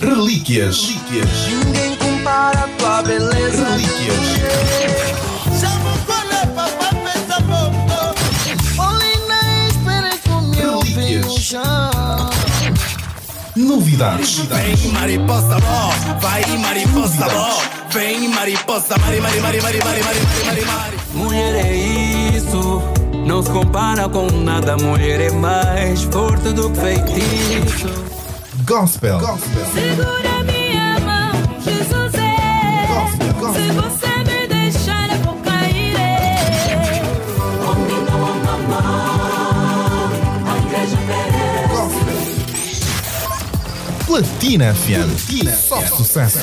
[0.00, 0.80] Relíquias.
[0.80, 1.28] Relíquias.
[1.64, 3.64] Ninguém compara a tua beleza.
[3.68, 4.16] Relíquias.
[4.16, 5.20] Relíquias.
[13.56, 14.38] Novidades.
[14.38, 17.62] Vem mariposa bom, vai mariposa bom.
[17.90, 20.96] Vem mariposa, mari, mari, mari, mari, mari, mari, mari, mari, mari.
[21.12, 21.76] Mulher é
[22.36, 22.82] isso,
[23.26, 24.76] não se compara com nada.
[24.76, 28.09] Mulher é mais forte do que feitiço.
[28.70, 29.18] Gospel.
[29.18, 29.66] Gospel.
[29.74, 32.86] Segura minha mão, Jesus é.
[32.86, 33.64] Gospel, gospel.
[33.64, 35.96] Se você me deixar, eu vou cair.
[35.96, 36.36] é.
[41.66, 42.20] Gospel.
[44.06, 45.08] Platina FM.
[45.26, 46.38] Platina Só sucesso.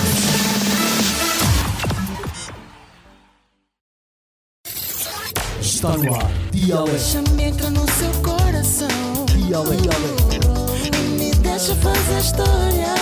[5.62, 6.30] Está no ar.
[6.52, 7.00] Dialeto.
[7.00, 8.89] Chame entra no seu coração
[9.30, 10.37] e me
[11.57, 12.93] deixa fazer história.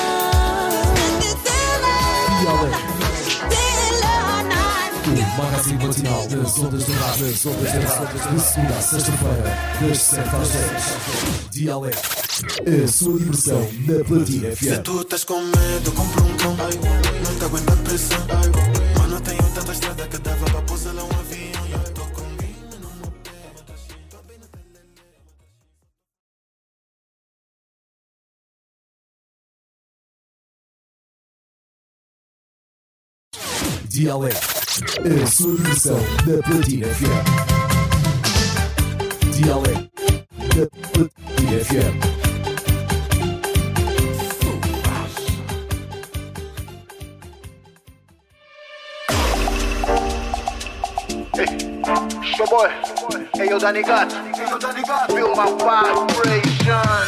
[5.06, 7.28] O magazine matinal das ondas rádio.
[7.28, 8.32] Das ondas rádio.
[8.32, 9.58] De segunda a sexta-feira.
[9.82, 11.52] Das 7 às 10.
[11.52, 11.98] Dialeto.
[12.84, 16.56] A sua diversão na Platina Se tu estás com medo, compra um cão.
[16.56, 18.20] Não te aguenta a pressão.
[18.98, 20.20] Mano, tenho tanta estrada que
[33.96, 34.36] Dialeto.
[35.24, 37.24] A sua diversão na Platina FM.
[39.32, 39.90] Dialeto.
[40.54, 41.96] Na Platina FM.
[52.50, 52.70] Boy,
[53.36, 54.12] hey yo, Danny God,
[55.08, 57.06] feel my vibration.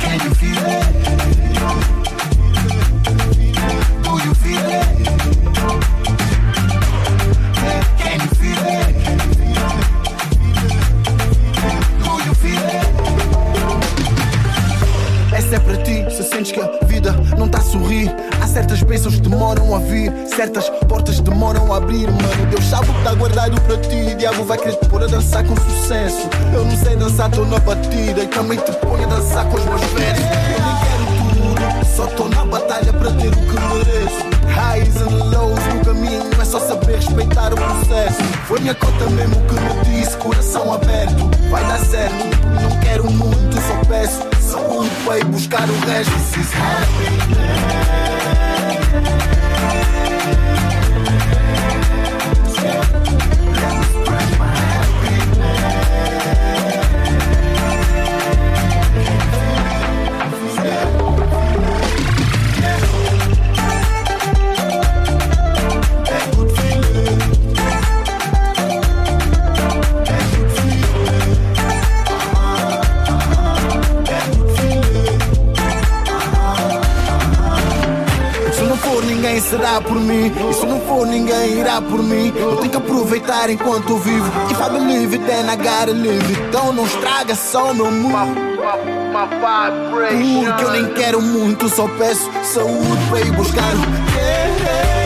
[0.00, 0.97] Can you feel it?
[15.48, 18.14] Essa é para ti, se sentes que a vida não tá a sorrir.
[18.38, 22.06] Há certas bênçãos que demoram a vir, certas portas demoram a abrir.
[22.06, 24.14] Mano, Deus sabe o que tá guardado para ti.
[24.18, 26.28] Diabo vai querer te pôr a dançar com sucesso.
[26.52, 29.64] Eu não sei dançar, tô na batida e também te ponho a dançar com os
[29.64, 30.22] meus versos.
[30.22, 34.26] Eu nem quero tudo, só tô na batalha para ter o que mereço.
[34.54, 38.22] Highs and lows no caminho, é só saber respeitar o processo.
[38.46, 42.36] Foi minha conta mesmo que me disse, coração aberto, vai dar certo.
[42.60, 46.10] Não quero muito, só peço são o mundo veio buscar o resto.
[46.10, 47.78] This is happiness.
[79.28, 80.32] Ninguém será por mim.
[80.50, 82.32] E se não for ninguém irá por mim.
[82.34, 84.26] Eu tenho que aproveitar enquanto vivo.
[84.50, 84.68] If I
[85.14, 88.34] it then I gotta live it Então não estraga só meu mood
[90.44, 94.97] Porque eu nem quero muito Só peço saúde para ir buscar o I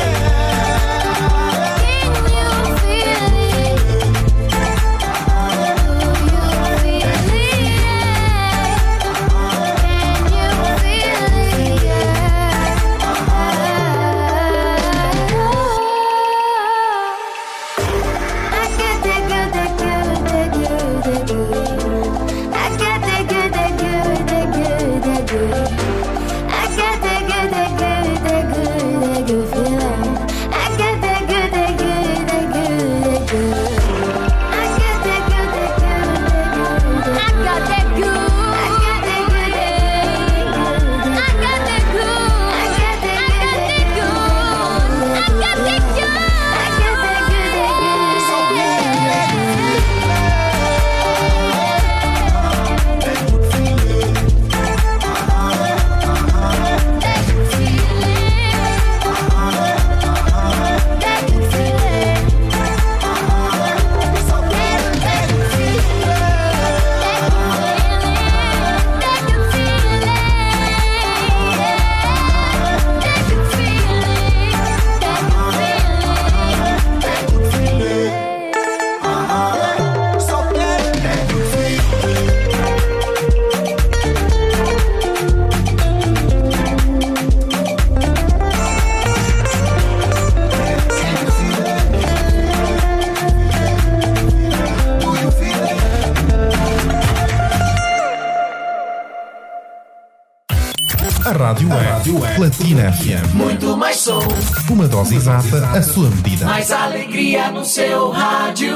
[105.16, 106.46] Exata, a sua medida.
[106.46, 108.74] mais alegria no seu rádio.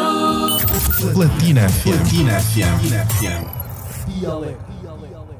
[1.14, 1.96] Platina FM.
[1.96, 3.46] Platina FM.
[4.08, 4.58] Dialeto.
[4.82, 5.35] Vamos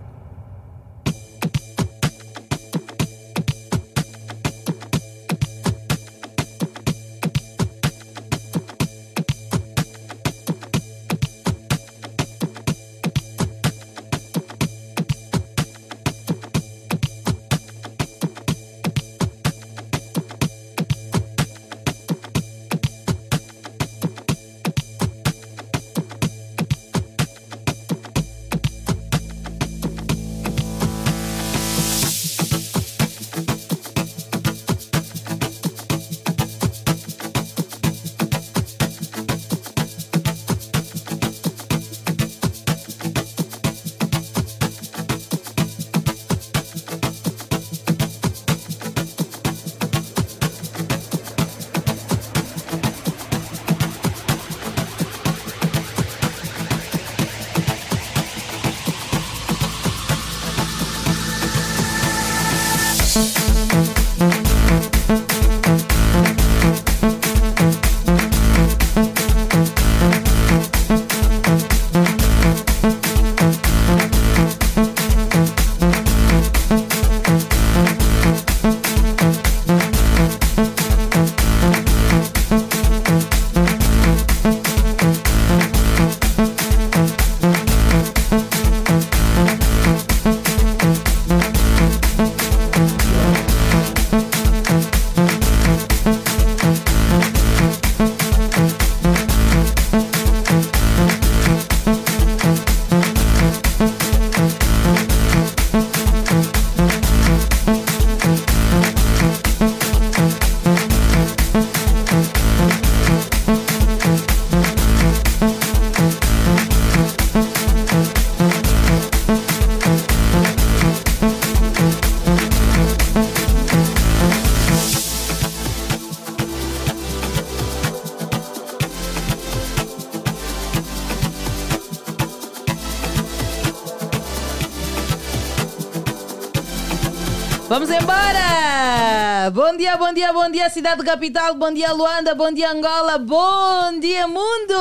[140.47, 144.75] bom dia, cidade capital, bom dia, Luanda, bom dia, Angola, bom dia, mundo!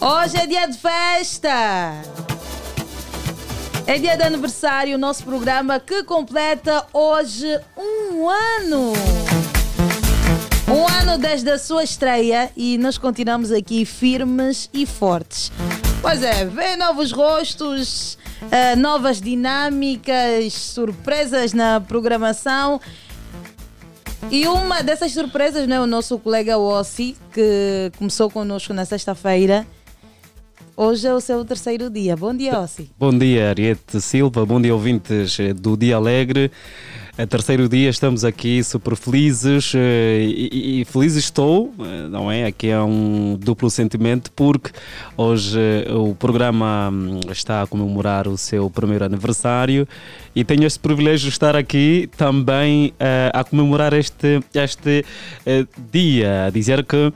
[0.00, 1.92] Hoje é dia de festa!
[3.86, 7.46] É dia de aniversário, o nosso programa que completa hoje
[7.78, 8.92] um ano!
[10.66, 15.52] Um ano desde a sua estreia e nós continuamos aqui firmes e fortes.
[16.02, 18.18] Pois é, vem novos rostos,
[18.50, 22.80] eh, novas dinâmicas, surpresas na programação.
[24.30, 29.66] E uma dessas surpresas não é o nosso colega Ossi, que começou conosco na sexta-feira.
[30.76, 32.16] Hoje é o seu terceiro dia.
[32.16, 32.90] Bom dia, Ossi.
[32.98, 34.44] Bom dia, Ariete Silva.
[34.44, 36.50] Bom dia, ouvintes do Dia Alegre.
[37.16, 42.44] É terceiro dia, estamos aqui super felizes eh, e, e feliz estou, eh, não é?
[42.44, 44.72] Aqui é um duplo sentimento porque
[45.16, 49.86] hoje eh, o programa hum, está a comemorar o seu primeiro aniversário
[50.34, 55.04] e tenho este privilégio de estar aqui também eh, a comemorar este, este
[55.92, 57.12] dia, a dizer que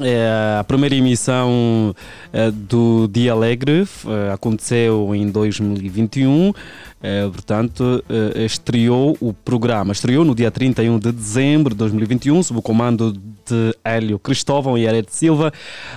[0.00, 1.94] é, a primeira emissão
[2.32, 3.84] eh, do Dia Alegre
[4.32, 6.52] aconteceu em 2021,
[7.02, 9.92] eh, portanto, eh, estreou o programa.
[9.92, 14.86] Estreou no dia 31 de dezembro de 2021, sob o comando de Hélio Cristóvão e
[14.86, 15.52] Arete Silva.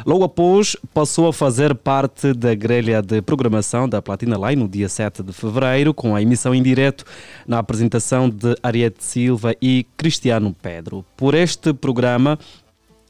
[0.06, 4.88] Logo após, passou a fazer parte da grelha de programação da Platina Line no dia
[4.88, 7.04] 7 de fevereiro, com a emissão em direto
[7.48, 11.04] na apresentação de Ariete Silva e Cristiano Pedro.
[11.18, 12.38] Por este programa,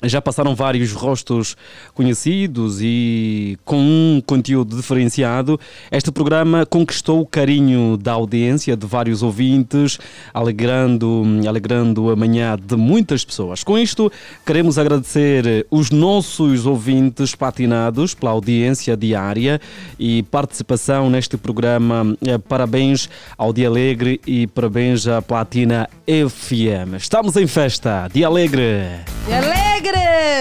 [0.03, 1.55] já passaram vários rostos
[1.93, 5.59] conhecidos e com um conteúdo diferenciado.
[5.91, 9.97] Este programa conquistou o carinho da audiência de vários ouvintes,
[10.33, 13.63] alegrando, alegrando a manhã de muitas pessoas.
[13.63, 14.11] Com isto,
[14.45, 19.59] queremos agradecer os nossos ouvintes patinados pela audiência diária
[19.99, 22.15] e participação neste programa.
[22.25, 26.95] Eh, Parabéns ao Dia Alegre e parabéns à Platina FM.
[26.97, 28.09] Estamos em festa.
[28.13, 29.01] Dia Alegre!
[29.27, 29.90] E alegre!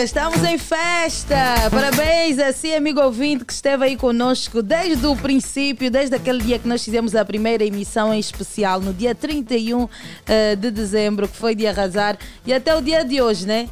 [0.02, 1.36] Estamos em festa!
[1.70, 6.58] Parabéns a si, amigo ouvinte, que esteve aí conosco desde o princípio, desde aquele dia
[6.58, 9.88] que nós fizemos a primeira emissão em especial, no dia 31
[10.26, 12.16] eh, de dezembro, que foi de arrasar,
[12.46, 13.68] e até o dia de hoje, né?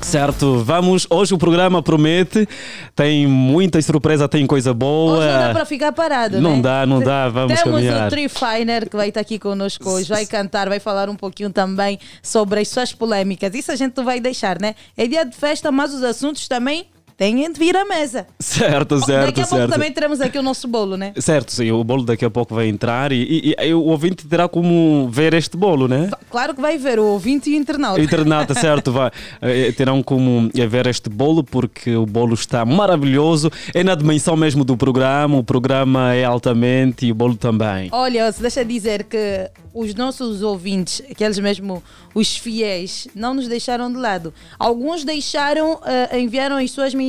[0.00, 1.06] Certo, vamos.
[1.10, 2.48] Hoje o programa promete,
[2.94, 5.18] tem muitas surpresas, tem coisa boa.
[5.18, 6.62] Hoje não dá para ficar parado, Não né?
[6.62, 8.06] dá, não dá, vamos Temos caminhar.
[8.06, 11.50] o Tri Finer que vai estar aqui conosco hoje, vai cantar, vai falar um pouquinho
[11.50, 13.54] também sobre as suas polêmicas.
[13.54, 14.74] Isso a gente vai deixar, né?
[14.96, 16.86] É dia de festa, mas os assuntos também
[17.18, 18.26] têm de vir à mesa.
[18.38, 19.72] Certo, certo, Daqui a pouco certo.
[19.72, 21.12] também teremos aqui o nosso bolo, né?
[21.18, 24.48] Certo, sim, o bolo daqui a pouco vai entrar e, e- e o ouvinte terá
[24.48, 26.08] como ver este bolo, né?
[26.30, 28.00] Claro que vai ver o ouvinte e o internauta.
[28.00, 29.10] O internauta, certo, vai,
[29.42, 34.36] eh, terão como eh, ver este bolo porque o bolo está maravilhoso, é na dimensão
[34.36, 37.88] mesmo do programa, o programa é altamente e o bolo também.
[37.90, 41.82] Olha, se deixa dizer que os nossos ouvintes, aqueles mesmo,
[42.14, 44.32] os fiéis, não nos deixaram de lado.
[44.58, 47.07] Alguns deixaram, eh, enviaram as suas mensagens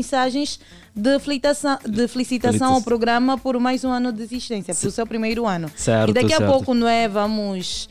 [0.96, 5.48] de felicitação, de felicitação ao programa por mais um ano de existência, pelo seu primeiro
[5.48, 5.72] ano.
[5.76, 6.52] Certo, e daqui a certo.
[6.52, 7.08] pouco, não é?
[7.08, 7.90] Vamos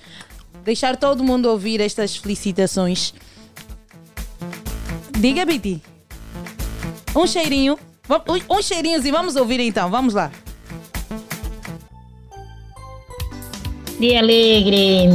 [0.64, 3.14] deixar todo mundo ouvir estas felicitações.
[5.18, 5.82] Diga, Biti.
[7.16, 7.78] Um cheirinho.
[8.48, 9.90] Um cheirinho e vamos ouvir então.
[9.90, 10.30] Vamos lá.
[13.98, 15.08] Dia alegre,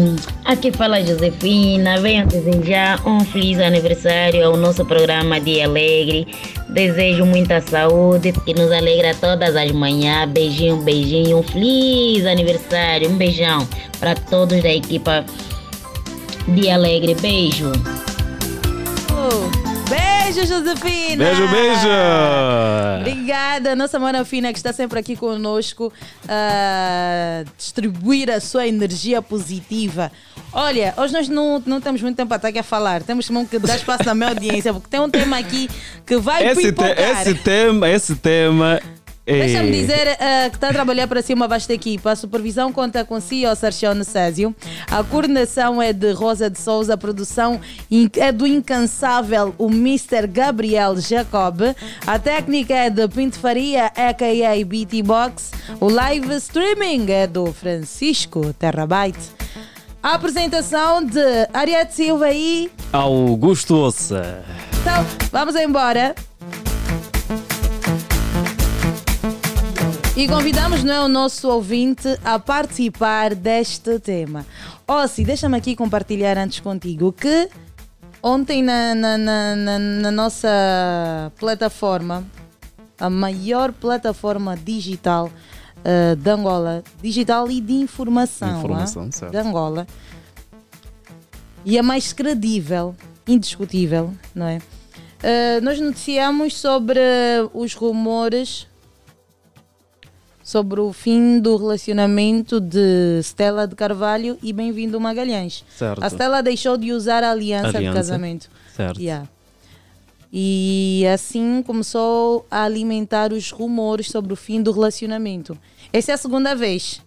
[0.44, 2.02] aqui fala Josefina.
[2.02, 6.28] Venho desejar um feliz aniversário ao nosso programa Dia Alegre.
[6.68, 10.30] Desejo muita saúde, que nos alegra todas as manhãs.
[10.30, 13.10] Beijinho, beijinho, um feliz aniversário.
[13.10, 13.66] Um beijão
[14.02, 15.26] para todos da equipa
[16.50, 17.16] Dia Alegre.
[17.16, 17.72] Beijo.
[19.14, 19.63] Oh,
[20.34, 21.26] Beijo, Josefina!
[21.26, 21.90] Beijo, beijo!
[23.02, 25.94] Obrigada, nossa mana fina que está sempre aqui conosco
[26.28, 30.12] a distribuir a sua energia positiva.
[30.52, 33.60] Olha, hoje nós não, não temos muito tempo para estar aqui a falar, temos que
[33.60, 35.70] dar espaço na minha audiência, porque tem um tema aqui
[36.06, 38.82] que vai Esse, te- esse tema, esse tema.
[39.26, 42.12] Deixa-me dizer eh, que está a trabalhar para si uma vasta equipa.
[42.12, 44.54] A supervisão conta com CEO Sarchão Necésio.
[44.92, 46.96] A coordenação é de Rosa de Souza.
[46.96, 47.62] A produção
[48.18, 50.28] é do incansável o Mr.
[50.28, 51.62] Gabriel Jacob.
[52.06, 54.66] A técnica é de Pinto Faria, a.k.a.
[54.66, 55.52] BT Box.
[55.80, 59.32] O live streaming é do Francisco Terrabyte.
[60.02, 62.70] A apresentação de Ariete Silva e...
[62.92, 64.44] Augusto Ossa.
[64.82, 66.14] Então, vamos embora.
[70.16, 74.46] E convidamos não é, o nosso ouvinte a participar deste tema.
[74.88, 77.50] Ossi, deixa-me aqui compartilhar antes contigo que
[78.22, 82.24] ontem na, na, na, na- nossa plataforma,
[83.00, 85.32] a maior plataforma digital
[85.84, 89.32] eh, de Angola, digital e de informação, Informação, ah, certo.
[89.32, 89.88] de Angola,
[91.66, 92.96] e a mais credível,
[93.28, 94.62] indiscutível, não é?
[95.24, 97.00] Eh, nós noticiamos sobre
[97.54, 98.68] os rumores
[100.44, 105.64] sobre o fim do relacionamento de Stella de Carvalho e Bem-vindo Magalhães.
[105.78, 106.04] Certo.
[106.04, 108.50] A Stella deixou de usar a aliança, de Aliança, casamento.
[108.76, 109.00] certo.
[109.02, 109.28] Yeah.
[110.32, 115.58] E assim começou a alimentar os rumores sobre o fim do relacionamento.
[115.94, 117.00] Essa é a segunda vez.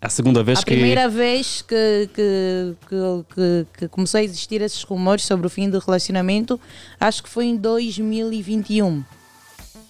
[0.00, 0.70] A segunda vez a que...
[0.70, 2.76] primeira vez que, que,
[3.34, 6.58] que- que começou a existir esses rumores sobre o fim do relacionamento,
[7.00, 9.02] acho que foi em 2021.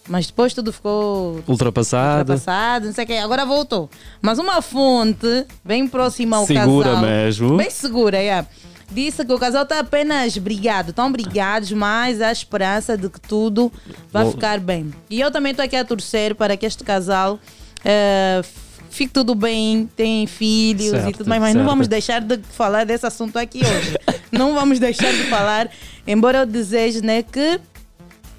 [0.09, 2.21] Mas depois tudo ficou Ultrapassado.
[2.33, 3.13] ultrapassado, não sei o quê.
[3.15, 3.91] Agora voltou.
[4.23, 7.03] Mas uma fonte bem próxima ao Segura casal.
[7.03, 7.57] mesmo.
[7.59, 8.47] Bem segura, é.
[8.91, 10.91] Disse que o casal está apenas brigado.
[10.91, 13.71] Estão brigados, mas há esperança de que tudo
[14.11, 14.31] vai Bom.
[14.33, 14.93] ficar bem.
[15.11, 17.39] E eu também estou aqui a torcer para que este casal
[17.85, 18.41] eh,
[18.89, 21.43] fique tudo bem, tem filhos e Certo, tudo mais.
[21.43, 21.71] Mas não certo.
[21.71, 23.95] vamos deixar de falar desse assunto aqui hoje.
[24.33, 25.69] não vamos deixar de falar.
[26.07, 27.61] Embora eu deseje né, que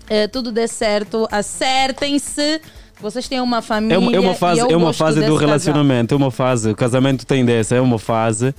[0.09, 2.61] eh, tudo dê certo, acertem-se.
[3.01, 3.95] Vocês têm uma família.
[3.95, 5.47] É uma, é uma fase, é uma fase do desse casal.
[5.47, 6.71] relacionamento, é uma fase.
[6.71, 8.53] O casamento tem dessa, é uma fase.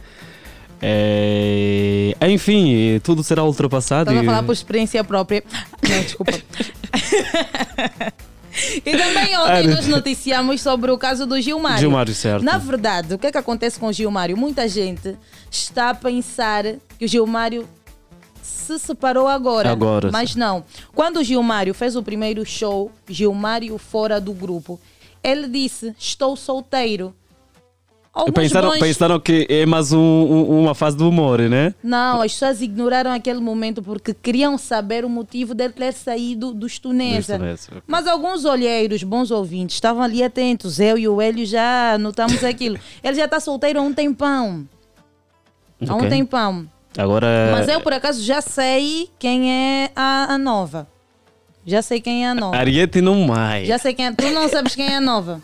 [0.83, 4.11] É, enfim, tudo será ultrapassado.
[4.11, 5.45] Estás a e- falar por experiência própria.
[5.87, 6.33] Não, desculpa.
[8.77, 11.81] e também ontem nós noticiamos sobre o caso do Gilmário.
[11.81, 12.43] Gilmário, certo.
[12.43, 14.39] Na verdade, o que é que acontece com o Gilmário?
[14.39, 15.17] Muita gente
[15.51, 16.65] está a pensar
[16.99, 17.69] que o Gilmário
[18.43, 19.71] se separou agora.
[19.71, 20.11] Agora.
[20.13, 20.65] Mas não.
[20.95, 24.79] Quando o Gilmário fez o primeiro show, Gilmário fora do grupo,
[25.23, 27.15] ele disse: Estou solteiro.
[28.13, 31.73] Alguns Pensaram, bons- pensaram que é mais um- um- uma fase do humor, né?
[31.81, 36.77] Não, as pessoas ignoraram aquele momento porque queriam saber o motivo dele ter saído dos
[36.81, 37.39] Tunesa.
[37.87, 40.81] Mas alguns olheiros, bons ouvintes, estavam ali atentos.
[40.81, 42.77] Eu e o Hélio já notamos aquilo.
[43.01, 44.69] Ele já está solteiro há um tempão.
[45.89, 46.69] Há um tempão.
[46.99, 47.27] Agora.
[47.53, 50.87] Mas eu, por acaso, já sei quem é a, a nova.
[51.67, 52.57] Já sei quem é a nova.
[52.57, 53.69] Ariete não mais.
[53.69, 54.13] Já sei quem é.
[54.13, 55.41] Tu não sabes quem é a nova.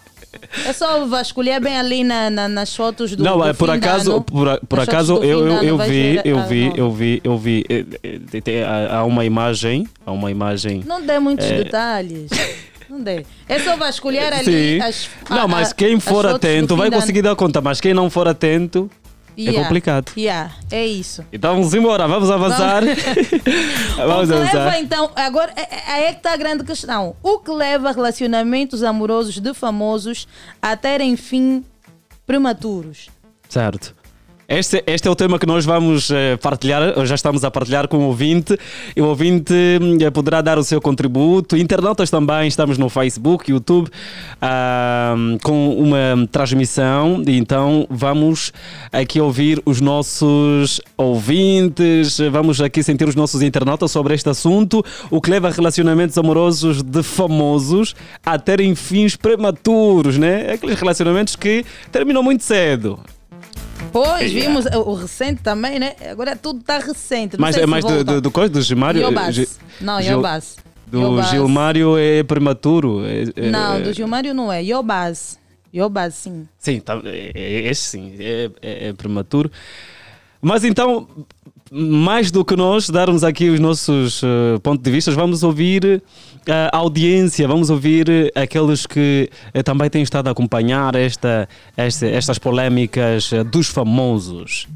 [0.67, 4.21] É só vasculhar bem ali na, na- nas fotos do não, do é por acaso,
[4.21, 7.65] por, por acaso eu, eu, eu vi, eu vi, eu vi, eu vi.
[7.71, 10.83] eh, tem- Há uma imagem, há uma imagem.
[10.85, 11.63] Não dê muitos É.
[11.65, 12.31] detalhes.
[12.89, 13.25] Não dê.
[13.49, 14.81] É só vasculhar ali Sim.
[14.83, 18.11] as Não, a- mas a- quem for atento vai conseguir dar conta, mas quem não
[18.11, 18.91] for atento
[19.37, 20.13] é Yeah, complicado.
[20.17, 21.25] yeah, é isso.
[21.33, 22.83] Então vamos embora, vamos avançar.
[23.97, 24.81] vamos o que leva avançar.
[24.81, 27.15] então, agora é, é- aí é que está a grande questão.
[27.23, 30.27] O que leva relacionamentos amorosos de famosos
[30.63, 31.65] a terem fim
[32.27, 33.09] prematuros?
[33.49, 33.95] Certo.
[34.49, 37.97] Este, este é o tema que nós vamos eh, partilhar, já estamos a partilhar com
[37.97, 38.57] o ouvinte.
[38.95, 41.57] E o ouvinte hum, eh, poderá dar o seu contributo.
[41.57, 43.91] Internautas também, estamos no Facebook, YouTube,
[44.41, 47.25] ah, com uma transmissão.
[47.27, 48.53] Então vamos
[48.93, 54.85] aqui ouvir os nossos ouvintes, vamos aqui sentir os nossos internautas sobre este assunto.
[55.11, 60.53] O que leva relacionamentos amorosos de famosos a terem fins prematuros, né?
[60.53, 63.01] Aqueles relacionamentos que terminam muito cedo.
[63.93, 64.41] Pois, Yeah.
[64.41, 65.95] vimos o, o recente também, né?
[66.11, 67.37] Agora tudo está recente.
[67.37, 69.01] Não Mas é mais do, do, do coisa do Gilmário?
[69.03, 69.59] Yobas.
[69.81, 70.57] Não, Yobas.
[70.87, 71.31] Do Yobas.
[71.31, 73.05] Gilmário é prematuro.
[73.07, 74.63] é- é- Não, é- do Gilmário não é.
[74.63, 75.39] Yobas.
[75.75, 76.47] Yobas, sim.
[76.59, 79.51] Sim, tá, é, é- esse sim, é, é- é prematuro.
[80.41, 81.09] Mas então,
[81.71, 86.03] mais do que nós darmos aqui os nossos eh, pontos de vista, vamos ouvir
[86.47, 89.29] eh, a audiência, vamos ouvir eh, aqueles que
[89.65, 94.69] também têm estado a acompanhar esta, esta- estas polémicas dos famosos.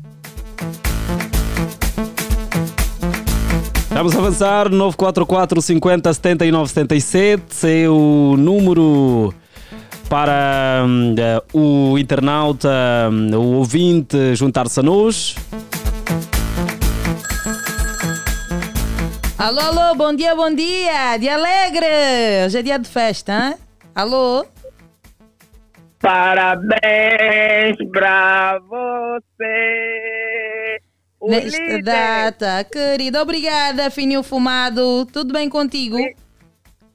[3.91, 9.33] Vamos avançar, 944 50 79 77 é o número
[10.09, 10.85] para
[11.17, 12.69] eh, o internauta,
[13.13, 15.37] hum, o ouvinte juntar-se a nós.
[19.41, 21.17] Alô, alô, bom dia, bom dia.
[21.17, 22.45] Dia alegre.
[22.45, 23.55] Hoje é dia de festa, hein?
[23.95, 24.45] Alô?
[25.99, 29.19] Parabéns pra você.
[31.23, 31.83] Nesta líder.
[31.83, 33.23] data, querida.
[33.23, 35.07] Obrigada, Fininho Fumado.
[35.07, 35.97] Tudo bem contigo?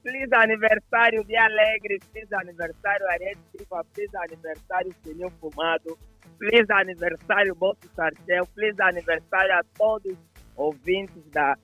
[0.04, 5.98] Feliz aniversário de Alegre, feliz aniversário Ariete Silva, feliz aniversário Senhor Fumado,
[6.38, 10.18] feliz aniversário Boto Sarcel, feliz aniversário a todos os
[10.54, 11.56] ouvintes da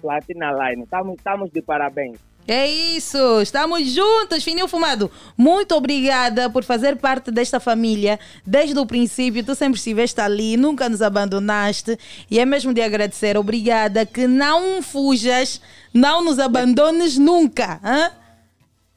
[0.00, 0.84] Platina Line.
[1.16, 2.18] Estamos, de parabéns.
[2.50, 5.10] É isso, estamos juntos, Fininho Fumado.
[5.36, 9.44] Muito obrigada por fazer parte desta família desde o princípio.
[9.44, 11.98] Tu sempre estiveste ali, nunca nos abandonaste.
[12.30, 13.36] E é mesmo de agradecer.
[13.36, 15.60] Obrigada, que não fujas,
[15.92, 17.78] não nos abandones nunca.
[17.84, 18.10] hã?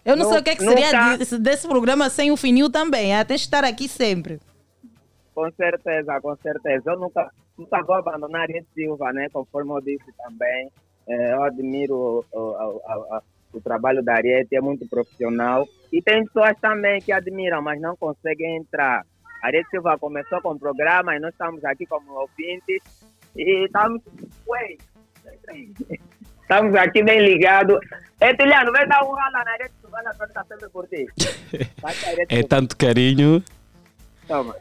[0.05, 3.13] Eu não Nu- sei o que, é que seria desse, programa sem o Fininho também.
[3.13, 3.25] hã?
[3.25, 4.39] Tens de estar aqui sempre.
[5.35, 6.91] Com certeza, com certeza.
[6.91, 9.27] Eu nunca, nunca vou abandonar Ariete Silva, né?
[9.33, 10.71] Conforme eu disse também.
[11.13, 13.21] Eh, eu admiro o, o, o-
[13.53, 15.67] o- trabalho da Ariete, é muito profissional.
[15.91, 19.05] E tem pessoas também que admiram, mas não conseguem entrar.
[19.43, 22.81] A Ariete Silva começou com o programa e nós estamos aqui como ouvintes.
[23.35, 24.01] E estamos.
[24.47, 24.77] Ué,
[26.41, 27.77] estamos aqui bem ligados.
[28.21, 31.05] Ei, Tiliano, vem dar um rala na Ariete Silva, ela está sempre por ti.
[31.83, 31.91] A
[32.29, 33.43] É tanto carinho.
[34.27, 34.55] Toma.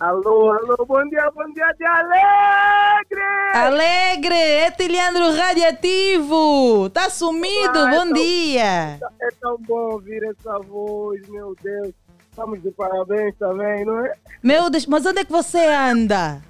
[0.00, 3.20] Alô, alô, bom dia, bom dia de alegre!
[3.54, 6.88] Alegre, é Tiliandro Radiativo.
[6.88, 8.98] Tá sumido, Ah, bom então- dia.
[9.20, 11.92] É tão bom ouvir essa voz, meu Deus.
[12.30, 14.14] Estamos de parabéns também, não é?
[14.42, 16.40] Meu Deus, mas onde é que você anda?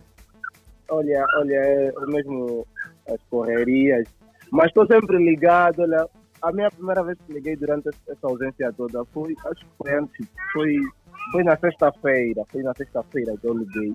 [0.88, 2.64] Olha, olha, é mesmo
[3.08, 4.06] as correrias.
[4.52, 6.06] Mas estou sempre ligado, olha.
[6.42, 10.26] A minha primeira vez que liguei durante essa ausência toda foi, acho que foi antes,
[10.54, 10.74] foi,
[11.32, 13.94] foi na sexta-feira, foi na sexta-feira que eu liguei.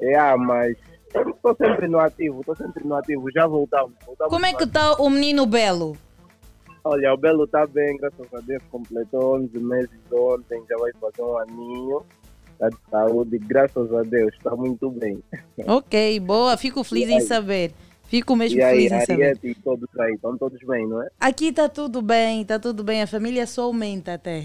[0.00, 0.76] É, ah, mas
[1.14, 3.94] estou sempre no ativo, estou sempre no ativo, já voltamos.
[4.04, 5.96] voltamos Como é que tá o menino Belo?
[6.82, 11.22] Olha, o Belo está bem, graças a Deus, completou 11 meses ontem, já vai fazer
[11.22, 12.02] um aninho.
[12.52, 15.22] Está de saúde, graças a Deus, está muito bem.
[15.66, 17.72] Ok, boa, fico feliz em saber.
[18.04, 19.22] Fico mesmo e aí, feliz em saber.
[19.22, 21.08] Ariete e todos aí, estão todos bem, não é?
[21.18, 23.02] Aqui tá tudo bem, tá tudo bem.
[23.02, 24.44] A família só aumenta até.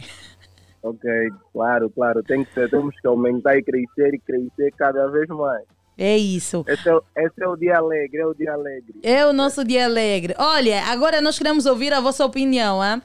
[0.82, 1.10] Ok,
[1.52, 5.64] claro, claro, tem que ser, temos que aumentar e crescer e crescer cada vez mais.
[5.98, 6.64] É isso.
[6.66, 8.96] Esse é, o- esse é o dia alegre, é o dia alegre.
[9.04, 10.34] É o nosso dia alegre.
[10.38, 13.02] Olha, agora nós queremos ouvir a vossa opinião, hein?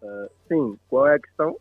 [0.00, 1.56] Ah, sim, qual é a questão?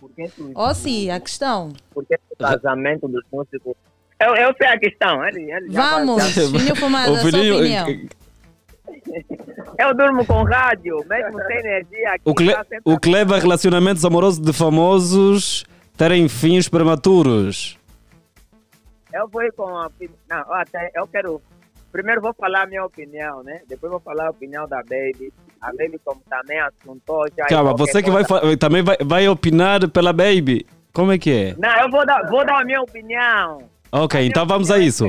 [0.00, 1.72] Por que tu- Ó, sim, a questão.
[1.94, 3.74] por que o casamento dos músicos...
[4.20, 7.86] Eu, eu sei a questão, ele, ele Vamos, já- Fininho Fumado, a sua opinião.
[9.78, 12.12] Eu durmo com rádio, mesmo sem energia.
[12.14, 15.64] Aqui, O tá o que leva a relacionamentos amorosos de famosos
[15.96, 17.78] terem fins prematuros.
[19.12, 20.16] Eu vou ir com a opinião.
[20.28, 21.40] Não, até eu quero.
[21.90, 23.60] Primeiro vou falar a minha opinião, né?
[23.68, 25.32] Depois vou falar a opinião da Baby.
[25.60, 27.46] a Baby como também assuntou já.
[27.46, 30.64] Calma, você que vai, coisa- fa- também vai, vai opinar pela Baby.
[30.92, 31.54] Como é que é?
[31.58, 33.62] Não, eu vou dar, vou dar a minha opinião.
[33.92, 35.04] Ok, então vamos a isso.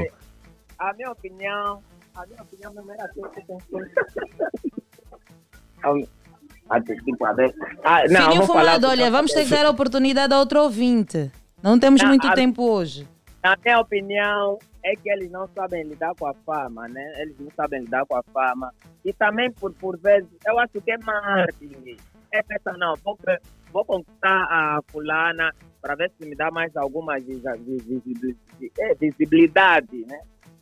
[0.80, 1.80] A minha opinião,
[2.16, 3.22] a minha opinião não era assim.
[6.70, 7.54] Ah, tipo, a ver.
[7.84, 11.32] Ah, não, fumado, olha, vamos ter que dar a oportunidade a outro ouvinte.
[11.62, 13.08] Não temos Não, muito a- tempo hoje.
[13.44, 17.22] Na minha opinião, é que eles não sabem lidar com a fama, né?
[17.22, 18.72] Eles não sabem lidar com a fama.
[19.04, 21.98] E também, por, por vezes, eu acho que é marketing.
[22.32, 23.18] É pensar, não, vou,
[23.74, 30.20] vou conquistar a fulana para ver se me dá mais alguma é, visibilidade, né?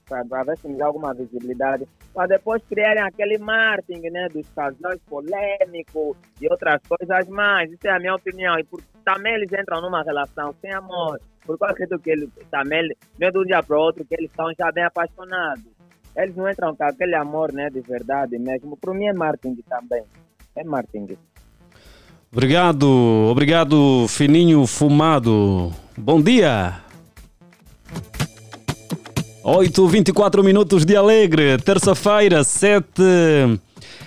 [0.09, 1.87] Para ver se me dá alguma visibilidade.
[2.13, 4.27] Para depois criarem aquele marketing, né?
[4.29, 7.71] Dos casais polêmicos e outras coisas mais.
[7.71, 8.57] Isso é a minha opinião.
[8.59, 11.19] E por, também eles entram numa relação sem amor.
[11.45, 14.15] Porque eu acredito que eles também, não é de um dia para o outro, que
[14.15, 15.63] eles estão já bem apaixonados.
[16.15, 17.69] Eles não entram com aquele amor, né?
[17.69, 18.75] De verdade mesmo.
[18.77, 20.03] Para mim é marketing também.
[20.55, 21.17] É marketing.
[22.31, 22.87] Obrigado,
[23.31, 25.71] obrigado, Fininho Fumado.
[25.97, 26.88] Bom dia.
[29.51, 32.85] 8, 24 minutos de Alegre, terça-feira, 7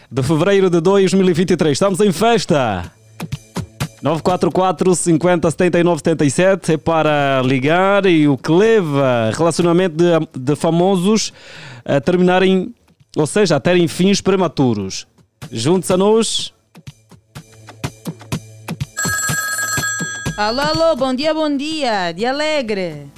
[0.08, 1.72] de fevereiro de 2023.
[1.72, 2.92] Estamos em festa.
[4.00, 10.04] 944 50 79 77 é para ligar e o que leva relacionamento de,
[10.38, 11.32] de famosos
[11.84, 12.72] a terminarem,
[13.16, 15.08] ou seja, a terem fins prematuros.
[15.50, 16.54] Junte-se a nós.
[20.36, 22.12] Alô, alô, bom dia, bom dia.
[22.12, 23.10] De alegre.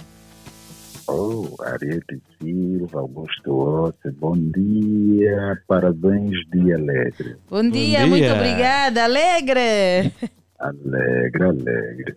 [1.06, 7.36] Oh, Ariete Silva, Augusto Ossi, bom dia, parabéns, dia alegre.
[7.50, 9.04] Bom dia, muito obrigada.
[9.04, 10.12] Alegre.
[10.58, 12.16] Alegre, alegre.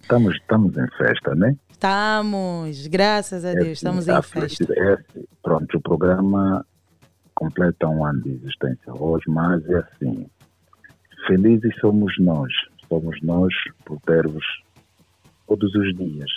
[0.00, 1.54] Estamos, estamos em festa, né?
[1.70, 4.72] Estamos, graças a Deus, estamos a em festa.
[4.72, 4.96] é
[5.42, 6.64] pronto, o programa
[7.34, 10.26] completa um ano de existência hoje, mas é assim,
[11.26, 12.52] felizes somos nós,
[12.88, 13.52] somos nós
[13.84, 14.44] por ter-vos
[15.46, 16.30] todos os dias,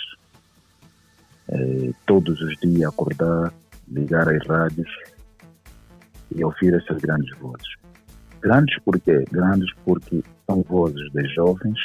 [1.50, 3.52] eh, todos os dias acordar,
[3.88, 4.88] ligar as rádios
[6.34, 7.68] e ouvir essas grandes vozes.
[8.40, 9.24] Grandes por quê?
[9.30, 11.78] Grandes porque são vozes de jovens,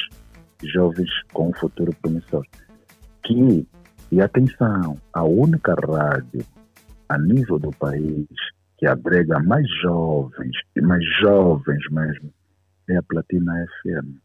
[0.62, 2.44] jovens com um futuro promissor.
[3.22, 3.66] Que,
[4.12, 6.44] e atenção, a única rádio
[7.08, 8.26] a nível do país
[8.76, 12.32] que abrega mais jovens, e mais jovens mesmo,
[12.88, 14.18] é a Platina FM.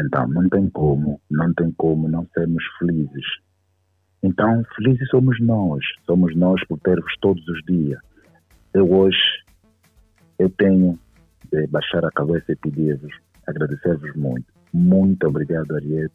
[0.00, 3.26] Então, não tem como, não tem como não sermos felizes.
[4.22, 8.00] Então, felizes somos nós, somos nós por ter-vos todos os dias.
[8.74, 9.18] Eu hoje,
[10.38, 10.98] eu tenho
[11.50, 13.12] de baixar a cabeça e pedir-vos,
[13.46, 14.46] agradecer-vos muito.
[14.72, 16.14] Muito obrigado, Ariete.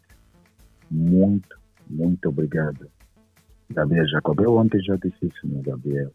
[0.90, 1.58] Muito,
[1.90, 2.88] muito obrigado.
[3.72, 6.12] Gabriel Jacob, eu ontem já disse isso, meu Gabriel.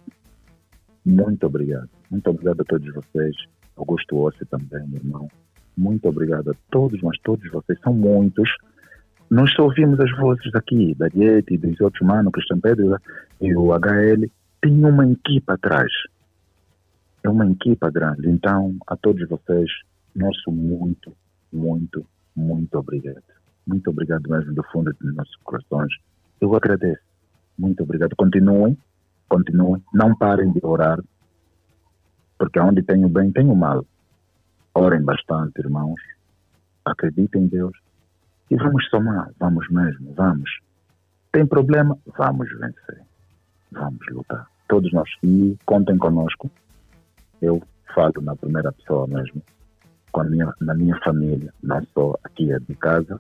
[1.05, 1.89] Muito obrigado.
[2.11, 3.35] Muito obrigado a todos vocês.
[3.77, 5.29] Augusto Ossi também, meu irmão.
[5.77, 8.49] Muito obrigado a todos, mas todos vocês são muitos.
[9.29, 12.97] Nós só ouvimos as vozes aqui, da Diete, dos outros manos, Cristian Pedro
[13.41, 14.31] e o HL.
[14.61, 15.93] Tem uma equipa atrás.
[17.23, 18.31] É uma equipa grande.
[18.31, 19.71] Então, a todos vocês,
[20.15, 21.13] nosso muito,
[21.53, 23.23] muito, muito obrigado.
[23.67, 25.93] Muito obrigado mesmo do fundo dos nossos corações.
[26.41, 27.03] Eu agradeço.
[27.59, 28.15] Muito obrigado.
[28.17, 28.79] Continuem,
[29.29, 29.83] continuem.
[29.93, 31.01] Não parem de orar,
[32.39, 33.85] porque onde tem o bem, tem o mal.
[34.77, 35.99] Orem bastante, irmãos.
[36.85, 37.73] Acreditem em Deus.
[38.51, 40.51] E vamos somar, vamos mesmo, vamos.
[41.33, 41.97] Tem problema?
[42.19, 43.01] Vamos vencer.
[43.73, 44.47] Vamos lutar.
[44.69, 45.09] Todos nós.
[45.23, 46.51] E contem conosco.
[47.41, 47.63] Eu
[47.95, 49.43] falo na primeira pessoa mesmo.
[50.13, 53.19] Com a minha, na minha família, não só aqui é de casa,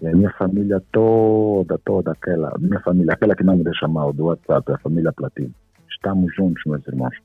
[0.00, 4.12] e a minha família toda, toda aquela, minha família, aquela que não me deixa mal
[4.12, 5.54] do WhatsApp, a família Platino.
[5.90, 7.16] Estamos juntos, meus irmãos.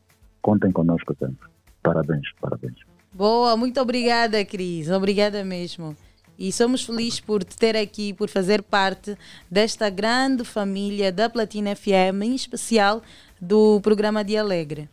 [0.41, 1.47] Contem conosco sempre.
[1.83, 2.96] Parabéns, parabéns.
[3.17, 4.91] Boa, muito obrigada, Cris.
[4.91, 5.97] Obrigada mesmo.
[6.37, 9.17] E somos felizes por te ter aqui, por fazer parte
[9.49, 13.01] desta grande família da Platina FM, em especial
[13.41, 14.87] do programa de Alegre.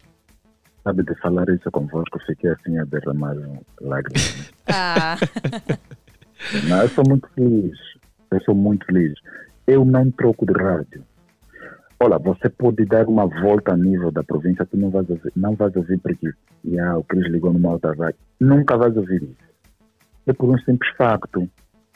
[0.83, 3.37] Sabe, de falar isso convosco, fiquei assim a derramar
[3.79, 4.51] lágrimas.
[4.69, 5.19] Ah,
[6.67, 7.79] Não, eu sou muito feliz.
[8.31, 9.13] Eu sou muito feliz.
[9.67, 11.05] Eu não troco de rádio.
[12.01, 15.55] Olha, você pode dar uma volta a nível da província, tu não vais ouvir, não
[15.55, 16.33] vais ouvir porque
[16.65, 18.19] yeah, o Cris ligou numa outra rádio.
[18.41, 19.55] Nunca vais ouvir isso.
[20.27, 21.49] É por um simples facto.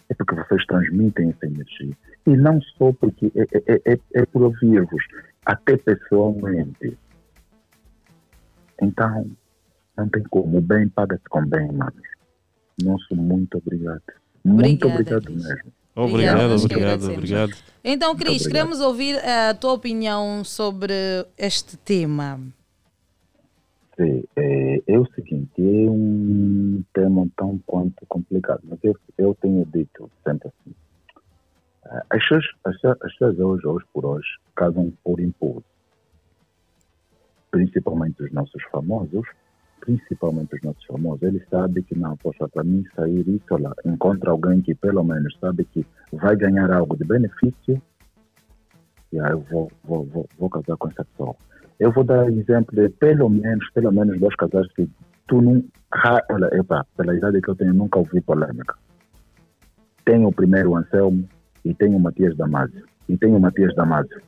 [0.08, 1.94] É porque vocês transmitem essa energia.
[2.26, 5.04] E não só porque é, é, é, é por ouvir-vos,
[5.44, 6.96] até pessoalmente.
[8.80, 9.26] Então,
[9.96, 10.58] não tem como.
[10.58, 11.92] O bem paga-se com bem, mano.
[12.82, 14.02] Nosso muito obrigado.
[14.44, 15.72] Muito Obrigada, obrigado mesmo.
[16.02, 17.52] Obrigado, obrigado, obrigado.
[17.84, 18.52] Então, Cris, obrigado.
[18.52, 20.92] queremos ouvir a tua opinião sobre
[21.36, 22.40] este tema.
[23.96, 29.64] Sim, é, é, o seguinte, é um tema tão quanto complicado, mas eu, eu tenho
[29.66, 30.74] dito sempre assim.
[31.86, 35.64] eh, As pessoas, as, pessoas- as pessoas hoje, hoje por hoje, casam por impulso.
[37.50, 39.26] Principalmente os nossos famosos,
[39.88, 44.30] principalmente os nossos famosos, eles sabem que não, poxa, para mim sair isso lá, encontra
[44.30, 47.80] alguém que pelo menos sabe que vai ganhar algo de benefício,
[49.10, 51.34] e aí eu vou, vou, vou, vou casar com essa pessoa.
[51.80, 54.86] Eu vou dar exemplo de pelo menos, pelo menos dois casais que
[55.26, 55.40] tu
[55.90, 58.74] ra- Olha, epa, pela idade que eu tenho, nunca ouvi polêmica.
[60.04, 61.26] Tem o primeiro Anselmo
[61.64, 62.84] e tem o Matias Damasio.
[63.08, 64.20] E tem o Matias Damasio.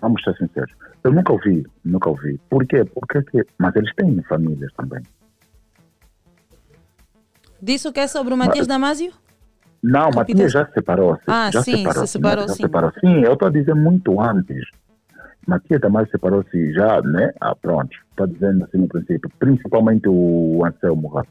[0.00, 0.72] Vamos ser sinceros.
[1.04, 2.38] Eu nunca ouvi, nunca ouvi.
[2.48, 2.84] Por quê?
[2.84, 5.02] Porque que, mas eles têm famílias também.
[7.62, 9.12] Disse o que é sobre o Matias Damasio?
[9.82, 11.22] Não, Matias já separou-se.
[11.26, 12.62] Ah, já sim, separou se separou, já sim.
[12.62, 12.92] separou.
[13.00, 14.68] Sim, eu estou a dizer muito antes.
[15.46, 17.32] Matias também separou-se já, né?
[17.40, 17.96] Ah, pronto.
[18.10, 19.30] Estou dizendo assim no princípio.
[19.38, 21.22] Principalmente o Anselmo.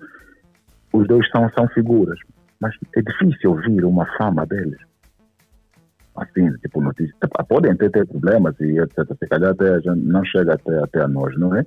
[0.93, 2.19] Os dois são, são figuras.
[2.60, 4.79] Mas é difícil ouvir uma fama deles.
[6.19, 7.15] Assim, tipo, notícia.
[7.47, 9.05] Podem ter, ter problemas e etc.
[9.17, 11.65] Se calhar até não chega até, até a nós, não é?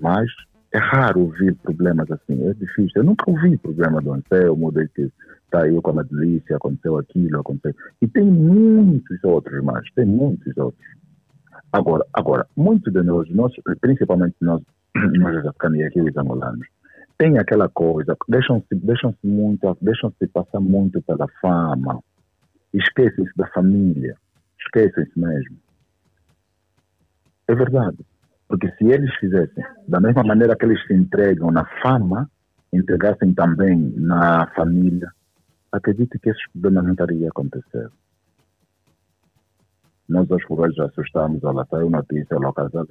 [0.00, 0.30] Mas
[0.72, 2.92] é raro ouvir problemas assim, é difícil.
[2.96, 5.10] Eu nunca ouvi problema do Anselmo, de que
[5.44, 7.74] está aí com a delícia, aconteceu aquilo, aconteceu.
[8.00, 10.86] E tem muitos outros mais, tem muitos outros.
[11.72, 14.62] Agora, agora muitos de nós, nós principalmente nós,
[14.94, 16.66] nós africanos e aqui os angolanos,
[17.18, 22.00] tem aquela coisa, deixam-se deixam muito, deixam-se passar muito pela fama,
[22.72, 24.16] esquecem-se da família,
[24.58, 25.56] esquecem-se mesmo.
[27.48, 27.98] É verdade.
[28.48, 32.28] Porque se eles fizessem da mesma maneira que eles se entregam na fama,
[32.72, 35.10] entregassem também na família,
[35.72, 37.90] acredito que esses problemas não estariam a acontecer.
[40.08, 42.88] Nós por hoje já assustamos, olha, saiu notícia, olha, casado,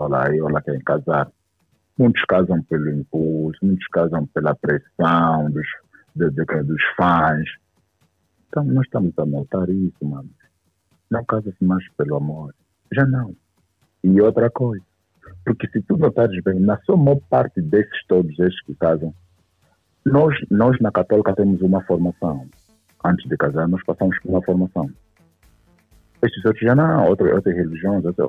[0.00, 1.30] olha aí, olha quem casar.
[1.96, 5.66] Muitos casam pelo impulso, muitos casam pela pressão dos,
[6.16, 7.48] de, de, dos fãs.
[8.48, 10.30] Então, nós estamos a notar isso, mano.
[11.10, 12.54] Não casa-se mais pelo amor.
[12.92, 13.34] Já não.
[14.02, 14.84] E outra coisa,
[15.44, 19.14] porque se tu notares bem, na sua maior parte desses todos, esses que casam,
[20.04, 22.46] nós, nós na Católica temos uma formação.
[23.04, 24.90] Antes de casar, nós passamos por uma formação.
[26.22, 28.28] Estes outros já não, outras, outras religiões, outras,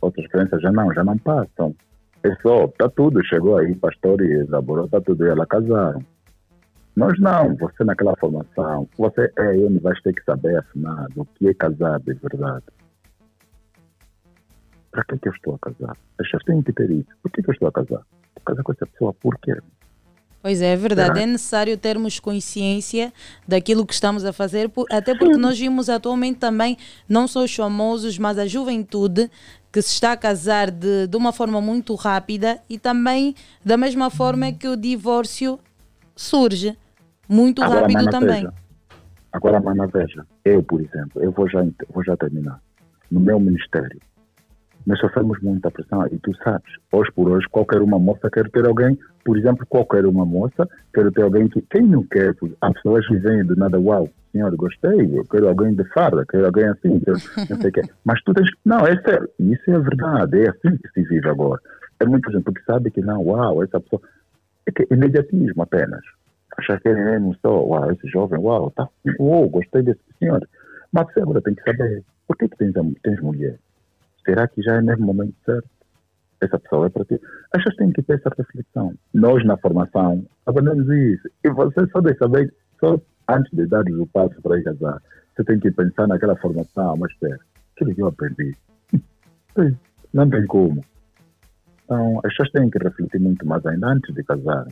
[0.00, 1.74] outras, crenças já não, já não passam.
[2.22, 6.04] É só, está tudo, chegou aí, pastor e elaborou, está tudo, e ela casaram.
[6.94, 11.48] Nós não, você naquela formação, você é e vais ter que saber, afinal, o que
[11.48, 12.64] é casar de verdade.
[14.90, 15.96] Para que, que eu estou a casar?
[16.18, 17.08] As pessoas têm que ter isso.
[17.22, 18.02] Por que, que eu estou a casar?
[18.36, 19.56] Estou a casar com essa pessoa, por quê?
[20.42, 21.14] Pois é, é verdade.
[21.14, 21.22] Será?
[21.22, 23.12] É necessário termos consciência
[23.48, 26.76] daquilo que estamos a fazer, até porque nós vimos atualmente também,
[27.08, 29.30] não só os famosos, mas a juventude
[29.72, 34.10] que se está a casar de, de uma forma muito rápida e também da mesma
[34.10, 35.58] forma que o divórcio
[36.16, 36.76] surge
[37.28, 38.42] muito Agora, rápido mana, também.
[38.42, 38.54] veja.
[39.32, 40.26] Agora, mana, veja.
[40.44, 42.60] Eu, por exemplo, eu vou já, vou já terminar.
[43.10, 44.00] No meu ministério,
[44.86, 48.66] nós sofremos muita pressão e tu sabes, hoje por hoje, qualquer uma moça quer ter
[48.66, 53.06] alguém, por exemplo, qualquer uma moça quer ter alguém que, quem não quer, as pessoas
[53.06, 57.00] que vêm do nada, uau, senhor, gostei, eu quero alguém de farda, quero alguém assim,
[57.06, 57.14] eu,
[57.48, 57.82] não sei o quê.
[58.04, 61.60] Mas tu tens, não, é sério, isso é verdade, é assim que se vive agora.
[62.00, 64.02] É muita gente porque sabe que não, uau, essa pessoa,
[64.66, 66.02] é que é imediatismo apenas.
[66.56, 70.46] Achar que ele mesmo só, uau, esse jovem, uau, tá, uau, gostei desse senhor.
[70.92, 73.58] Mas você agora tem que saber, por que, que tens, tens mulher?
[74.24, 75.68] Será que já é mesmo momento certo?
[76.40, 77.20] Essa pessoa é para ti.
[77.52, 78.94] As pessoas têm que ter essa reflexão.
[79.14, 81.28] Nós, na formação, aprendemos isso.
[81.44, 85.00] E você só deve saber, só antes de dar o passo para ir casar,
[85.34, 87.38] você tem que pensar naquela formação, mas espera,
[87.74, 88.56] aquilo que eu aprendi.
[90.12, 90.84] Não tem como.
[91.92, 94.66] Então, as pessoas têm que refletir muito mais ainda antes de casar.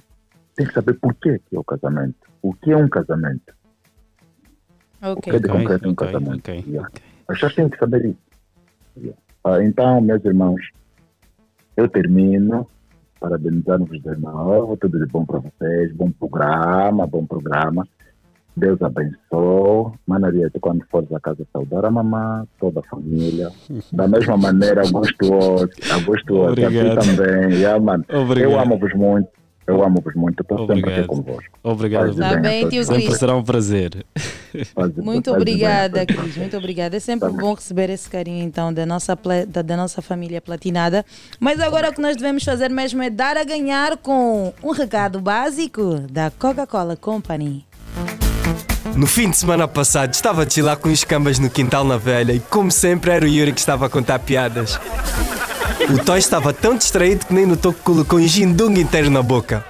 [0.56, 2.16] Tem que saber por que é o casamento.
[2.40, 3.54] O que é um casamento?
[5.02, 6.50] O que é de concreto um ok, casamento?
[6.50, 6.88] ok, Yeah.
[7.28, 8.18] As pessoas têm que saber isso.
[8.96, 9.20] Yeah.
[9.44, 10.62] Ah, então, meus irmãos,
[11.76, 12.66] eu termino
[13.20, 17.86] parabenizando-vos de novo, tudo de bom para vocês, bom programa, bom programa.
[18.56, 19.92] Deus abençoe.
[20.06, 23.50] Manariete, quando fores a casa saudar a mamã, toda a família.
[23.92, 26.98] Da mesma maneira, Augusto Oz, Augusto aqui Obrigado.
[27.04, 27.58] também.
[27.58, 28.04] Yeah, mano.
[28.12, 28.50] Obrigado.
[28.52, 29.28] Eu amo-vos muito,
[29.66, 31.58] eu amo-vos muito, estou sempre aqui convosco.
[31.62, 32.14] Obrigado.
[32.16, 33.18] Faz bem a tio Sempre Cris.
[33.18, 34.04] será um prazer.
[34.96, 36.06] Muito Faz obrigada, bem.
[36.06, 36.36] Cris.
[36.36, 36.96] Muito obrigada.
[36.96, 39.16] É sempre bom receber esse carinho, então, da nossa,
[39.48, 41.04] da, da nossa família platinada.
[41.38, 45.20] Mas agora o que nós devemos fazer mesmo é dar a ganhar com um recado
[45.20, 47.64] básico da Coca-Cola Company.
[48.94, 52.32] No fim de semana passado estava a chilar com os cambas no quintal na velha
[52.32, 54.78] e como sempre era o Yuri que estava a contar piadas.
[55.88, 59.64] O Toy estava tão distraído que nem notou que colocou um gindung inteiro na boca.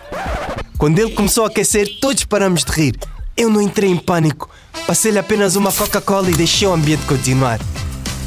[0.79, 2.95] Quando ele começou a aquecer, todos paramos de rir.
[3.37, 4.49] Eu não entrei em pânico.
[4.87, 7.61] Passei-lhe apenas uma Coca-Cola e deixei o ambiente continuar.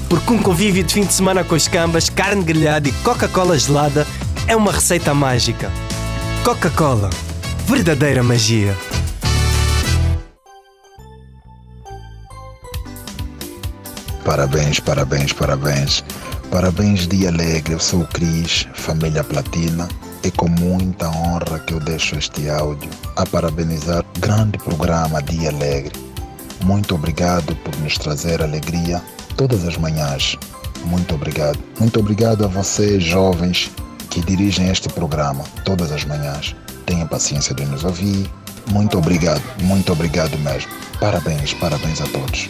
[0.08, 4.08] Porque um convívio de fim de semana com as cambas, carne grelhada e Coca-Cola gelada
[4.48, 5.72] é uma receita mágica.
[6.44, 7.10] Coca-Cola.
[7.66, 8.76] Verdadeira magia.
[14.26, 16.04] Parabéns, parabéns, parabéns.
[16.50, 17.74] Parabéns, Dia Alegre.
[17.74, 19.88] Eu sou o Cris, família Platina.
[20.24, 25.50] É com muita honra que eu deixo este áudio a parabenizar o grande programa Dia
[25.50, 25.92] Alegre.
[26.64, 29.02] Muito obrigado por nos trazer alegria
[29.36, 30.38] todas as manhãs.
[30.86, 31.60] Muito obrigado.
[31.78, 33.70] Muito obrigado a vocês, jovens,
[34.10, 36.56] que dirigem este programa todas as manhãs.
[36.86, 38.30] Tenham paciência de nos ouvir.
[38.72, 40.72] Muito obrigado, muito obrigado mesmo.
[41.00, 42.48] Parabéns, parabéns a todos.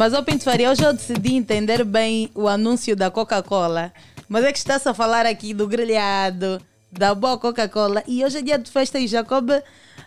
[0.00, 3.92] Mas, ô Pinto Faria, hoje eu decidi entender bem o anúncio da Coca-Cola.
[4.30, 6.58] Mas é que está-se a falar aqui do grelhado,
[6.90, 8.02] da boa Coca-Cola.
[8.08, 9.50] E hoje é dia de festa e Jacob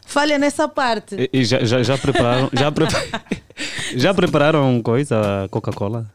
[0.04, 1.16] falha nessa parte.
[1.16, 2.50] E, e já, já, já prepararam.
[2.54, 3.04] Já, prepa-
[3.96, 6.08] já prepararam coisa, Coca-Cola?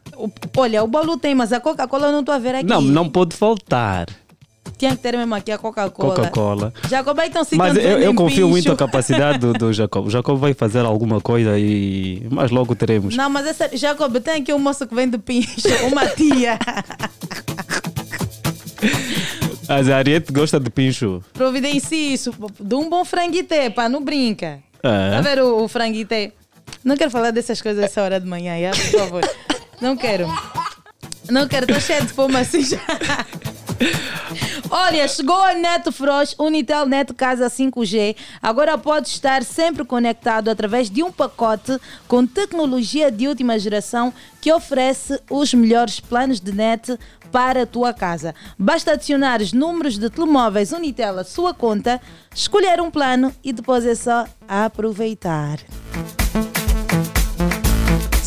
[0.57, 2.65] Olha, o bolo tem, mas a Coca-Cola eu não estou a ver aqui.
[2.67, 4.07] Não, não pode faltar.
[4.79, 6.15] Tinha que ter mesmo aqui a Coca-Cola.
[6.15, 6.73] Coca-Cola.
[6.89, 8.69] Jacob, então se Mas eu, eu confio muito pincho.
[8.69, 10.07] na capacidade do, do Jacob.
[10.07, 12.25] O Jacob vai fazer alguma coisa e.
[12.31, 13.13] Mas logo teremos.
[13.17, 16.57] Não, mas essa, Jacob, tem aqui um moço que vem de pincho, uma tia.
[19.67, 21.21] Mas a Ariete gosta de pincho.
[21.33, 24.59] Providencie isso, de um bom franguité, pá, não brinca.
[24.81, 25.11] É.
[25.11, 26.31] Tá ver o, o franguité?
[26.83, 29.29] Não quero falar dessas coisas essa hora de manhã, já, por favor.
[29.79, 30.25] Não quero.
[31.29, 32.79] Não quero, estou cheio de fome assim já.
[34.71, 38.15] Olha, chegou a Neto Frost, Unitel Neto Casa 5G.
[38.39, 44.53] Agora pode estar sempre conectado através de um pacote com tecnologia de última geração que
[44.53, 46.99] oferece os melhores planos de net
[47.31, 48.35] para a tua casa.
[48.59, 51.99] Basta adicionar os números de telemóveis Unitel à sua conta,
[52.33, 55.57] escolher um plano e depois é só aproveitar.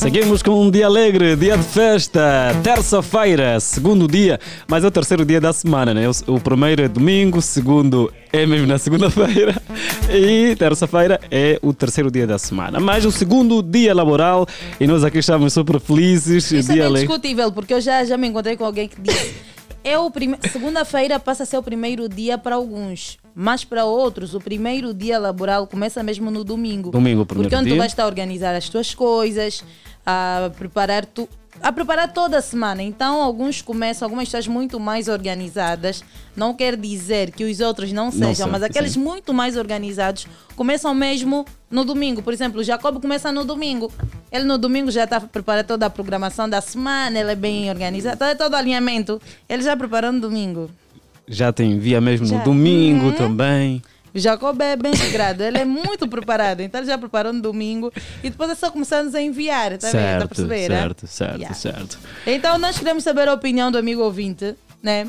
[0.02, 5.24] Seguimos com um dia alegre, dia de festa, terça-feira, segundo dia, mas é o terceiro
[5.24, 6.02] dia da semana, né?
[6.26, 9.62] O, primeiro é domingo, segundo é mesmo na segunda-feira
[10.12, 12.80] e terça-feira é o terceiro dia da semana.
[12.80, 14.44] Mas o segundo dia laboral
[14.80, 16.50] e nós aqui estamos super felizes.
[16.50, 17.06] Isso é dia bem alegre.
[17.06, 19.52] discutível, porque eu já, já me encontrei com alguém que disse
[19.84, 20.36] é o prime...
[20.50, 25.18] segunda-feira passa a ser o primeiro dia para alguns, mas para outros o primeiro dia
[25.18, 26.90] laboral começa mesmo no domingo.
[26.90, 27.74] Domingo, primeiro Porque onde dia.
[27.74, 29.64] tu vais estar a organizar as tuas coisas,
[30.04, 31.28] a preparar tu
[31.60, 32.82] a preparar toda a semana.
[32.82, 36.02] Então, alguns começam, algumas pessoas muito mais organizadas.
[36.34, 39.00] Não quer dizer que os outros não sejam, são, mas aqueles sim.
[39.00, 42.22] muito mais organizados começam mesmo no domingo.
[42.22, 43.92] Por exemplo, o Jacob começa no domingo.
[44.32, 48.18] Ele no domingo já está preparando toda a programação da semana, ele é bem organizado,
[48.18, 49.20] todo, todo o alinhamento.
[49.48, 50.70] Ele já preparou no domingo.
[51.28, 52.38] Já tem via mesmo Já.
[52.38, 53.12] no domingo Uhum.
[53.12, 53.82] também.
[54.14, 56.60] Jacob é bem integrado, ele é muito preparado.
[56.60, 59.72] Então ele já preparou no domingo e depois é só começar-nos a enviar.
[59.72, 59.78] Tá?
[59.78, 60.68] Tá a certo, perceber?
[60.68, 60.80] né?
[60.80, 61.54] certo, certo, Yeah.
[61.54, 61.98] certo.
[62.26, 65.08] Então nós queremos saber a opinião do amigo ouvinte, né?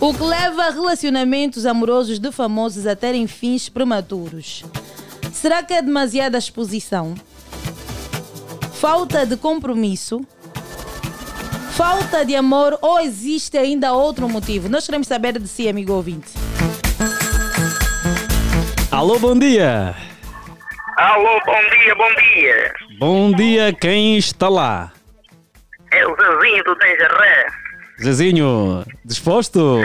[0.00, 4.64] O que leva relacionamentos amorosos de famosos a terem fins prematuros?
[5.32, 7.14] Será que é demasiada exposição?
[8.74, 10.20] Falta de compromisso?
[11.72, 14.68] Falta de amor ou existe ainda outro motivo?
[14.68, 16.28] Nós queremos saber de si, amigo ouvinte.
[18.98, 19.94] Alô, bom dia.
[20.96, 22.72] Alô, bom dia, bom dia.
[22.98, 24.92] Bom dia, quem está lá?
[25.92, 27.46] É o Zezinho do Denjaré.
[28.02, 29.78] Zezinho, disposto?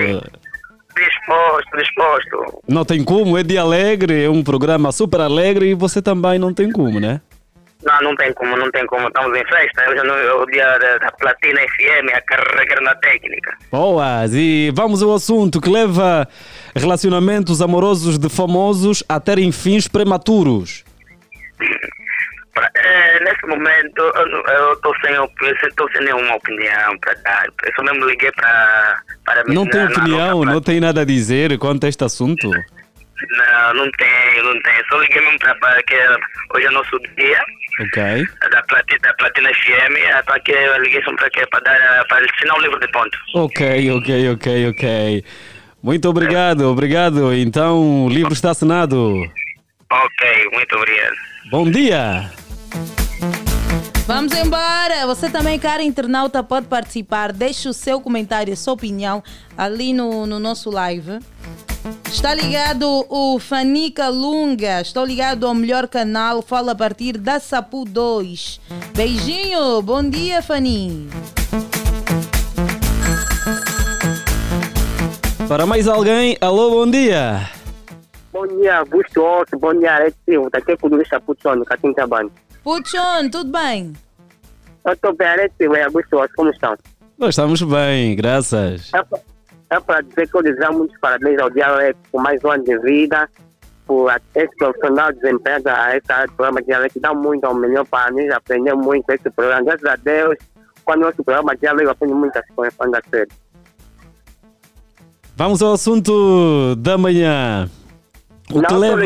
[0.95, 2.63] Disposto, disposto.
[2.67, 6.51] Não tem como, é dia alegre, é um programa super alegre e você também não
[6.51, 7.21] tem como, né?
[7.85, 9.07] Não, não tem como, não tem como.
[9.07, 9.89] Estamos em festa.
[9.89, 13.57] Hoje é o dia da, Platina FM, a carregar na técnica.
[13.71, 16.27] Boas, e vamos ao assunto que leva
[16.75, 20.83] relacionamentos amorosos de famosos a terem fins prematuros.
[22.75, 25.27] É, nesse momento, eu estou sem, eu
[25.91, 27.45] sem nenhuma opinião para dar.
[27.65, 29.01] Eu só mesmo liguei para.
[29.25, 32.47] para Não tem opinião, não tem nada a dizer quanto a este assunto?
[33.29, 34.73] Não, não tem, não tem.
[34.89, 35.95] Só liguei mesmo para que
[36.53, 37.41] hoje é nosso dia
[37.79, 38.25] Ok.
[38.51, 40.25] da Platina, da Platina FM.
[40.25, 41.45] Para que liguei só para quê?
[41.49, 43.19] Para dar para assinar um livro de pontos.
[43.35, 45.25] Ok, ok, ok, ok.
[45.81, 47.33] Muito obrigado, obrigado.
[47.33, 49.21] Então, o livro está assinado.
[49.91, 51.15] Ok, muito obrigado.
[51.51, 52.31] Bom dia!
[54.05, 55.05] Vamos embora!
[55.05, 57.31] Você também, cara internauta, pode participar.
[57.31, 59.23] Deixe o seu comentário, a sua opinião
[59.57, 61.19] ali no, no nosso live.
[62.11, 64.81] Está ligado o Fanica Lunga.
[64.81, 66.41] Estou ligado ao melhor canal.
[66.41, 68.59] Fala a partir da Sapu 2.
[68.93, 69.81] Beijinho.
[69.81, 71.09] Bom dia, Fani.
[75.47, 77.49] Para mais alguém, alô, bom dia.
[78.33, 79.57] Bom dia, Augusto Otto.
[79.57, 80.49] Bom dia, Alex Silva.
[80.51, 82.31] Daqui é Kudu Chapuchon, Catim Trabalho.
[82.63, 83.93] Puchon, tudo bem?
[84.85, 86.17] Eu estou bem, Silva e Augusto.
[86.35, 86.75] Como estão?
[87.17, 88.91] Nós estamos bem, graças.
[88.93, 92.63] É É para dizer que eu desejo muitos parabéns ao Dialeto por mais um ano
[92.63, 93.29] de vida,
[93.85, 98.73] por esse profissional desempenhado a do programa Dialeto, dá muito ao melhor para nós, aprender
[98.75, 99.63] muito com esse programa.
[99.63, 100.37] Graças a Deus,
[100.85, 103.33] quando o nosso programa Dialeto, eu aprendo muitas coisas quando é sério.
[105.35, 107.69] Vamos ao assunto da manhã.
[108.51, 109.01] O Não, que leva...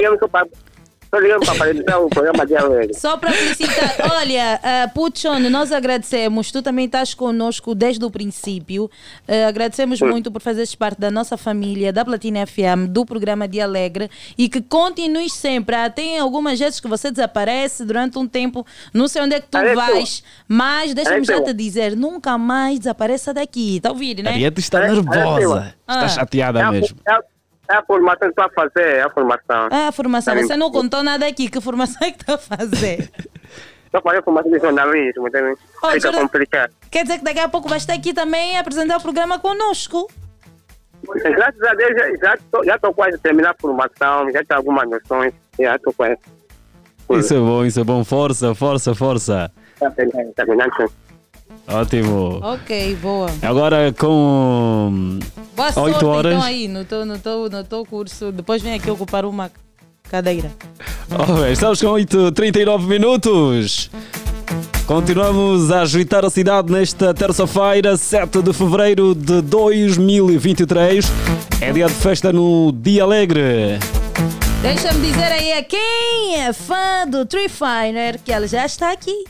[1.07, 2.99] estou ligando para parabenizar o programa Dialeto.
[2.99, 3.95] Só para felicitar.
[4.17, 6.51] Olha, uh, Puchon, nós agradecemos.
[6.51, 8.85] Tu também estás conosco desde o princípio.
[9.27, 13.63] Uh, agradecemos muito por fazeres parte da nossa família, da Platina FM, do programa Dia
[13.63, 15.75] Alegre e que continues sempre.
[15.75, 19.47] Ah, tem algumas vezes que você desaparece durante um tempo, não sei onde é que
[19.47, 19.75] tu Ariete.
[19.75, 23.77] vais, mas deixa-me já te dizer: nunca mais desapareça daqui.
[23.77, 24.31] Está a ouvir, né?
[24.31, 25.73] Ariete está nervosa.
[25.81, 26.09] Está Ah.
[26.09, 26.97] chateada É mesmo.
[27.07, 27.21] É, a-
[27.69, 29.67] é a formação que estou a fazer, é a formação.
[29.71, 30.35] Ah, a formação.
[30.35, 31.49] Tá Você não contou nada aqui.
[31.49, 33.09] Que formação é que está a fazer?
[33.87, 35.57] Estou fazendo formação de jornalismo, entende?
[35.81, 36.73] Oh, Fica jornal- complicado.
[36.91, 40.11] Quer dizer que daqui a pouco vais estar aqui também a apresentar o programa conosco.
[41.23, 44.57] Graças a Deus, já- já estou já estou quase a terminar a formação, já tenho
[44.57, 46.17] algumas noções, já estou quase.
[47.11, 48.03] Isso é bom, isso é bom.
[48.03, 49.49] Força, força, força.
[49.79, 50.91] Tá terminando, tá terminando.
[51.67, 52.39] Ótimo.
[52.41, 53.29] Ok, boa.
[53.41, 55.19] Agora com
[55.55, 56.33] Boa sorte 8 horas.
[56.33, 58.31] então aí no teu, no, teu, no teu curso.
[58.31, 59.51] Depois vem aqui ocupar uma
[60.09, 60.51] cadeira.
[61.11, 63.89] Oh, estamos com 8h39 minutos.
[64.85, 71.05] Continuamos a agitar a cidade nesta terça-feira, 7 de fevereiro de 2023.
[71.59, 73.79] É dia de festa no Dia Alegre.
[74.61, 79.25] Deixa-me dizer aí a quem é fã do Tree Finer que ela já está aqui.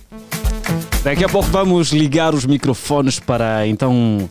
[1.03, 4.29] Daqui a pouco vamos ligar os microfones para então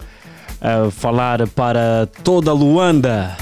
[0.61, 3.37] ah, falar para toda Luanda.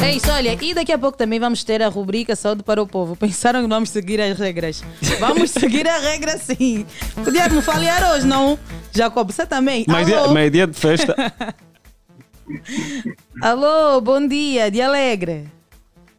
[0.00, 2.86] É isso, olha, e daqui a pouco também vamos ter a rubrica Saúde para o
[2.86, 3.16] Povo.
[3.16, 4.84] Pensaram que vamos seguir as regras?
[5.18, 6.84] Vamos seguir a regra sim.
[7.24, 8.58] Podia me falhar hoje, não?
[8.92, 9.84] Jacob, você também?
[9.88, 11.14] Mas dia, mas é dia de festa.
[13.40, 15.46] Alô, bom dia, de alegre.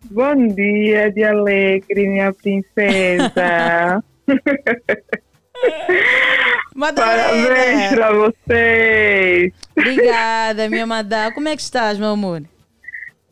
[0.10, 4.04] Bom dia, de alegre, minha princesa.
[6.96, 9.54] Parabéns para vocês.
[9.78, 11.32] Obrigada, minha madá.
[11.32, 12.42] Como é que estás, meu amor?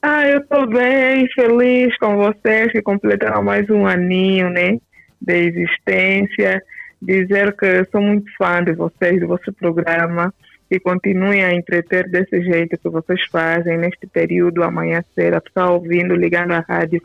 [0.02, 4.78] Ah, eu estou bem, feliz com vocês que completaram mais um aninho, né?
[5.22, 6.62] De existência.
[7.02, 10.34] Dizer que sou muito fã de vocês, do vosso programa.
[10.70, 15.34] E continuem a entreter desse jeito que vocês fazem neste período amanhecer.
[15.34, 17.02] A pessoa ouvindo, ligando a rádio,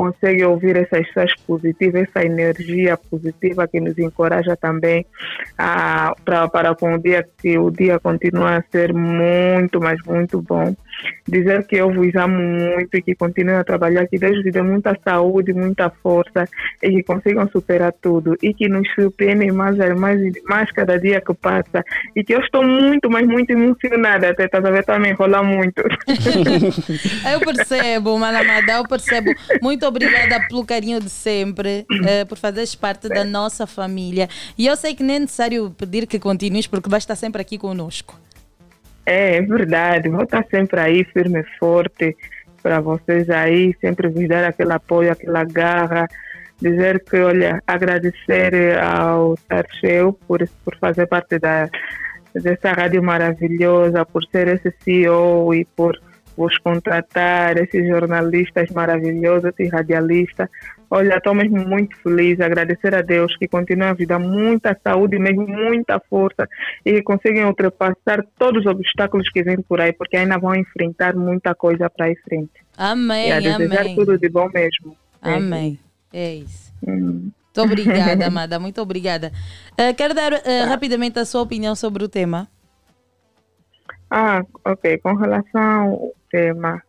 [0.00, 5.04] consegue ouvir essas pessoas positivas, essa energia positiva que nos encoraja também
[5.58, 10.74] a, para com o dia que o dia continua a ser muito, mas muito bom.
[11.28, 14.62] Dizer que eu vos amo muito e que continuem a trabalhar, que Deus lhe dê
[14.62, 16.46] muita saúde, muita força
[16.82, 21.34] e que consigam superar tudo e que nos surpreendem mais, mais, mais cada dia que
[21.34, 21.84] passa
[22.16, 25.10] e que eu estou muito, mas muito emocionada até, estás a ver, está a me
[25.10, 25.82] enrolar muito.
[27.30, 29.30] Eu percebo, Malamada, eu percebo.
[29.62, 34.28] Muito obrigada pelo carinho de sempre, eh, por fazeres parte da nossa família.
[34.56, 37.58] E eu sei que nem é necessário pedir que continues, porque vais estar sempre aqui
[37.58, 38.18] conosco.
[39.04, 40.08] É, é verdade.
[40.08, 42.16] Vou estar sempre aí, firme e forte,
[42.62, 46.08] para vocês aí, sempre vos dar aquele apoio, aquela garra.
[46.60, 51.68] Dizer que, olha, agradecer ao Tarcheu por, por fazer parte da,
[52.34, 55.98] dessa rádio maravilhosa, por ser esse CEO e por
[56.40, 60.48] vos contratar, esses jornalistas maravilhosos e radialistas.
[60.90, 65.46] Olha, estou mesmo muito feliz, agradecer a Deus que continue a dar muita saúde, mesmo
[65.46, 66.48] muita força
[66.84, 71.14] e que consigam ultrapassar todos os obstáculos que vêm por aí, porque ainda vão enfrentar
[71.14, 72.52] muita coisa para aí frente.
[72.76, 73.94] Amém, e a desejar amém.
[73.94, 74.96] tudo de bom mesmo.
[75.20, 75.78] Amém.
[76.10, 76.72] É isso.
[76.88, 77.30] Hum.
[77.54, 78.58] Muito obrigada, amada.
[78.58, 79.30] Muito obrigada.
[79.76, 82.48] Eh, quero dar eh, rapidamente a sua opinião sobre o tema.
[84.10, 84.98] Ah, ok.
[84.98, 86.82] Com relação ao tema,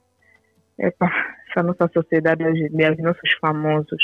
[0.77, 1.11] epa,
[1.49, 4.03] essa nossa sociedade hoje em dia, os nossos famosos.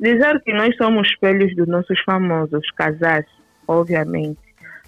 [0.00, 3.26] Dizer que nós somos espelhos dos nossos famosos, casais,
[3.68, 4.40] obviamente.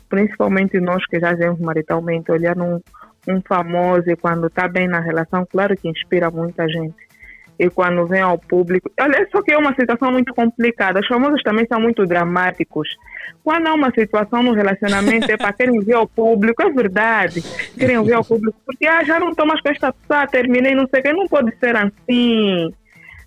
[0.09, 2.81] Principalmente nós que já vemos maritalmente, olhar um,
[3.29, 6.97] um famoso e quando está bem na relação, claro que inspira muita gente.
[7.59, 8.91] E quando vem ao público.
[9.01, 11.01] Olha, só que é uma situação muito complicada.
[11.01, 12.89] Os famosos também são muito dramáticos.
[13.43, 17.43] Quando há uma situação no relacionamento, é para querem ver ao público, é verdade.
[17.79, 20.89] Querem ver ao público, porque ah, já não estou mais com esta pessoa, terminei, não
[20.89, 22.73] sei o que, não pode ser assim.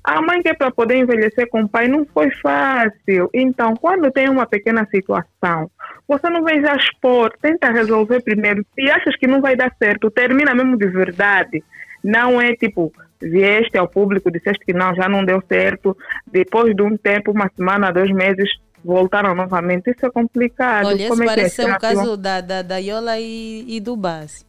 [0.03, 3.29] A mãe que é para poder envelhecer com o pai não foi fácil.
[3.33, 5.69] Então, quando tem uma pequena situação,
[6.07, 8.65] você não vem já expor, tenta resolver primeiro.
[8.73, 11.61] Se achas que não vai dar certo, termina mesmo de verdade.
[12.01, 15.97] Não é tipo, vieste ao público, disseste que não, já não deu certo.
[16.25, 18.49] Depois de um tempo, uma semana, dois meses,
[18.83, 19.91] voltaram novamente.
[19.91, 20.85] Isso é complicado.
[20.85, 21.35] Olha, esse Como é que é?
[21.35, 24.45] parece ser que caso da, da, da Yola e, e do Bas.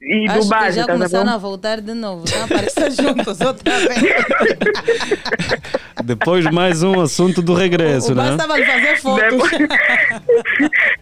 [0.00, 1.34] E Acho do base, que já tá começaram vendo?
[1.34, 2.24] a voltar de novo.
[2.24, 4.00] Estão a aparecer juntos outra vez.
[6.04, 8.30] Depois mais um assunto do regresso, O Bas né?
[8.32, 9.50] estava a fazer fotos.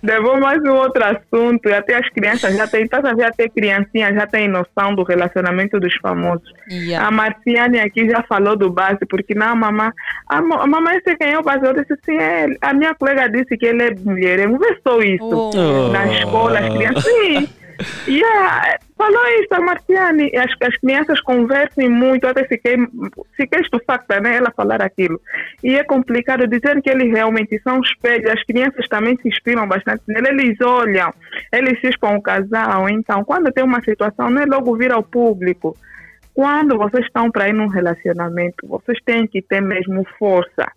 [0.03, 3.49] Levou mais um outro assunto, e até as crianças já têm, estás a ver, até
[3.51, 6.51] criancinhas já têm noção do relacionamento dos famosos.
[6.71, 7.07] Yeah.
[7.07, 9.91] A Marciane aqui já falou do base, porque não, a mamãe,
[10.27, 13.29] a, a mamãe sei quem é o base, eu disse assim, é, a minha colega
[13.29, 15.53] disse que ele é mulher, eu não vê só isso.
[15.55, 15.89] Oh.
[15.93, 17.49] Na escola, as crianças, sim.
[18.09, 20.31] Yeah, falou isso, a Marciane.
[20.37, 22.77] As, as crianças conversam muito, até fiquei,
[23.37, 24.37] fiquei estupefacta, né?
[24.37, 25.21] Ela falar aquilo.
[25.63, 28.31] E é complicado dizer que eles realmente são espelhos.
[28.31, 30.29] As crianças também se inspiram bastante nele.
[30.29, 31.13] Eles olham,
[31.53, 32.89] eles expõem o casal.
[32.89, 35.77] Então, quando tem uma situação, não é logo vir ao público.
[36.33, 40.71] Quando vocês estão para ir num relacionamento, vocês têm que ter mesmo força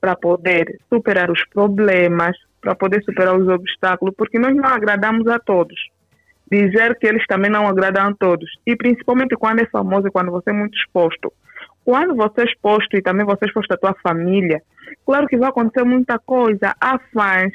[0.00, 5.38] para poder superar os problemas, para poder superar os obstáculos, porque nós não agradamos a
[5.38, 5.78] todos
[6.52, 8.50] dizer que eles também não agradam a todos.
[8.66, 11.32] E principalmente quando é famoso e quando você é muito exposto.
[11.82, 14.62] Quando você é exposto e também você é exposto à tua família,
[15.04, 16.74] claro que vai acontecer muita coisa.
[16.78, 17.52] Há fãs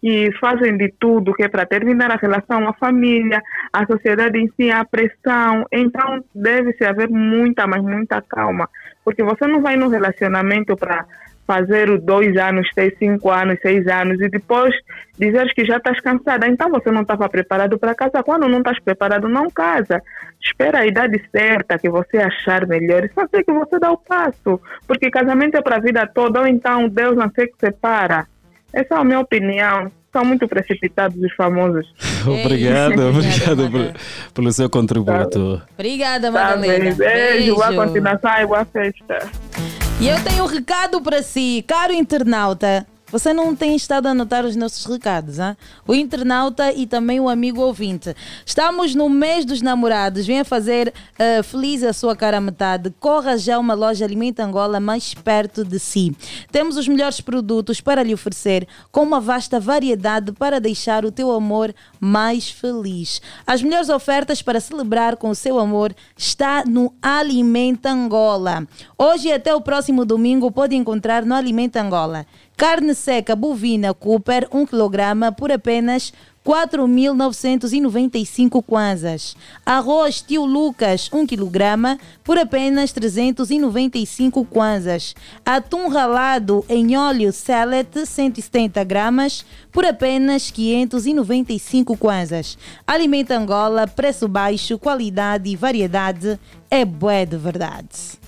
[0.00, 3.42] que fazem de tudo que é para terminar a relação, a família,
[3.72, 5.64] a sociedade em si, a pressão.
[5.72, 8.68] Então deve-se haver muita, mas muita calma.
[9.02, 11.06] Porque você não vai num relacionamento para
[11.46, 14.74] fazer os dois anos, ter cinco anos, seis anos e depois
[15.18, 16.46] dizeres que já estás cansada.
[16.48, 18.22] Então você não estava preparado para casar.
[18.22, 20.02] Quando não estás preparado, não casa.
[20.42, 23.98] Espera a idade certa que você achar melhor e só sei que você dá o
[23.98, 24.60] passo.
[24.86, 28.26] Porque casamento é para a vida toda ou então Deus não sei que separa.
[28.72, 29.90] Essa é a minha opinião.
[30.12, 31.86] São muito precipitados os famosos.
[32.24, 34.00] Obrigado, obrigado por-
[34.32, 35.60] pelo seu contributo.
[35.74, 36.84] Obrigada, Tá Madalena.
[36.84, 39.83] bem, beijo, boa continuação e boa festa.
[40.00, 42.86] E eu tenho um recado para si, caro internauta.
[43.14, 45.56] Você não tem estado a anotar os nossos recados, hein?
[45.86, 48.12] O internauta e também o amigo ouvinte.
[48.44, 50.26] Estamos no mês dos namorados.
[50.26, 52.92] Venha fazer eh, feliz a sua cara metade.
[52.98, 56.12] Corra já uma loja Alimenta Angola mais perto de si.
[56.50, 61.30] Temos os melhores produtos para lhe oferecer, com uma vasta variedade para deixar o teu
[61.30, 63.22] amor mais feliz.
[63.46, 68.66] As melhores ofertas para celebrar com o seu amor está no Alimenta Angola.
[68.98, 72.26] Hoje e até o próximo domingo pode encontrar no Alimenta Angola.
[72.56, 76.12] Carne seca bovina Cooper 1 kg por apenas
[76.44, 79.36] 4.995 kwanzas.
[79.66, 85.16] Arroz tio Lucas 1 kg por apenas 395 kwanzas.
[85.44, 92.56] Atum ralado em óleo salad 170 gramas por apenas 595 kwanzas.
[92.86, 96.38] Alimenta Angola, preço baixo, qualidade e variedade
[96.70, 98.22] é bué de verdade.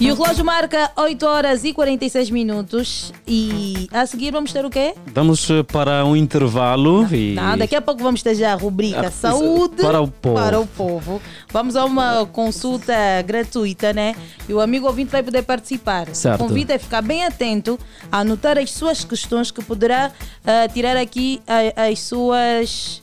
[0.00, 3.12] E o relógio marca 8 horas e 46 minutos.
[3.26, 4.94] E a seguir vamos ter o quê?
[5.12, 9.08] Vamos eh, para um intervalo e Não, daqui a pouco vamos ter já a rubrica
[9.08, 10.34] Ah, Saúde para o povo.
[10.36, 11.20] para o povo.
[11.50, 12.94] Vamos a uma consulta
[13.26, 14.14] gratuita, né?
[14.48, 16.06] E o amigo ouvinte vai poder participar.
[16.14, 16.42] Certo.
[16.44, 17.76] O convite é ficar bem atento
[18.12, 20.12] a anotar as suas questões que poderá
[20.46, 23.02] ah, tirar aqui a- as suas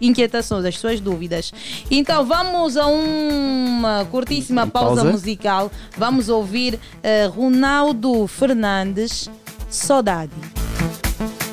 [0.00, 1.52] inquietações, as suas dúvidas.
[1.90, 5.10] Então vamos a uma curtíssima pausa, Pausa.
[5.12, 5.70] musical.
[5.96, 9.28] Vamos ouvir eh, Ronaldo Fernandes,
[9.68, 10.32] Saudade.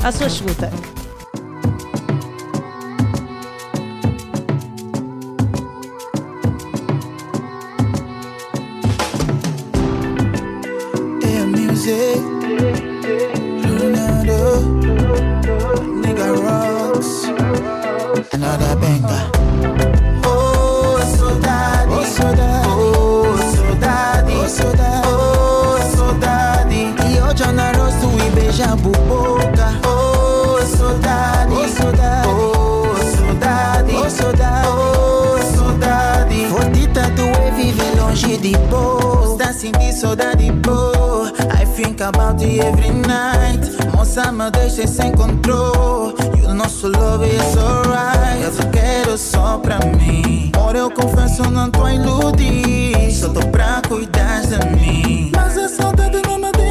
[0.03, 0.71] A sua escuta.
[11.21, 12.19] Yeah, music.
[13.63, 14.96] Ronaldo.
[18.37, 19.31] Another banger.
[20.23, 21.89] Oh, saudade.
[21.89, 22.67] Oh, saudade.
[22.69, 24.33] Oh, saudade.
[24.35, 25.07] Oh, saudade.
[25.07, 26.93] Oh, saudade.
[27.09, 29.67] E hoje eu na rosto e beija a boca.
[29.87, 31.51] Oh, saudade.
[31.51, 32.27] Oh, saudade.
[32.27, 33.95] Oh, saudade.
[33.95, 34.67] Oh, saudade.
[34.67, 36.45] Oh, saudade.
[36.51, 39.31] Fortita tu é viver longe de boa.
[39.31, 41.16] Está sentindo saudade boa.
[41.77, 43.61] Think about you every night.
[43.95, 46.15] Moça, me deixa sem controle.
[46.41, 48.41] E o nosso love is alright.
[48.41, 50.51] Eu te quero só pra mim.
[50.57, 53.11] Ora, eu confesso, não tô a iludir.
[53.13, 55.31] Só tô pra cuidar de mim.
[55.35, 56.66] Mas a saudade não me deixa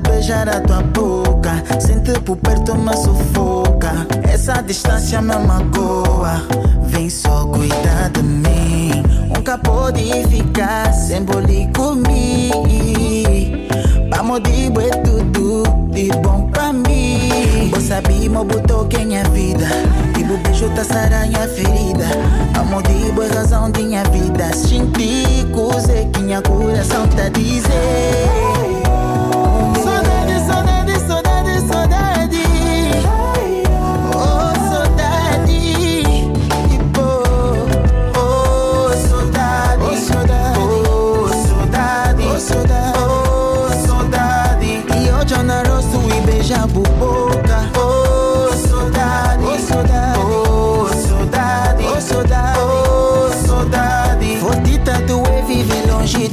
[0.00, 1.62] beijar a tua boca.
[1.80, 4.06] Sente por perto, mas sufoca.
[4.24, 6.42] Essa distância me magoa.
[6.84, 9.02] Vem só cuidar de mim.
[9.34, 12.64] Nunca pode ficar sem bolir comigo.
[14.10, 17.70] Vamos de é tudo de bom pra mim.
[17.70, 19.66] Vou saber, mo botou quem é vida.
[20.14, 22.06] Tipo beijo tá saranha ferida.
[22.54, 24.52] Vamos de boa razão de minha vida.
[24.54, 28.28] Senti coisa que minha coração tá dizer.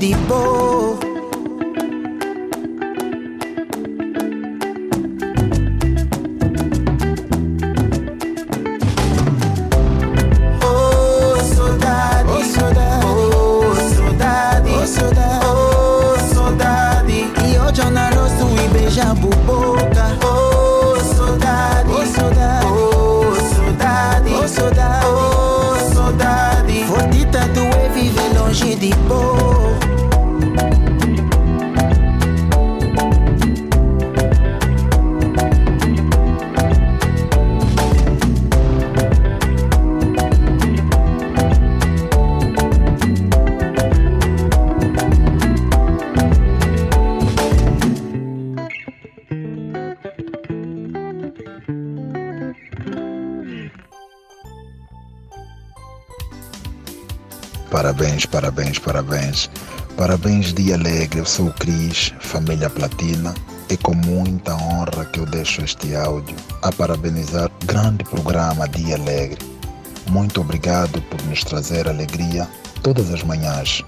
[0.05, 0.54] people
[57.69, 59.49] Parabéns, parabéns, parabéns.
[59.97, 61.19] Parabéns, Dia Alegre.
[61.19, 63.33] Eu sou o Cris, família Platina.
[63.69, 68.95] É com muita honra que eu deixo este áudio a parabenizar o grande programa Dia
[68.95, 69.39] Alegre.
[70.07, 72.47] Muito obrigado por nos trazer alegria
[72.83, 73.81] todas as manhãs.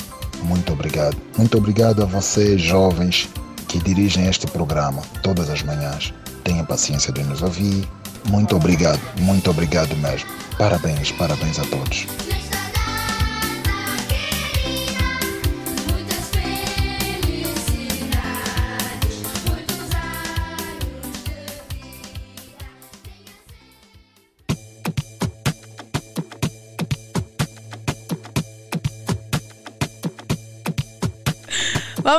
[0.43, 1.17] Muito obrigado.
[1.37, 3.29] Muito obrigado a vocês, jovens,
[3.67, 6.13] que dirigem este programa todas as manhãs.
[6.43, 7.87] Tenham paciência de nos ouvir.
[8.29, 10.27] Muito obrigado, muito obrigado mesmo.
[10.57, 12.26] Parabéns, parabéns a todos.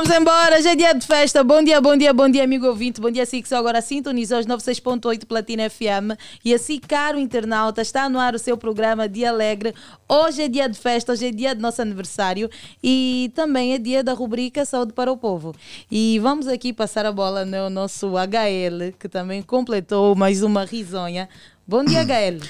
[0.09, 1.43] Vamos embora, já é dia de festa.
[1.43, 2.99] Bom dia, bom dia, bom dia, amigo ouvinte.
[2.99, 6.17] Bom dia, si que só agora sintonizou os 96.8 Platina FM.
[6.43, 9.71] E assim, caro internauta, está no ar o seu programa Dia Alegre.
[10.07, 12.49] Hoje é dia de festa, hoje é dia do nosso aniversário
[12.83, 15.53] e também é dia da rubrica Saúde para o Povo.
[15.91, 21.29] E vamos aqui passar a bola no nosso HL, que também completou mais uma risonha.
[21.67, 22.43] Bom dia, HL.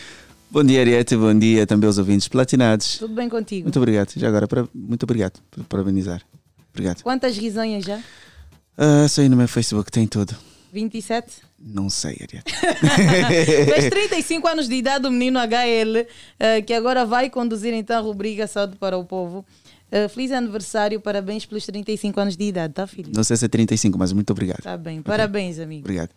[0.50, 1.18] Bom dia, Ariete.
[1.18, 3.00] Bom dia também aos ouvintes platinados.
[3.00, 3.64] Tudo bem contigo?
[3.64, 4.14] Muito obrigado.
[4.16, 6.22] Já agora, muito obrigado por parabenizar.
[6.72, 7.02] Obrigado.
[7.04, 8.00] Quantas risonhas já?
[8.78, 10.36] Ah, isso aí no meu Facebook tem tudo.
[10.72, 11.42] 27?
[11.60, 12.54] Não sei, Ariete.
[13.66, 16.08] Fez 35 anos de idade o menino HL,
[16.40, 19.46] eh, que agora vai conduzir então a rubrica Saúde para o Povo.
[19.92, 23.12] Eh, feliz aniversário, parabéns pelos 35 anos de idade, tá, filho?
[23.14, 24.62] Não sei se é 35, mas muito obrigado.
[24.62, 25.82] Tá bem, parabéns, amigo.
[25.82, 26.12] Obrigado.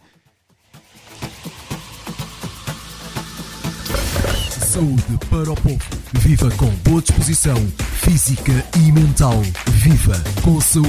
[4.72, 5.78] Saúde para o povo.
[6.20, 7.56] Viva com boa disposição
[7.98, 9.34] física e mental.
[9.70, 10.88] Viva com saúde.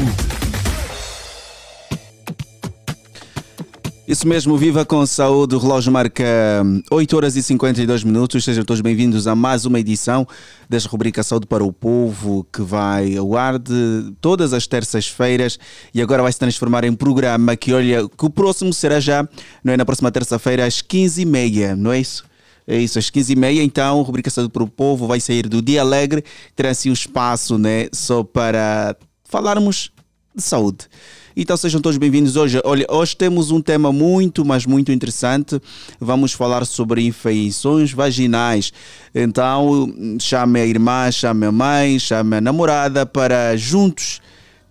[4.07, 5.55] Isso mesmo, viva com saúde.
[5.55, 6.23] O relógio marca
[6.63, 8.45] hum, 8 horas e 52 minutos.
[8.45, 10.25] Sejam todos bem-vindos a mais uma edição
[10.69, 15.59] desta rubrica Saúde para o Povo, que vai ao ar de todas as terças-feiras
[15.93, 19.27] e agora vai se transformar em programa que, olha, que o próximo será já,
[19.61, 19.75] não é?
[19.75, 22.23] Na próxima terça-feira, às 15h30, não é isso?
[22.67, 25.81] É isso, às 15h30, então, a rubrica Saúde para o Povo vai sair do Dia
[25.81, 26.23] Alegre,
[26.55, 27.87] terá assim o espaço, né?
[27.91, 28.95] Só para
[29.25, 29.91] falarmos
[30.35, 30.87] de saúde.
[31.35, 32.61] Então sejam todos bem-vindos hoje.
[32.63, 35.59] Olha, hoje temos um tema muito, mas muito interessante.
[35.99, 38.71] Vamos falar sobre infecções vaginais.
[39.15, 44.21] Então, chame a irmã, chame a mãe, chame a namorada para juntos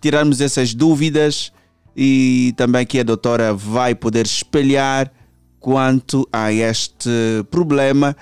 [0.01, 1.51] tirarmos essas dúvidas
[1.95, 5.11] e também que a doutora vai poder espelhar
[5.63, 7.09] quanto a este
[7.49, 8.15] problema.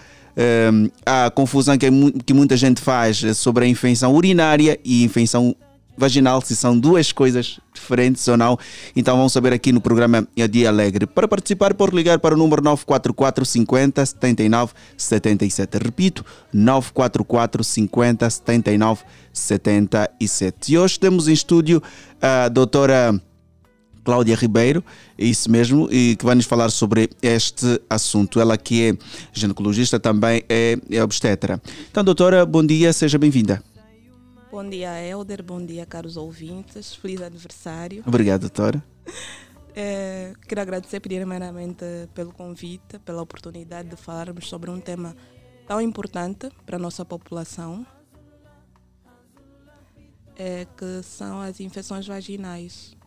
[1.05, 1.89] A confusão que,
[2.25, 5.55] que muita gente faz sobre a infecção urinária e infecção
[5.97, 8.57] vaginal, se são duas coisas diferentes ou não.
[8.95, 11.05] Então vamos saber aqui no programa Dia Alegre.
[11.05, 15.77] Para participar, por ligar para o número 944 50 79 77.
[15.77, 19.01] Repito, 944 50 79
[19.33, 20.73] 77.
[20.73, 21.81] E hoje temos em estúdio
[22.21, 23.19] a doutora.
[24.03, 24.83] Cláudia Ribeiro,
[25.17, 28.39] isso mesmo, e que vai nos falar sobre este assunto.
[28.39, 28.97] Ela que é
[29.31, 31.61] ginecologista, também é, é obstetra.
[31.89, 33.63] Então, doutora, bom dia, seja bem-vinda.
[34.51, 35.41] Bom dia, Helder.
[35.43, 36.93] Bom dia, caros ouvintes.
[36.93, 38.03] Feliz aniversário.
[38.05, 38.83] Obrigado, doutora.
[39.73, 45.15] É, quero agradecer primeiramente pelo convite, pela oportunidade de falarmos sobre um tema
[45.65, 47.85] tão importante para a nossa população,
[50.35, 52.97] é, que são as infecções vaginais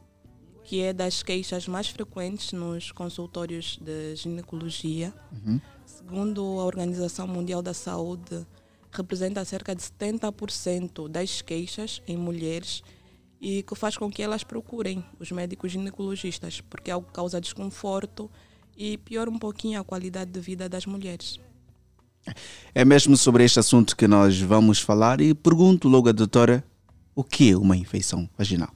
[0.65, 5.13] que é das queixas mais frequentes nos consultórios de ginecologia.
[5.31, 5.61] Uhum.
[5.85, 8.47] Segundo a Organização Mundial da Saúde,
[8.91, 12.83] representa cerca de 70% das queixas em mulheres
[13.41, 18.31] e que faz com que elas procurem os médicos ginecologistas, porque algo causa desconforto
[18.77, 21.39] e piora um pouquinho a qualidade de vida das mulheres.
[22.75, 26.65] É mesmo sobre este assunto que nós vamos falar e pergunto logo à doutora
[27.15, 28.75] o que é uma infecção vaginal.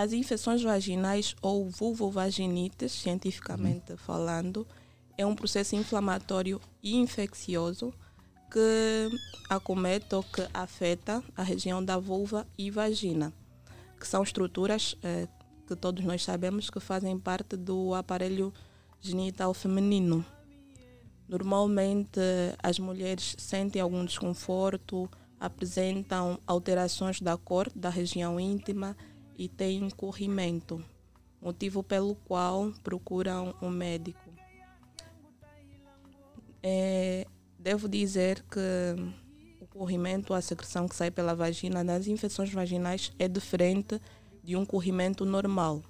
[0.00, 3.98] As infecções vaginais ou vulvovaginites, cientificamente uhum.
[3.98, 4.66] falando,
[5.18, 7.92] é um processo inflamatório e infeccioso
[8.50, 9.10] que
[9.50, 13.30] acomete ou que afeta a região da vulva e vagina,
[14.00, 15.28] que são estruturas eh,
[15.66, 18.54] que todos nós sabemos que fazem parte do aparelho
[19.02, 20.24] genital feminino.
[21.28, 22.20] Normalmente
[22.62, 28.96] as mulheres sentem algum desconforto, apresentam alterações da cor da região íntima
[29.40, 30.84] e têm corrimento,
[31.40, 34.30] motivo pelo qual procuram um médico.
[36.62, 37.26] É,
[37.58, 38.60] devo dizer que
[39.58, 43.98] o corrimento, a secreção que sai pela vagina nas infecções vaginais é diferente
[44.44, 45.82] de um corrimento normal.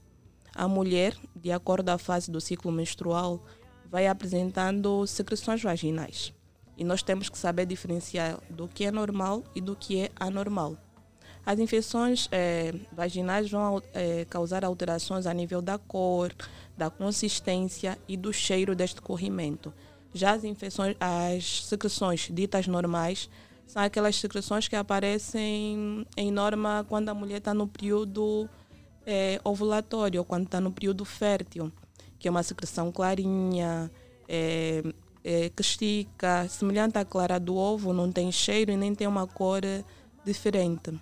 [0.55, 3.45] A mulher, de acordo à fase do ciclo menstrual,
[3.85, 6.33] vai apresentando secreções vaginais.
[6.77, 10.77] E nós temos que saber diferenciar do que é normal e do que é anormal.
[11.51, 16.33] As infecções eh, vaginais vão eh, causar alterações a nível da cor,
[16.79, 19.75] da consistência e do cheiro deste corrimento.
[20.15, 23.29] Já as infecções, as secreções ditas normais,
[23.67, 28.49] são aquelas secreções que aparecem em norma quando a mulher está no período
[29.05, 31.73] eh, ovulatório, ou quando está no período fértil,
[32.21, 33.91] que é uma secreção clarinha,
[34.29, 39.63] que estica, semelhante à clara do ovo, não tem cheiro e nem tem uma cor
[40.25, 40.93] diferente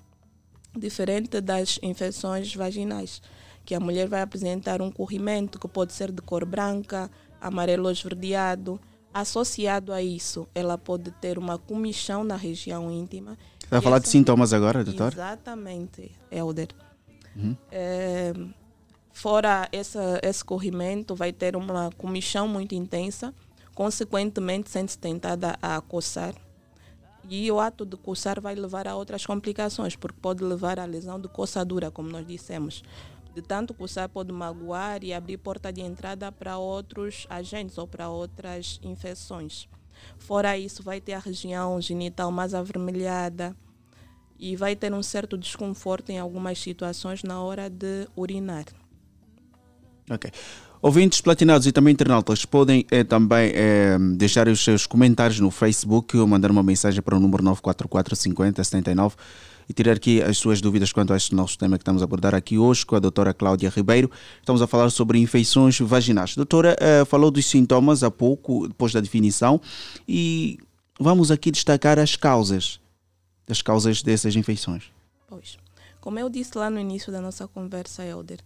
[0.78, 3.20] diferente das infecções vaginais,
[3.64, 7.10] que a mulher vai apresentar um corrimento que pode ser de cor branca,
[7.40, 8.80] amarelo esverdeado.
[9.12, 13.36] Associado a isso, ela pode ter uma comichão na região íntima.
[13.70, 14.04] Vai falar essa...
[14.04, 15.12] de sintomas agora, doutor?
[15.12, 16.68] Exatamente, Helder.
[17.34, 17.56] Uhum.
[17.70, 18.32] É,
[19.12, 23.34] fora essa, esse corrimento, vai ter uma comichão muito intensa,
[23.74, 26.34] consequentemente sente-se tentada a coçar
[27.28, 31.20] e o ato de coçar vai levar a outras complicações, porque pode levar à lesão
[31.20, 32.82] de coçadura, como nós dissemos.
[33.34, 38.08] De tanto coçar, pode magoar e abrir porta de entrada para outros agentes ou para
[38.08, 39.68] outras infecções.
[40.18, 43.54] Fora isso, vai ter a região genital mais avermelhada
[44.38, 48.64] e vai ter um certo desconforto em algumas situações na hora de urinar.
[50.10, 50.30] Ok.
[50.80, 56.16] Ouvintes platinados e também internautas podem é, também é, deixar os seus comentários no Facebook
[56.16, 59.16] ou mandar uma mensagem para o número 944 50 79
[59.68, 62.32] e tirar aqui as suas dúvidas quanto a este nosso tema que estamos a abordar
[62.32, 64.08] aqui hoje com a doutora Cláudia Ribeiro.
[64.38, 66.36] Estamos a falar sobre infecções vaginais.
[66.36, 69.60] Doutora é, falou dos sintomas há pouco, depois da definição,
[70.06, 70.58] e
[70.98, 72.80] vamos aqui destacar as causas,
[73.50, 74.84] as causas dessas infecções.
[75.26, 75.58] Pois,
[76.00, 78.38] como eu disse lá no início da nossa conversa, Helder,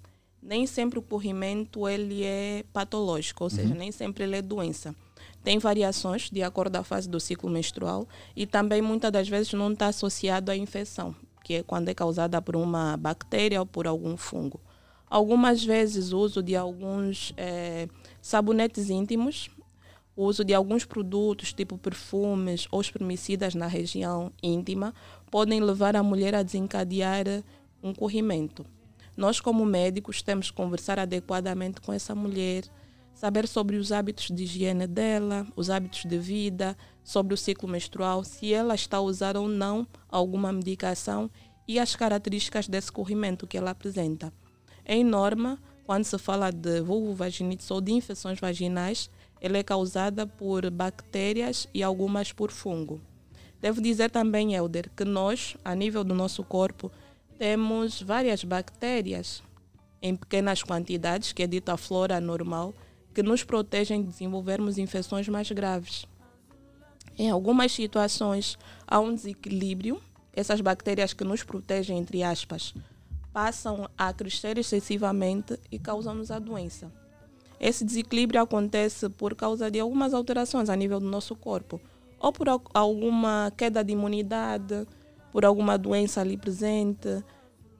[0.42, 3.78] nem sempre o corrimento ele é patológico, ou seja, uhum.
[3.78, 4.94] nem sempre ele é doença.
[5.44, 9.52] Tem variações de acordo com a fase do ciclo menstrual e também muitas das vezes
[9.52, 11.14] não está associado à infecção,
[11.44, 14.60] que é quando é causada por uma bactéria ou por algum fungo.
[15.08, 17.88] Algumas vezes o uso de alguns é,
[18.20, 19.50] sabonetes íntimos,
[20.16, 24.94] o uso de alguns produtos, tipo perfumes ou espermicidas na região íntima,
[25.30, 27.26] podem levar a mulher a desencadear
[27.82, 28.64] um corrimento.
[29.16, 32.64] Nós, como médicos, temos que conversar adequadamente com essa mulher,
[33.14, 38.24] saber sobre os hábitos de higiene dela, os hábitos de vida, sobre o ciclo menstrual,
[38.24, 41.30] se ela está a usar ou não alguma medicação
[41.68, 44.32] e as características desse corrimento que ela apresenta.
[44.84, 49.10] Em norma, quando se fala de vulvovaginite ou de infecções vaginais,
[49.40, 53.00] ela é causada por bactérias e algumas por fungo.
[53.60, 56.90] Devo dizer também, Helder, que nós, a nível do nosso corpo,
[57.42, 59.42] temos várias bactérias
[60.00, 62.72] em pequenas quantidades, que é dita flora normal,
[63.12, 66.06] que nos protegem de desenvolvermos infecções mais graves.
[67.18, 70.00] Em algumas situações, há um desequilíbrio,
[70.32, 72.72] essas bactérias que nos protegem, entre aspas,
[73.32, 76.92] passam a crescer excessivamente e causam-nos a doença.
[77.58, 81.80] Esse desequilíbrio acontece por causa de algumas alterações a nível do nosso corpo,
[82.20, 84.86] ou por alguma queda de imunidade,
[85.32, 87.24] por alguma doença ali presente,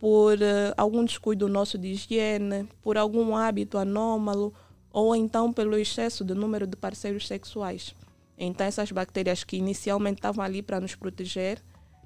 [0.01, 4.53] por uh, algum descuido nosso de higiene, por algum hábito anômalo,
[4.91, 7.95] ou então pelo excesso de número de parceiros sexuais.
[8.37, 11.63] Então, essas bactérias que inicialmente estavam ali para nos proteger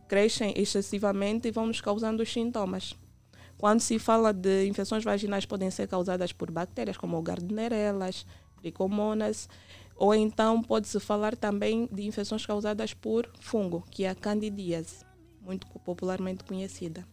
[0.08, 2.94] crescem excessivamente e vão nos causando os sintomas.
[3.56, 8.26] Quando se fala de infecções vaginais, podem ser causadas por bactérias como Gardnerelas,
[8.60, 9.48] Trichomonas,
[9.96, 15.05] ou então pode-se falar também de infecções causadas por fungo, que é a candidíase,
[15.46, 17.06] muito popularmente conhecida.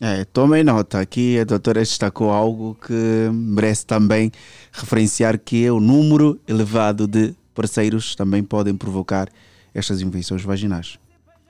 [0.00, 4.32] É, tomem nota, aqui a doutora destacou algo que merece também
[4.72, 9.28] referenciar, que é o número elevado de parceiros também podem provocar
[9.72, 10.98] estas infecções vaginais.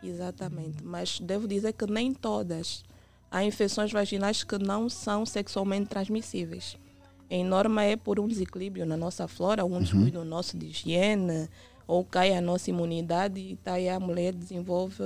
[0.02, 2.82] Exatamente, mas devo dizer que nem todas.
[3.30, 6.76] Há infecções vaginais que não são sexualmente transmissíveis.
[7.30, 10.24] Em norma é por um desequilíbrio na nossa flora, um descuido uhum.
[10.26, 11.48] nosso de higiene,
[11.86, 15.02] ou cai a nossa imunidade e daí a mulher desenvolve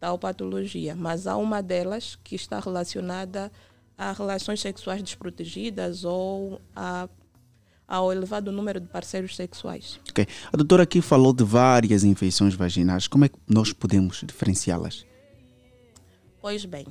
[0.00, 0.94] tal patologia.
[0.94, 3.50] Mas há uma delas que está relacionada
[3.96, 7.08] a relações sexuais desprotegidas ou a
[7.88, 9.98] ao elevado número de parceiros sexuais.
[10.10, 10.26] Ok.
[10.52, 13.08] A doutora aqui falou de várias infecções vaginais.
[13.08, 15.06] Como é que nós podemos diferenciá-las?
[16.38, 16.86] Pois bem,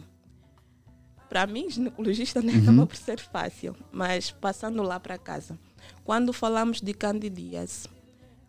[1.30, 2.62] para mim, ginecologista não uhum.
[2.62, 5.58] acaba por ser fácil, mas passando lá para casa.
[6.03, 7.88] Quando falamos de candidíase,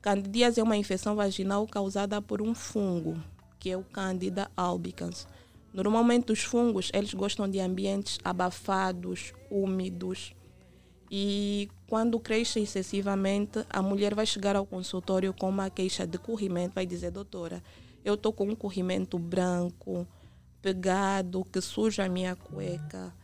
[0.00, 3.22] candidíase é uma infecção vaginal causada por um fungo,
[3.58, 5.26] que é o Candida albicans.
[5.72, 10.34] Normalmente os fungos, eles gostam de ambientes abafados, úmidos,
[11.10, 16.74] e quando cresce excessivamente, a mulher vai chegar ao consultório com uma queixa de corrimento,
[16.74, 17.62] vai dizer, doutora,
[18.04, 20.06] eu estou com um corrimento branco,
[20.60, 23.14] pegado, que suja a minha cueca.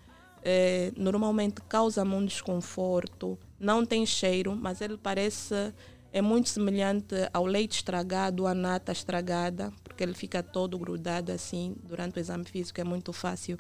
[0.43, 5.73] É, normalmente causa-me um desconforto, não tem cheiro, mas ele parece
[6.15, 11.75] é muito semelhante ao leite estragado, à nata estragada, porque ele fica todo grudado assim
[11.83, 13.59] durante o exame físico, é muito fácil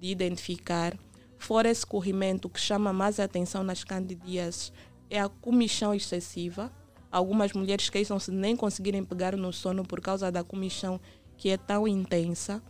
[0.00, 0.96] de identificar.
[1.36, 4.72] Fora esse corrimento, o que chama mais atenção nas candidíases
[5.10, 6.72] é a comichão excessiva.
[7.10, 10.98] Algumas mulheres queixam-se de nem conseguirem pegar no sono por causa da comichão
[11.36, 12.62] que é tão intensa.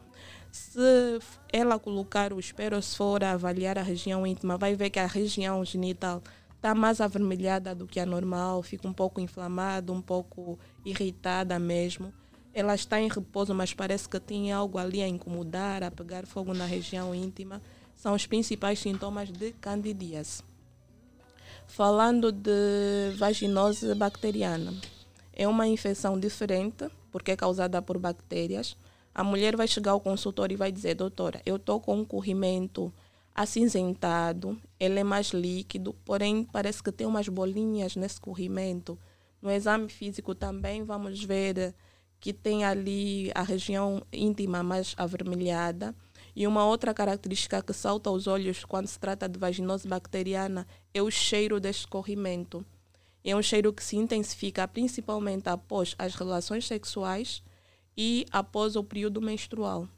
[0.51, 1.21] Se
[1.53, 5.65] ela colocar o espero, se for avaliar a região íntima, vai ver que a região
[5.65, 6.21] genital
[6.63, 12.15] está mais avermelhada do que a normal, fica um pouco inflamada, um pouco irritada mesmo.
[12.55, 16.55] Ela está em repouso, mas parece que tem algo ali a incomodar, a pegar fogo
[16.55, 17.61] na região íntima
[17.97, 20.45] são os principais sintomas de candidíase.
[21.67, 24.73] Falando de vaginose bacteriana,
[25.33, 28.77] é uma infecção diferente porque é causada por bactérias.
[29.13, 32.93] A mulher vai chegar ao consultório e vai dizer: Doutora, eu estou com um corrimento
[33.35, 38.99] acinzentado, ele é mais líquido, porém parece que tem umas bolinhas nesse corrimento.
[39.41, 41.75] No exame físico também vamos ver
[42.21, 45.95] que tem ali a região íntima mais avermelhada
[46.37, 51.03] e uma outra característica que salta aos olhos quando se trata de vaginose bacteriana é
[51.03, 52.65] o cheiro deste escorrimento.
[53.25, 57.43] É um cheiro que se intensifica principalmente após as relações sexuais
[57.97, 59.89] e após o período menstrual.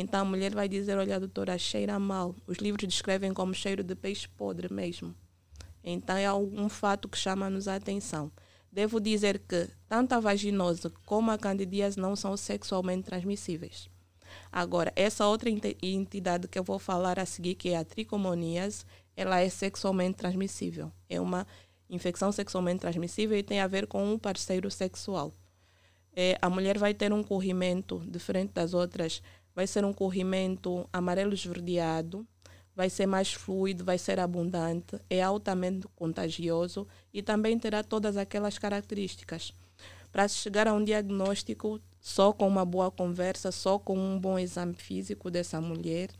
[0.00, 2.32] Então a mulher vai dizer: Olha, doutora, cheira mal.
[2.46, 5.12] Os livros descrevem como cheiro de peixe podre mesmo.
[5.82, 8.30] Então é um fato que chama-nos a atenção.
[8.70, 13.90] Devo dizer que tanto a vaginose como a candidíase não são sexualmente transmissíveis.
[14.52, 18.84] Agora, essa outra entidade que eu vou falar a seguir, que é a tricomoníase,
[19.16, 20.92] ela é sexualmente transmissível.
[21.08, 21.44] É uma
[21.90, 25.32] infecção sexualmente transmissível e tem a ver com um parceiro sexual.
[26.14, 29.22] É, a mulher vai ter um corrimento diferente das outras,
[29.58, 32.24] vai ser um corrimento amarelo esverdeado,
[32.76, 38.56] vai ser mais fluido, vai ser abundante, é altamente contagioso e também terá todas aquelas
[38.56, 39.52] características.
[40.12, 44.74] Para chegar a um diagnóstico, só com uma boa conversa, só com um bom exame
[44.74, 46.10] físico dessa mulher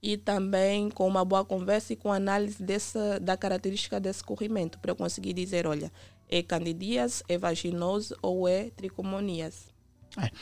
[0.00, 4.92] e também com uma boa conversa e com análise dessa, da característica desse corrimento, para
[4.92, 5.90] eu conseguir dizer, olha,
[6.28, 8.70] é candidíase, é vaginose ou é
[10.14, 10.32] tricomoníase.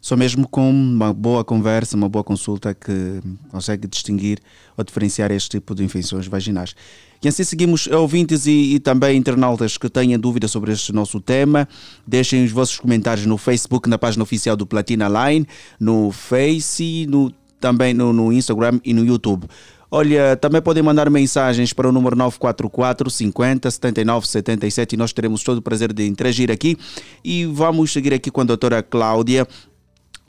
[0.00, 3.20] Só mesmo com uma boa conversa, uma boa consulta que
[3.50, 4.40] consegue distinguir
[4.76, 6.74] ou diferenciar este tipo de infecções vaginais.
[7.22, 11.68] E assim seguimos ouvintes e, e, também internautas que tenham dúvidas sobre este nosso tema.
[12.06, 15.46] Deixem os vossos comentários no Facebook, na página oficial do Platina Line,
[15.78, 19.46] no Face, no, também no, no Instagram e no YouTube.
[19.90, 25.42] Olha, também podem mandar mensagens para o número 944 50 79 77 e nós teremos
[25.42, 26.78] todo o prazer de interagir aqui.
[27.24, 29.46] E vamos seguir aqui com a doutora Cláudia.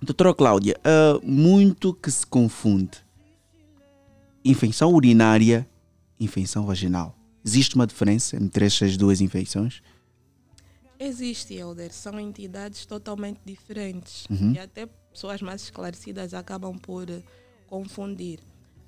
[0.01, 2.97] Doutora Cláudia, uh, muito que se confunde
[4.43, 5.67] infecção urinária
[6.19, 7.15] e infecção vaginal.
[7.45, 9.83] Existe uma diferença entre estas duas infecções?
[10.99, 11.91] Existe, Helder.
[11.91, 14.25] São entidades totalmente diferentes.
[14.29, 14.53] Uhum.
[14.53, 17.07] E até pessoas mais esclarecidas acabam por
[17.67, 18.39] confundir.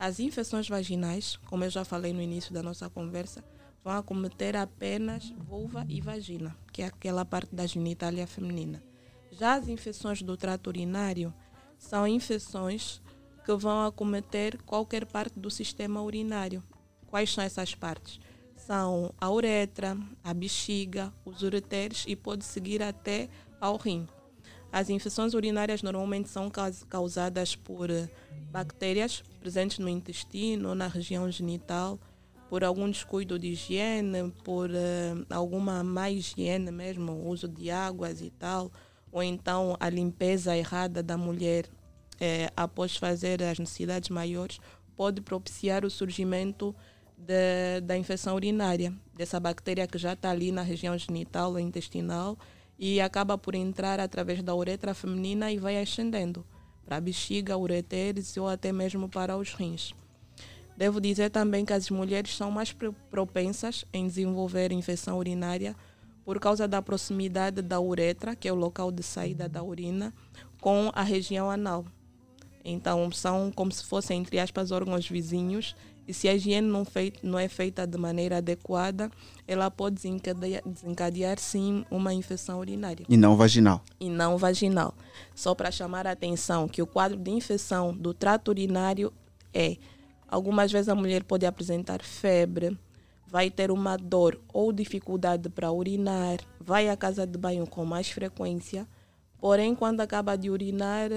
[0.04, 3.42] As infecções vaginais, como eu já falei no início da nossa conversa,
[3.82, 8.84] vão acometer apenas vulva e vagina, que é aquela parte da genitália feminina.
[9.32, 11.34] Já as infecções do trato urinário
[11.78, 13.02] são infecções
[13.46, 16.62] que vão acometer qualquer parte do sistema urinário.
[17.08, 18.20] Quais são essas partes?
[18.58, 24.06] São a uretra, a bexiga, os ureteres e pode seguir até ao rim.
[24.74, 26.52] As infecções urinárias normalmente são
[26.90, 28.10] causadas por eh,
[28.52, 32.00] bactérias presentes no intestino ou na região genital,
[32.50, 38.32] por algum descuido de higiene, por uh, alguma má higiene mesmo, uso de águas e
[38.32, 38.72] tal,
[39.12, 41.68] ou então a limpeza errada da mulher
[42.20, 44.60] eh, após fazer as necessidades maiores,
[44.96, 46.76] pode propiciar o surgimento
[47.16, 52.36] de, da infecção urinária, dessa bactéria que já está ali na região genital ou intestinal
[52.78, 56.46] e acaba por entrar através da uretra feminina e vai ascendendo
[56.86, 59.94] para a bexiga, ureteres ou até mesmo para os rins.
[60.76, 62.76] Devo dizer também que as mulheres são mais
[63.10, 65.76] propensas em desenvolver infecção urinária
[66.26, 70.14] por causa da proximidade da uretra, que é o local de saída da urina,
[70.60, 71.86] com a região anal.
[72.66, 75.76] Então, são como se fossem, entre aspas, órgãos vizinhos
[76.08, 76.86] e se a higiene não,
[77.22, 79.10] não é feita de maneira adequada,
[79.48, 83.06] ela pode desencadear, desencadear sim uma infecção urinária.
[83.08, 83.82] E não vaginal.
[84.00, 84.94] E não vaginal.
[85.34, 89.14] Só para chamar a atenção que o quadro de infecção do trato urinário
[89.54, 89.78] é:
[90.28, 92.78] algumas vezes a mulher pode apresentar febre,
[93.26, 98.10] vai ter uma dor ou dificuldade para urinar, vai à casa de banho com mais
[98.10, 98.86] frequência,
[99.40, 101.10] porém, quando acaba de urinar,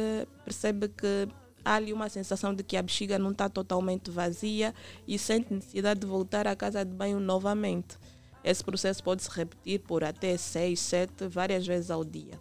[0.45, 1.28] percebe que
[1.66, 4.72] há ali uma sensação de que a bexiga não está totalmente vazia
[5.06, 7.98] e sente necessidade de voltar à casa de banho novamente.
[8.44, 12.40] Esse processo pode se repetir por até 6, 7, várias vezes ao dia.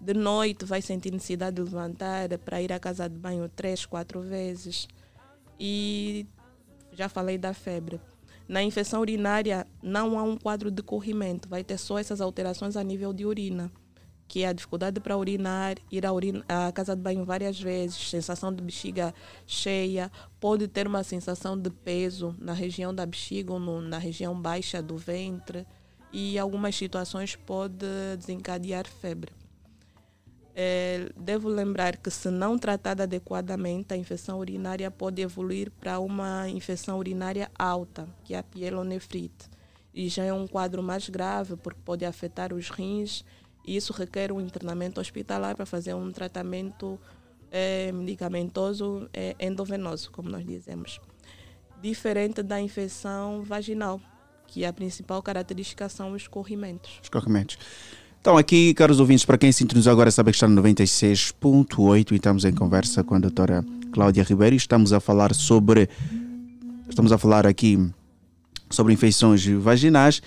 [0.00, 4.20] De noite vai sentir necessidade de levantar para ir à casa de banho 3, 4
[4.20, 4.86] vezes.
[5.58, 6.24] E
[6.92, 8.00] já falei da febre.
[8.46, 12.84] Na infecção urinária não há um quadro de corrimento, vai ter só essas alterações a
[12.84, 13.70] nível de urina
[14.30, 18.08] que é a dificuldade para urinar, ir à, urina, à casa de banho várias vezes,
[18.08, 19.12] sensação de bexiga
[19.44, 20.08] cheia,
[20.38, 24.80] pode ter uma sensação de peso na região da bexiga ou no, na região baixa
[24.80, 25.66] do ventre
[26.12, 27.84] e algumas situações pode
[28.16, 29.32] desencadear febre.
[30.54, 36.48] É, devo lembrar que se não tratada adequadamente, a infecção urinária pode evoluir para uma
[36.48, 39.50] infecção urinária alta, que é a pielonefrite.
[39.92, 43.24] E já é um quadro mais grave, porque pode afetar os rins
[43.66, 46.98] e isso requer um internamento hospitalar para fazer um tratamento
[47.50, 51.00] é, medicamentoso é, endovenoso, como nós dizemos.
[51.82, 54.00] Diferente da infecção vaginal,
[54.46, 56.98] que a principal característica são os corrimentos.
[57.02, 57.58] Os corrimentos.
[58.20, 62.44] Então, aqui, caros ouvintes, para quem sintonizou agora, sabe que está no 96.8 e estamos
[62.44, 64.54] em conversa com a doutora Cláudia Ribeiro.
[64.54, 65.88] Estamos a falar sobre.
[66.86, 67.90] Estamos a falar aqui
[68.68, 70.20] sobre infecções vaginais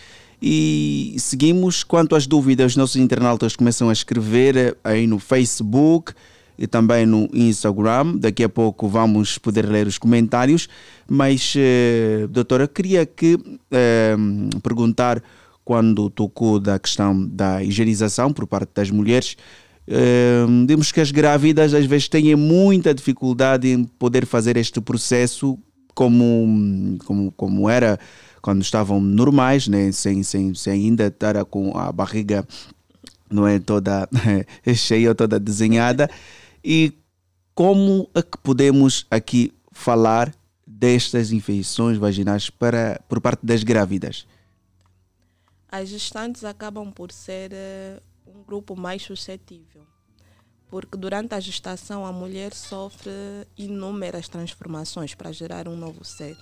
[0.45, 1.85] e seguimos.
[1.85, 6.11] Quanto às dúvidas, os nossos internautas começam a escrever aí no Facebook
[6.59, 8.17] e também no Instagram.
[8.17, 10.67] Daqui a pouco vamos poder ler os comentários.
[11.07, 13.39] Mas, eh, doutora, queria que
[13.71, 14.17] eh,
[14.61, 15.23] perguntar
[15.63, 19.37] quando tocou da questão da higienização por parte das mulheres.
[19.87, 25.57] Eh, vemos que as grávidas às vezes têm muita dificuldade em poder fazer este processo
[25.93, 27.99] como, como, como era
[28.41, 29.91] quando estavam normais, né?
[29.91, 32.45] sem, sem, sem ainda estar com a barriga
[33.29, 34.07] não é toda
[34.75, 36.09] cheia, toda desenhada.
[36.63, 36.93] E
[37.55, 40.33] como é que podemos aqui falar
[40.65, 44.27] destas infecções vaginais para, por parte das grávidas?
[45.71, 49.81] As gestantes acabam por ser uh, um grupo mais suscetível,
[50.73, 53.11] porque durante a gestação a mulher sofre
[53.55, 56.35] inúmeras transformações para gerar um novo ser,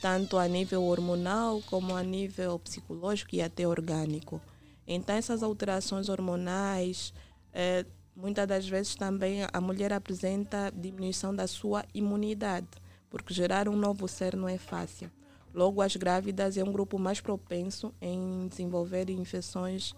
[0.00, 4.40] tanto a nível hormonal como a nível psicológico e até orgânico.
[4.84, 7.14] Então essas alterações hormonais,
[7.52, 7.86] eh,
[8.16, 12.66] muitas das vezes também a mulher apresenta diminuição da sua imunidade,
[13.08, 15.08] porque gerar um novo ser não é fácil.
[15.54, 19.94] Logo, as grávidas é um grupo mais propenso em desenvolver infecções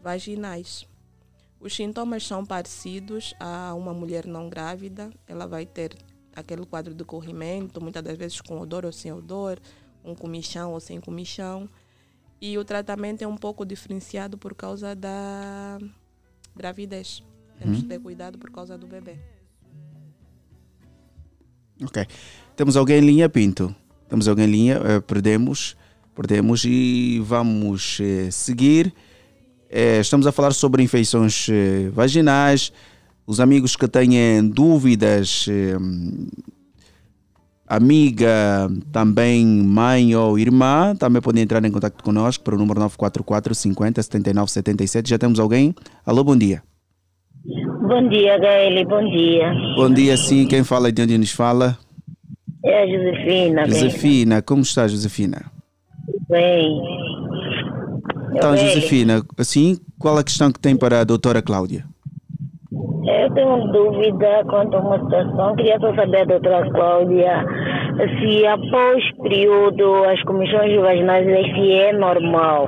[0.00, 0.90] vaginais.
[1.62, 5.10] Os sintomas são parecidos a uma mulher não grávida.
[5.28, 5.94] Ela vai ter
[6.34, 9.60] aquele quadro de corrimento, muitas das vezes com odor ou sem odor,
[10.04, 11.68] um comichão ou sem comichão.
[12.40, 15.78] E o tratamento é um pouco diferenciado por causa da
[16.56, 17.22] gravidez.
[17.60, 17.82] Temos Uhum.
[17.82, 19.16] que ter cuidado por causa do bebê.
[21.84, 22.06] Ok.
[22.56, 23.72] Temos alguém em linha, Pinto?
[24.08, 25.76] Temos alguém em linha, eh, perdemos,
[26.14, 28.92] perdemos e vamos eh, seguir.
[29.72, 32.70] Eh, estamos a falar sobre infecções eh, vaginais.
[33.26, 35.76] Os amigos que têm dúvidas, eh,
[37.66, 43.54] amiga, também mãe ou irmã, também podem entrar em contato conosco para o número 944
[43.54, 45.08] 50 79 77.
[45.08, 45.74] Já temos alguém?
[46.04, 46.62] Alô, bom dia.
[47.88, 49.54] Bom dia, Gaeli, bom dia.
[49.74, 50.46] Bom dia, sim.
[50.46, 51.78] Quem fala e de onde nos fala?
[52.62, 53.62] É a Josefina.
[53.62, 53.72] bem.
[53.72, 55.50] Josefina, como está, Josefina?
[56.28, 56.78] Bem.
[58.34, 61.84] Então, Gaeli, Josefina, assim, qual a questão que tem para a doutora Cláudia?
[62.72, 65.54] Eu tenho dúvida quanto a uma situação.
[65.56, 67.44] Queria só saber, doutora Cláudia,
[68.18, 72.66] se após período as comissões vaginais se é normal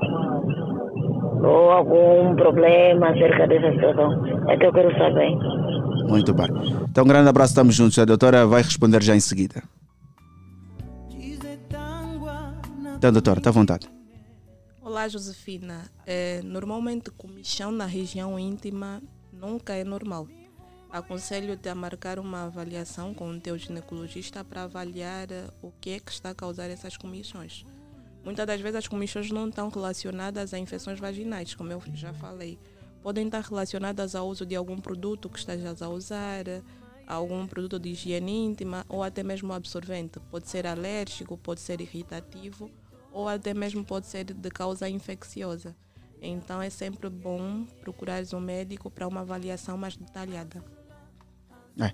[1.44, 4.10] ou algum problema acerca dessa situação.
[4.48, 5.30] É que eu quero saber.
[6.08, 6.48] Muito bem.
[6.90, 7.98] Então, um grande abraço, estamos juntos.
[7.98, 9.62] A doutora vai responder já em seguida.
[12.96, 13.93] Então, doutora, está à vontade.
[14.94, 15.90] Olá, Josefina.
[16.06, 20.28] É, normalmente, comichão na região íntima nunca é normal.
[20.88, 25.98] Aconselho-te a marcar uma avaliação com o teu ginecologista para avaliar eh, o que é
[25.98, 27.66] que está a causar essas comissões.
[28.24, 32.56] Muitas das vezes as comissões não estão relacionadas a infecções vaginais, como eu já falei.
[33.02, 36.44] Podem estar relacionadas ao uso de algum produto que estejas a usar,
[37.04, 40.20] algum produto de higiene íntima ou até mesmo absorvente.
[40.30, 42.70] Pode ser alérgico, pode ser irritativo
[43.14, 45.74] ou até mesmo pode ser de causa infecciosa.
[46.20, 50.62] Então é sempre bom procurares um médico para uma avaliação mais detalhada.
[51.80, 51.92] É.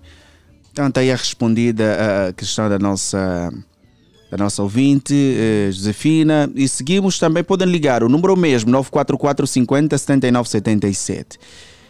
[0.71, 3.51] Então, está aí a respondida a questão da nossa,
[4.31, 6.49] da nossa ouvinte, eh, Josefina.
[6.55, 11.37] E seguimos também, podem ligar o número mesmo, 944 50 79 77.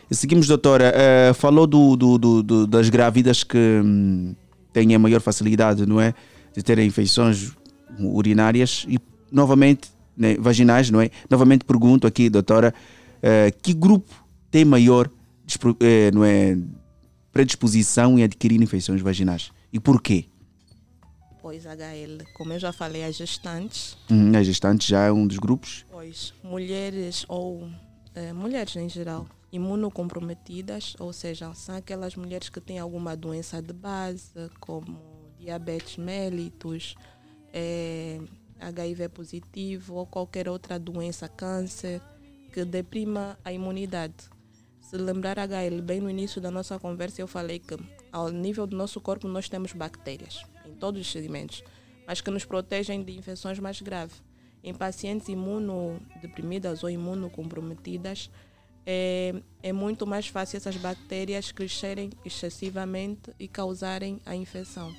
[0.09, 4.33] E seguimos, doutora, eh, falou do- do- do- das grávidas que hum,
[4.73, 6.15] têm a maior facilidade, não é?
[6.55, 7.51] De terem infecções
[7.99, 8.97] urinárias e,
[9.31, 11.09] novamente, né, vaginais, não é?
[11.29, 12.73] Novamente pergunto aqui, doutora,
[13.21, 14.13] eh, que grupo
[14.49, 15.09] tem maior
[15.79, 16.57] eh, não é,
[17.31, 19.51] predisposição em adquirir infecções vaginais?
[19.71, 20.25] E porquê?
[21.41, 25.37] Pois, HL, como eu já falei, as gestantes, Hum, a gestante já é um dos
[25.37, 25.85] grupos.
[25.89, 27.67] pois mulheres ou
[28.13, 33.73] eh, mulheres em geral imunocomprometidas, ou seja, são aquelas mulheres que têm alguma doença de
[33.73, 34.29] base,
[34.59, 34.97] como
[35.39, 36.95] diabetes mellitus,
[37.53, 38.19] eh,
[38.61, 42.01] HIV positivo ou qualquer outra doença, câncer,
[42.53, 44.29] que deprima a imunidade.
[44.79, 47.77] Se lembrar HL, bem no início da nossa conversa eu falei que
[48.11, 51.63] ao nível do nosso corpo nós temos bactérias em todos os sedimentos,
[52.05, 54.21] mas que nos protegem de infecções mais graves.
[54.63, 58.29] Em pacientes imunodeprimidas ou imunocomprometidas,
[58.85, 59.33] é,
[59.63, 64.93] é muito mais fácil essas bactérias crescerem excessivamente e causarem a infecção.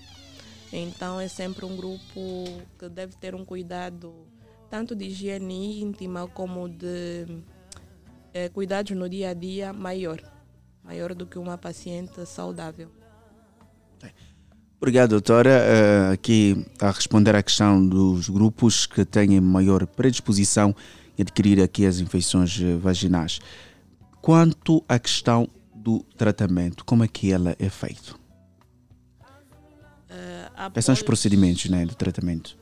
[0.72, 2.44] Então é sempre um grupo
[2.78, 4.26] que deve ter um cuidado
[4.70, 7.26] tanto de higiene íntima como de
[8.32, 10.18] eh, cuidados no dia a dia maior,
[10.82, 12.90] maior do que uma paciente saudável.
[14.78, 15.50] Obrigado, doutora.
[15.50, 20.74] Eh, aqui a responder à questão dos grupos que têm maior predisposição
[21.18, 23.40] em adquirir aqui as infecções eh, vaginais.
[24.22, 28.21] Quanto à questão do tratamento, como é que ela é feito?
[30.70, 32.56] Quais são os procedimentos né, do tratamento?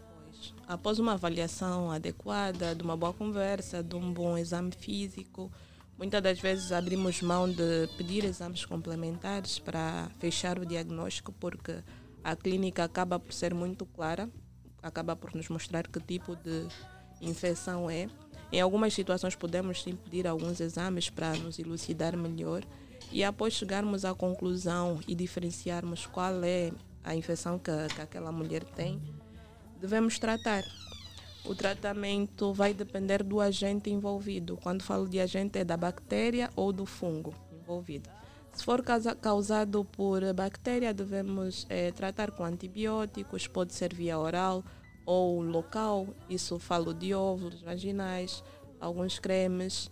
[0.67, 5.51] Após uma avaliação adequada, de uma boa conversa, de um bom exame físico,
[5.99, 11.83] muitas das vezes abrimos mão de pedir exames complementares para fechar o diagnóstico, porque
[12.23, 14.31] a clínica acaba por ser muito clara,
[14.83, 16.69] acaba por nos mostrar que tipo de
[17.21, 18.09] infecção é.
[18.53, 22.63] Em algumas situações podemos sim pedir alguns exames para nos elucidar melhor
[23.13, 26.73] e após chegarmos à conclusão e diferenciarmos qual é
[27.05, 29.01] a infecção que, que aquela mulher tem,
[29.81, 30.65] devemos tratar.
[31.45, 34.59] O tratamento vai depender do agente envolvido.
[34.59, 38.11] Quando falo de agente, é da bactéria ou do fungo envolvido.
[38.53, 44.63] Se for causa- causado por bactéria, devemos eh, tratar com antibióticos, pode ser via oral
[45.07, 48.45] ou local, isso falo de óvulos vaginais,
[48.79, 49.91] alguns cremes.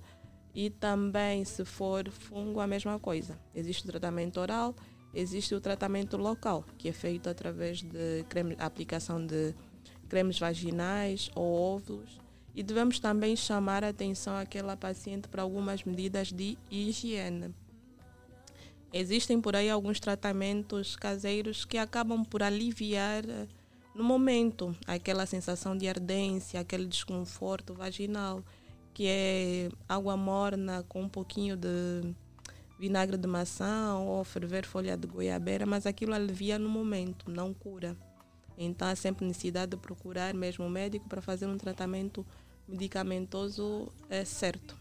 [0.55, 3.39] E também, se for fungo, a mesma coisa.
[3.55, 4.75] Existe tratamento oral,
[5.15, 9.55] existe o tratamento local, que é feito através de creme, aplicação de
[10.09, 12.21] cremes vaginais ou óvulos.
[12.55, 17.55] E devemos também chamar a atenção àquela paciente para algumas medidas de higiene.
[18.93, 23.47] Existem por aí alguns tratamentos caseiros que acabam por aliviar eh,
[23.95, 28.43] no momento aquela sensação de ardência, aquele desconforto vaginal,
[28.95, 32.15] que é água morna com um pouquinho de
[32.79, 37.97] vinagre de maçã ou ferver folha de goiabeira, mas aquilo alivia no momento, não cura.
[38.57, 42.25] Então há sempre necessidade de procurar mesmo o médico para fazer um tratamento
[42.69, 44.77] medicamentoso é, certo.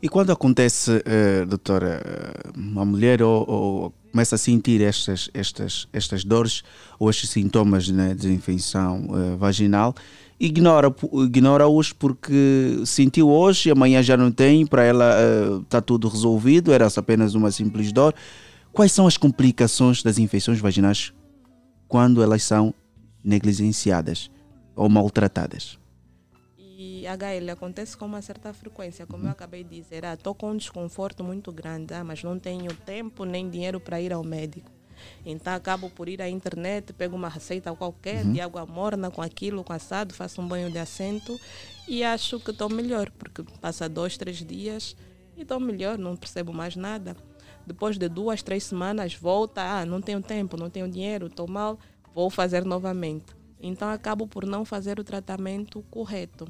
[0.00, 5.88] E quando acontece, eh, doutora, eh, uma mulher ou, ou começa a sentir estas, estas,
[5.90, 6.62] estas dores
[6.98, 9.94] ou estes sintomas né, de infecção eh, vaginal,
[10.38, 10.94] ignora,
[11.24, 15.14] ignora-os porque sentiu hoje, amanhã já não tem, para ela
[15.62, 18.14] está tudo resolvido, era apenas uma simples dor.
[18.72, 21.12] Quais são as complicações das infecções vaginais
[21.88, 22.74] quando elas são
[23.24, 24.30] negligenciadas
[24.74, 25.78] ou maltratadas?
[26.78, 30.04] E HL acontece com uma certa frequência, como eu acabei de dizer.
[30.04, 33.98] Ah, estou com um desconforto muito grande, ah, mas não tenho tempo nem dinheiro para
[33.98, 34.75] ir ao médico.
[35.24, 38.32] Então acabo por ir à internet, pego uma receita qualquer Uhum.
[38.32, 41.38] de água morna com aquilo, com assado, faço um banho de assento
[41.88, 44.96] e acho que estou melhor, porque passa dois, três dias
[45.36, 47.16] e estou melhor, não percebo mais nada.
[47.66, 51.78] Depois de duas, três semanas, volta, ah, não tenho tempo, não tenho dinheiro, estou mal,
[52.14, 53.34] vou fazer novamente.
[53.60, 56.46] Então acabo por não fazer o tratamento correto.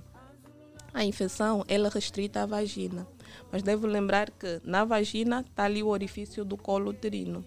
[0.92, 3.06] A infecção ela é restrita à vagina,
[3.52, 7.44] mas devo lembrar que na vagina está ali o orifício do colo uterino.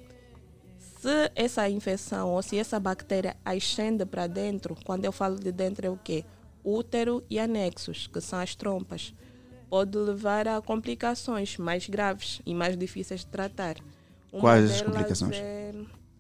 [0.99, 5.88] Se essa infecção ou se essa bactéria ascende para dentro, quando eu falo de dentro
[5.88, 6.26] é o quê?
[6.61, 9.13] Útero e anexos, que são as trompas,
[9.69, 13.77] pode levar a complicações mais graves e mais difíceis de tratar.
[14.30, 15.38] Uma Quais as complicações?
[15.38, 15.71] É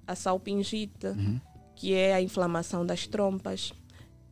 [0.07, 1.41] a salpingite, Uhum.
[1.75, 3.73] que é a inflamação das trompas.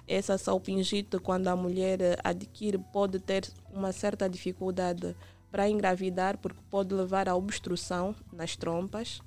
[0.08, 5.14] Essa salpingite, quando a mulher adquire, pode ter uma certa dificuldade
[5.52, 9.20] para engravidar, porque pode levar à obstrução nas trompas.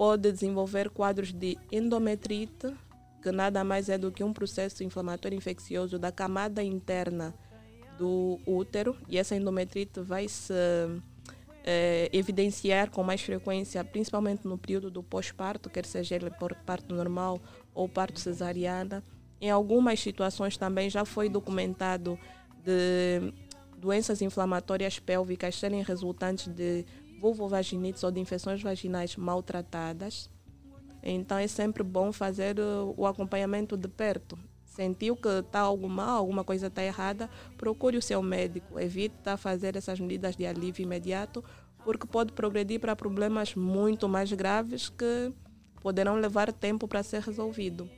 [0.00, 2.74] Pode desenvolver quadros de endometrite,
[3.22, 7.34] que nada mais é do que um processo inflamatório infeccioso da camada interna
[7.98, 8.96] do útero.
[9.10, 10.54] E essa endometrite vai se
[11.64, 16.94] eh, evidenciar com mais frequência, principalmente no período do pós-parto, quer seja ele por parto
[16.94, 17.38] normal
[17.74, 19.04] ou parto cesariana.
[19.38, 22.18] Em algumas situações também já foi documentado
[22.64, 23.34] de
[23.76, 26.86] doenças inflamatórias pélvicas serem resultantes de
[27.20, 30.30] vulvovaginites ou de infecções vaginais maltratadas.
[31.02, 32.56] Então é sempre bom fazer
[32.96, 34.38] o acompanhamento de perto.
[34.66, 38.78] Sentiu que está algo mal, alguma coisa está errada, procure o seu médico.
[38.78, 41.44] Evite tá, fazer essas medidas de alívio imediato,
[41.84, 45.32] porque pode progredir para problemas muito mais graves que
[45.82, 47.88] poderão levar tempo para ser resolvido.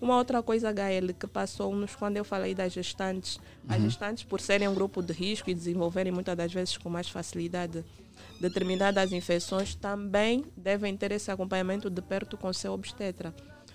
[0.00, 3.38] Uma outra coisa, HL, que passou-nos quando eu falei das gestantes.
[3.68, 3.84] As Uhum.
[3.84, 7.84] gestantes, por serem um grupo de risco e desenvolverem muitas das vezes com mais facilidade
[8.40, 13.34] determinadas infecções, também devem ter esse acompanhamento de perto com seu obstetra.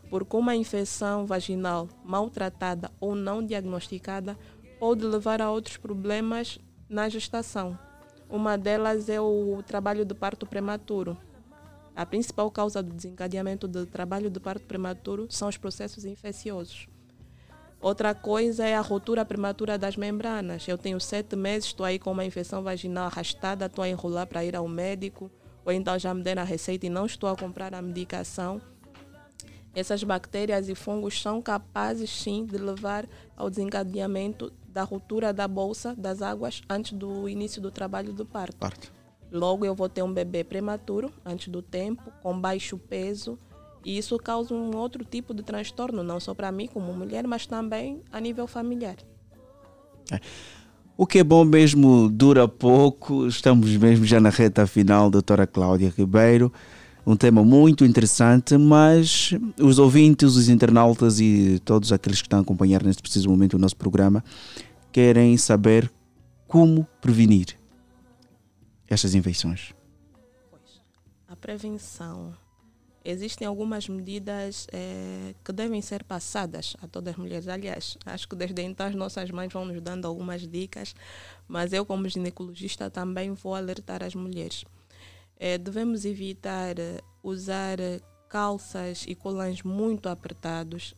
[0.10, 4.38] Porque uma infecção vaginal maltratada ou não diagnosticada
[4.80, 6.60] pode levar a outros problemas
[6.90, 7.78] na gestação.
[8.30, 11.18] Uma delas é o trabalho de parto prematuro.
[11.96, 16.88] A principal causa do desencadeamento do trabalho de parto prematuro são os processos infecciosos.
[17.81, 20.68] Outra coisa é a rotura prematura das membranas.
[20.68, 24.43] Eu tenho sete meses, estou aí com uma infecção vaginal arrastada, estou a enrolar para
[24.43, 25.30] ir ao médico,
[25.64, 28.61] ou então já me deram a receita e não estou a comprar a medicação.
[29.76, 35.93] Essas bactérias e fungos são capazes sim de levar ao desencadeamento da ruptura da bolsa
[35.93, 38.57] das águas antes do início do trabalho do parto.
[39.31, 43.38] Logo eu vou ter um bebê prematuro antes do tempo, com baixo peso,
[43.86, 47.45] e isso causa um outro tipo de transtorno, não só para mim como mulher, mas
[47.45, 48.95] também a nível familiar.
[50.98, 53.28] O que é bom mesmo dura pouco.
[53.28, 56.52] Estamos mesmo já na reta final, doutora Cláudia Ribeiro.
[57.06, 62.41] Um tema muito interessante, mas os ouvintes, os internautas e todos aqueles que estão a
[62.41, 64.24] acompanhar neste preciso momento o nosso programa
[64.91, 65.91] querem saber
[66.48, 67.56] como prevenir
[68.88, 69.74] estas infecções.
[71.28, 72.34] A prevenção.
[73.07, 77.48] Existem algumas medidas eh, que devem ser passadas a todas as mulheres.
[77.48, 80.95] Aliás, acho que desde então as nossas mães vão nos dando algumas dicas,
[81.48, 84.65] mas eu, como ginecologista, também vou alertar as mulheres.
[85.40, 87.77] eh, devemos evitar eh, usar
[88.30, 90.95] calças e colãs muito apertados.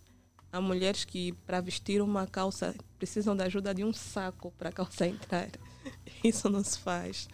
[0.52, 4.72] Há mulheres que, para vestir uma calça, precisam da ajuda de um saco para a
[4.72, 5.50] calça entrar.
[6.24, 7.28] Isso não se faz.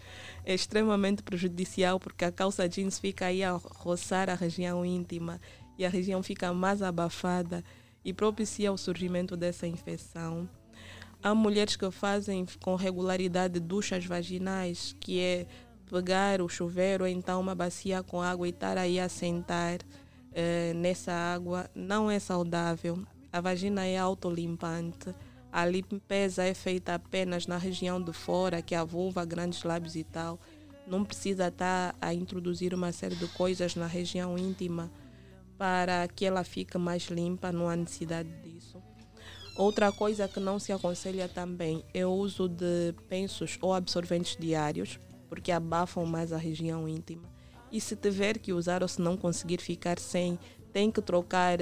[0.43, 5.39] É extremamente prejudicial porque a calça jeans fica aí a roçar a região íntima
[5.77, 7.63] e a região fica mais abafada
[8.03, 10.49] e propicia o surgimento dessa infecção.
[11.21, 15.47] Há mulheres que fazem com regularidade duchas vaginais, que é
[15.89, 19.79] pegar o chuveiro ou então uma bacia com água e estar aí a sentar
[20.33, 21.69] eh, nessa água.
[21.73, 22.99] Não é saudável.
[23.31, 25.13] A vagina é autolimpante.
[25.51, 29.95] A limpeza é feita apenas na região de fora, que é a vulva, grandes lábios
[29.95, 30.39] e tal.
[30.87, 34.91] Não precisa estar a introduzir uma série de coisas na região íntima
[35.57, 38.81] para que ela fique mais limpa, não há necessidade disso.
[39.55, 44.99] Outra coisa que não se aconselha também é o uso de pensos ou absorventes diários,
[45.29, 47.32] porque abafam mais a região íntima.
[47.73, 50.37] E se tiver que usar ou se não conseguir ficar sem,
[50.71, 51.57] tem que trocar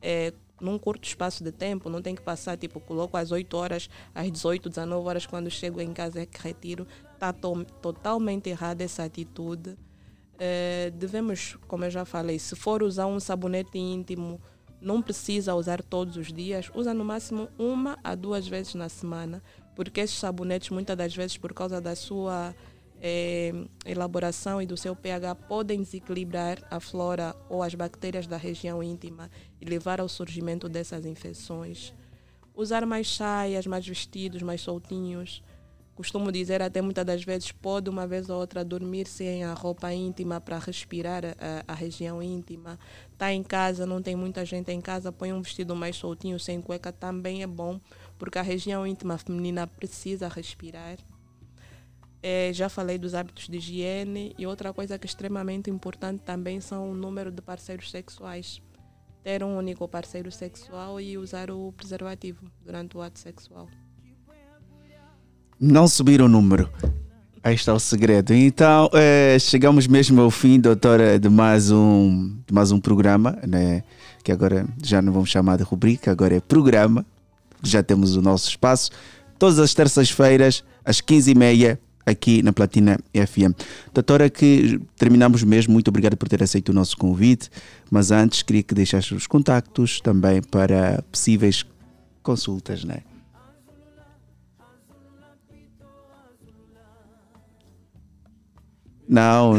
[0.00, 3.90] é, num curto espaço de tempo, não tem que passar, tipo, coloco às 8 horas,
[4.14, 6.86] às 18, 19 horas, quando chego em casa é que retiro.
[7.12, 9.76] Está to totalmente errada essa atitude.
[10.38, 14.40] É, devemos, como eu já falei, se for usar um sabonete íntimo,
[14.80, 19.42] não precisa usar todos os dias, usa no máximo uma a duas vezes na semana,
[19.74, 22.54] porque esses sabonetes, muitas das vezes, por causa da sua
[23.00, 23.52] é,
[23.84, 29.30] elaboração e do seu pH, podem desequilibrar a flora ou as bactérias da região íntima
[29.60, 31.94] e levar ao surgimento dessas infecções.
[32.54, 35.42] Usar mais saias, mais vestidos, mais soltinhos.
[35.94, 39.92] Costumo dizer até muitas das vezes pode uma vez ou outra dormir sem a roupa
[39.92, 42.78] íntima para respirar a, a, região íntima.
[43.12, 46.60] Está em casa, não tem muita gente em casa, põe um vestido mais soltinho, sem
[46.60, 47.80] cueca, também é bom,
[48.16, 50.98] porque a região íntima feminina precisa respirar.
[52.22, 56.60] É, já falei dos hábitos de higiene e outra coisa que é extremamente importante também
[56.60, 58.60] são o número de parceiros sexuais.
[59.22, 63.68] Ter um único parceiro sexual e usar o preservativo durante o ato sexual
[65.60, 66.70] não subir o número.
[67.42, 68.34] Aí está o segredo.
[68.34, 73.82] Então, é, chegamos mesmo ao fim, doutora, de mais um, de mais um programa, né?
[74.22, 77.06] que agora já não vamos chamar de rubrica, agora é programa.
[77.62, 78.90] Já temos o nosso espaço.
[79.38, 81.78] Todas as terças-feiras, às 15h30,
[82.08, 83.54] aqui na Platina FM.
[83.92, 85.72] Doutora, que terminamos mesmo.
[85.72, 87.50] Muito obrigado por ter aceito o nosso convite.
[87.90, 91.64] Mas antes, queria que deixasse os contactos também para possíveis
[92.22, 92.98] consultas, né?
[99.08, 99.54] Não,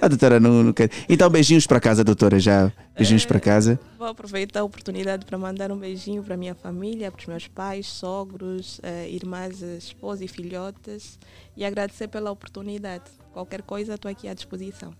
[0.00, 0.88] a doutora não, não quer.
[1.08, 2.72] Então, beijinhos para casa, doutora, já.
[2.96, 3.80] Beijinhos é, para casa.
[3.98, 7.88] Vou aproveitar a oportunidade para mandar um beijinho para minha família, para os meus pais,
[7.88, 11.18] sogros, eh, irmãs, esposas e filhotes
[11.56, 13.04] e agradecer pela oportunidade.
[13.32, 14.92] Qualquer coisa, estou aqui à disposição.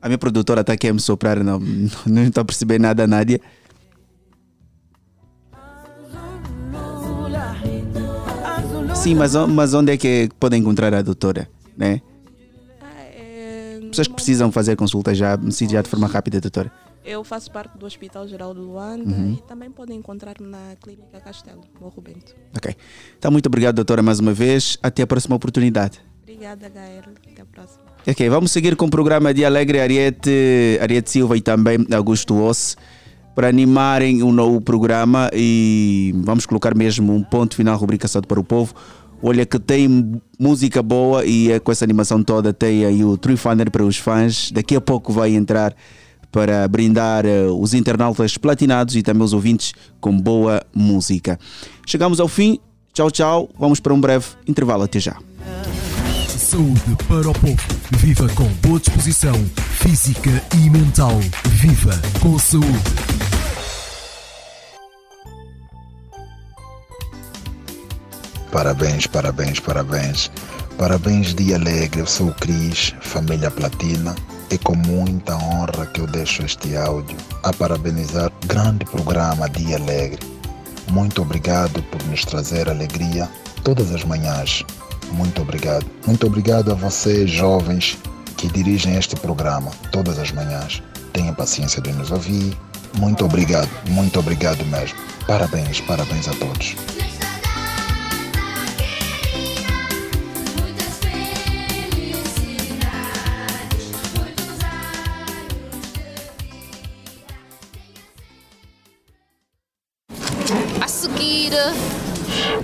[0.00, 1.58] A minha produtora está aqui a me soprar, não,
[2.06, 3.40] não estou a perceber nada, Nádia.
[8.94, 11.48] Sim, mas, mas onde é que podem encontrar a doutora?
[11.76, 12.00] né?
[12.80, 13.80] Ah, é...
[13.90, 15.38] Pessoas que precisam fazer consultas já,
[15.70, 16.72] já de forma rápida, doutora.
[17.06, 19.34] Eu faço parte do Hospital Geral do Luanda uhum.
[19.34, 22.34] e também podem encontrar-me na Clínica Castelo, Morro Bento.
[22.56, 22.74] Ok.
[23.16, 24.76] Então, muito obrigado, doutora, mais uma vez.
[24.82, 26.00] Até a próxima oportunidade.
[26.22, 27.04] Obrigada, Gael.
[27.30, 27.84] Até a próxima.
[28.04, 32.74] Ok, vamos seguir com o programa de Alegre Ariete, Ariete Silva e também Augusto Osse
[33.36, 38.40] para animarem o novo programa e vamos colocar mesmo um ponto final rubrica Saúde para
[38.40, 38.74] o Povo.
[39.22, 43.36] Olha que tem música boa e é com essa animação toda tem aí o True
[43.36, 44.50] Funner para os fãs.
[44.50, 45.72] Daqui a pouco vai entrar
[46.36, 51.40] para brindar uh, os internautas platinados e também os ouvintes com boa música.
[51.86, 52.58] Chegamos ao fim.
[52.92, 53.48] Tchau, tchau.
[53.58, 54.82] Vamos para um breve intervalo.
[54.82, 55.16] Até já.
[56.28, 57.56] Saúde para o povo.
[57.92, 59.34] Viva com boa disposição
[59.76, 60.30] física
[60.62, 61.18] e mental.
[61.48, 62.66] Viva com saúde.
[68.52, 70.30] Parabéns, parabéns, parabéns.
[70.76, 72.00] Parabéns, Dia Alegre.
[72.00, 74.14] Eu sou o Cris, família Platina.
[74.48, 79.76] É com muita honra que eu deixo este áudio a parabenizar o grande programa Dia
[79.76, 80.20] Alegre.
[80.88, 83.28] Muito obrigado por nos trazer alegria
[83.64, 84.62] todas as manhãs.
[85.10, 85.84] Muito obrigado.
[86.06, 87.98] Muito obrigado a vocês, jovens,
[88.36, 90.80] que dirigem este programa todas as manhãs.
[91.12, 92.56] Tenha paciência de nos ouvir.
[92.98, 94.96] Muito obrigado, muito obrigado mesmo.
[95.26, 96.76] Parabéns, parabéns a todos.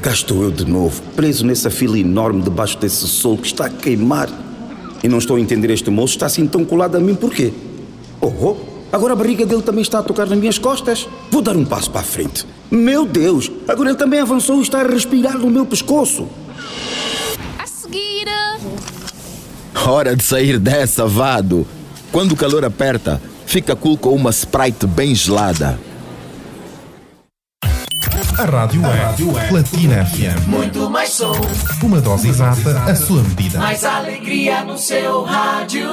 [0.03, 3.71] Cá estou eu de novo, preso nessa fila enorme debaixo desse sol que está a
[3.71, 4.29] queimar.
[5.01, 7.53] E não estou a entender este moço, está assim tão colado a mim por quê?
[8.21, 8.57] Oh, oh,
[8.91, 11.09] agora a barriga dele também está a tocar nas minhas costas.
[11.31, 12.45] Vou dar um passo para a frente.
[12.69, 16.27] Meu Deus, agora ele também avançou e está a respirar no meu pescoço.
[17.57, 18.27] A seguir.
[19.87, 21.65] Hora de sair dessa, vado.
[22.11, 25.79] Quando o calor aperta, fica cool com uma Sprite bem gelada.
[28.43, 28.83] A rádio
[29.39, 30.49] é Platina FM.
[30.49, 31.31] Muito mais som,
[31.81, 33.61] Uma dose exata, a sua medida.
[33.61, 35.87] mais alegria no seu rádio.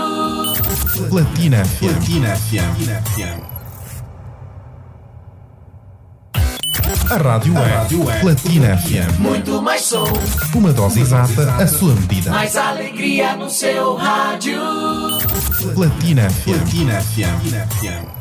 [1.09, 1.79] Platina FM.
[1.79, 3.41] Platina FM.
[7.11, 7.53] A rádio
[8.09, 9.19] é Platina FM.
[9.19, 10.11] Muito mais som,
[10.55, 12.31] Uma dose exata, a sua medida.
[12.31, 14.59] mais alegria no seu rádio.
[15.75, 16.45] Platina FM.
[16.45, 18.18] Platina FM.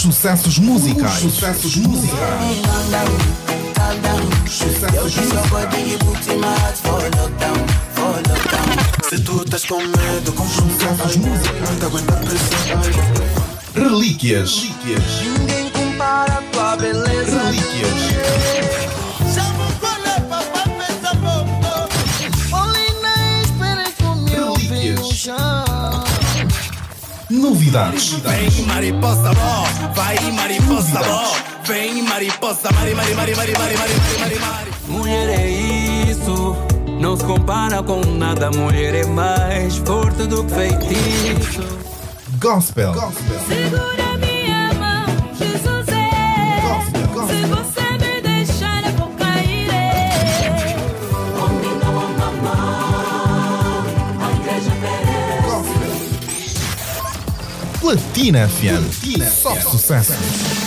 [0.00, 1.22] Sucessos musicais.
[1.24, 2.56] Os sucessos musicais.
[9.08, 12.80] Se tu estás com medo, com sucessos musicais, te aguenta a pressão.
[13.74, 14.70] Relíquias.
[15.38, 17.42] Ninguém compara a tua beleza.
[17.42, 18.39] Relíquias.
[27.40, 28.12] Novidades.
[28.12, 31.36] Vem mariposa bom, vai mariposa bom.
[31.64, 34.70] Vem mariposa, mari, mari, mari, mari, mari, mari, mari, mari.
[34.88, 35.48] Mulher é
[36.10, 36.54] isso,
[37.00, 38.50] não se compara com nada.
[38.50, 41.62] Mulher é mais forte do que feitiço.
[42.38, 42.92] Gospel.
[43.48, 44.29] Segura minha
[58.20, 59.24] Platina FM.
[59.24, 60.59] Só sucesso.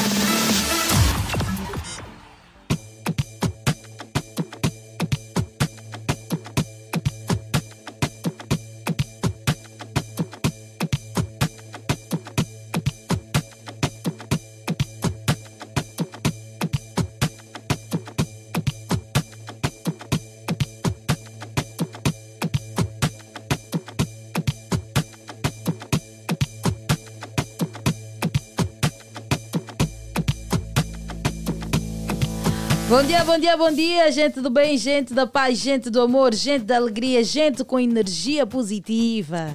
[33.04, 36.34] Bom dia, bom dia, bom dia, gente do bem, gente da paz, gente do amor,
[36.34, 39.54] gente da alegria, gente com energia positiva.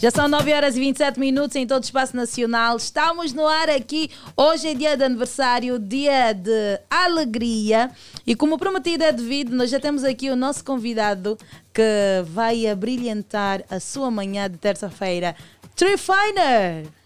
[0.00, 2.76] Já são 9 horas e 27 minutos em todo o espaço nacional.
[2.76, 4.10] Estamos no ar aqui.
[4.36, 7.88] Hoje é dia de aniversário, dia de alegria.
[8.26, 11.38] E como prometido é devido, nós já temos aqui o nosso convidado
[11.72, 11.82] que
[12.24, 15.36] vai abrilhantar a sua manhã de terça-feira.
[15.76, 16.97] Trifiner!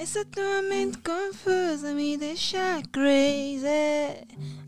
[0.00, 3.66] Essa tua mente confusa me deixa crazy.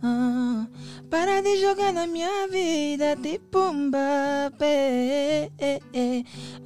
[0.03, 0.67] Ah,
[1.09, 5.51] para de jogar na minha vida tipo um Mbappé.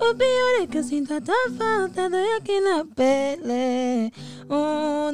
[0.01, 4.13] O pior é que eu sinto a tua falta dói aqui na pele.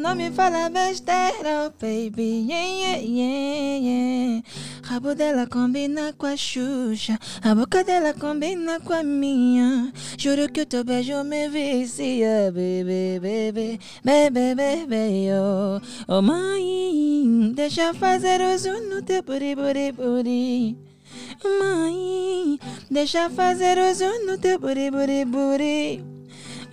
[0.00, 2.46] Não me fala besteira, oh, baby.
[2.48, 4.42] Yeah, yeah, yeah.
[4.82, 9.92] Rabo dela combina com a Xuxa, a boca dela combina com a minha.
[10.18, 13.20] Juro que o teu beijo me vicia, bebê,
[13.50, 15.80] bebê, bebê, bebê, oh.
[16.06, 20.76] Oh, mãe, deixa fazer o zoom no teu buri, buri, buri.
[21.42, 22.58] Mãe,
[22.90, 26.04] deixa fazer o zoom no teu buri, buri, buri.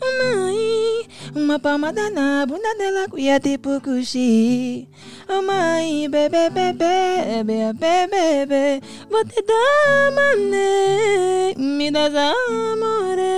[0.01, 4.87] Mãe, uma palmada na bunda dela cuia tipo cuxi.
[5.27, 13.29] Oh mãe, bebê, bebê, bebê, bebê, vou te dar mané, me das amore.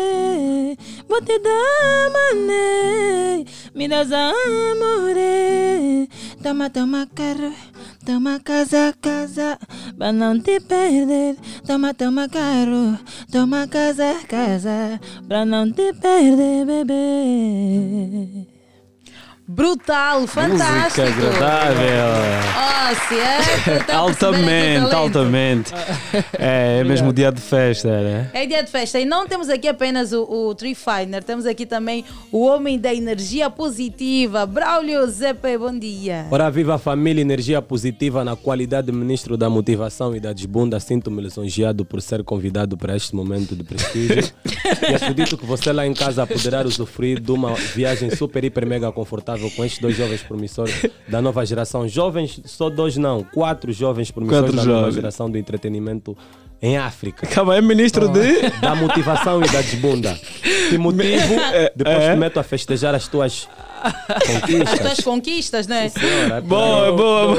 [1.10, 6.08] Vou te dar mané, me das amore.
[6.42, 7.54] Toma, toma carro,
[8.06, 9.58] toma casa, casa,
[9.98, 11.36] pra não te perder.
[11.66, 13.00] Toma, toma carro,
[13.32, 18.51] toma casa, casa, pra não te perder, bebê.
[19.54, 21.02] Brutal, fantástico!
[21.02, 22.52] Música agradável.
[22.56, 25.72] Oh, se é, portanto, altamente, altamente.
[26.38, 28.30] É, é mesmo dia de festa, né?
[28.34, 29.00] É dia de festa.
[29.00, 32.94] E não temos aqui apenas o, o Tree Finer, temos aqui também o homem da
[32.94, 35.58] energia positiva, Braulio Zepe.
[35.58, 36.26] Bom dia.
[36.32, 40.80] Ora, viva a família, energia positiva na qualidade de ministro da motivação e da desbunda.
[40.80, 44.32] Sinto-me lisonjeado por ser convidado para este momento de prestígio.
[44.90, 48.92] e acredito que você lá em casa poderá usufruir de uma viagem super, hiper, mega
[48.92, 51.88] confortável com estes dois jovens promissores da nova geração.
[51.88, 54.96] Jovens, só dois não, quatro jovens promissores Quatro da nova jovens.
[54.96, 56.16] geração do entretenimento
[56.62, 57.26] em África.
[57.26, 58.50] Calma, é ministro de.
[58.62, 60.14] Da motivação e da desbunda.
[60.70, 61.34] Te motivo,
[61.76, 62.14] depois é.
[62.14, 63.50] te meto a festejar as tuas
[63.84, 64.80] As conquistas.
[64.80, 65.90] tuas conquistas, né?
[65.90, 67.38] Senhora, Boa, boa, boa.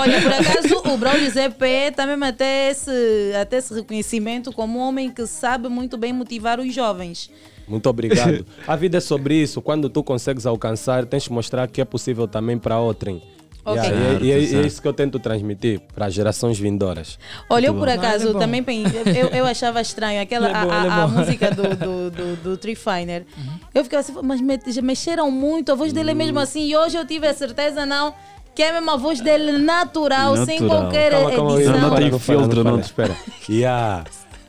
[0.00, 2.90] Olha, por acaso, o Braulio Zepe também até esse,
[3.38, 7.28] até esse reconhecimento como um homem que sabe muito bem motivar os jovens.
[7.68, 8.44] Muito obrigado.
[8.66, 9.60] A vida é sobre isso.
[9.62, 13.22] Quando tu consegues alcançar, tens que mostrar que é possível também para outrem.
[13.64, 13.80] Ok.
[13.80, 17.16] Yeah, e é- Certo, e é, isso que eu tento transmitir para as gerações vindouras.
[17.48, 18.82] Olha, eu por acaso Não, é também pen-
[19.16, 21.18] eu, eu achava estranho aquela é bom, a, é a- a bom.
[21.20, 23.24] música do, do, do, do, Tree Finer.
[23.72, 26.66] Eu ficava assim, mas me- já mexeram muito, a voz dele é mesmo assim.
[26.66, 28.12] E hoje eu tive a certeza, não,
[28.52, 30.80] que é mesmo a voz dele natural, sem Natural.
[30.82, 31.72] qualquer Calma, calma, edição.
[31.80, 32.80] não, Não tem filtro, não.
[32.80, 33.16] Espera.
[33.48, 34.02] Yeah.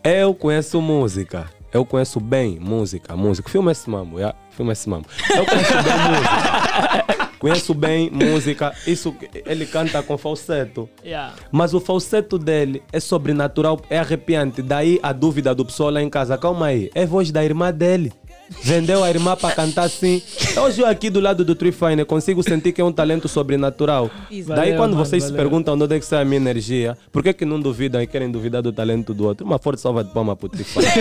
[0.03, 1.45] Eu conheço música.
[1.73, 3.49] Eu conheço bem música, música.
[3.49, 4.37] Filma esse mambo, yeah?
[4.51, 5.07] filma esse mambo.
[5.29, 7.23] Eu conheço bem música.
[7.43, 8.73] Conheço bem música.
[8.87, 9.13] Isso
[9.45, 10.89] ele canta com falseto.
[11.03, 11.35] Yeah.
[11.51, 14.61] Mas o falseto dele é sobrenatural, é arrepiante.
[14.61, 16.37] Daí a dúvida do pessoal lá em casa.
[16.37, 18.13] Calma aí, é voz da irmã dele.
[18.61, 20.21] Vendeu a irmã para cantar assim.
[20.61, 24.09] Hoje eu aqui do lado do Tree Fine consigo sentir que é um talento sobrenatural.
[24.29, 24.49] Isso.
[24.49, 25.43] Daí Valeu, quando mano, vocês se valeu.
[25.43, 28.07] perguntam de onde é que sai a minha energia, por que, que não duvidam e
[28.07, 29.45] querem duvidar do talento do outro?
[29.45, 30.85] Uma forte salva de palma pro Tree Fine.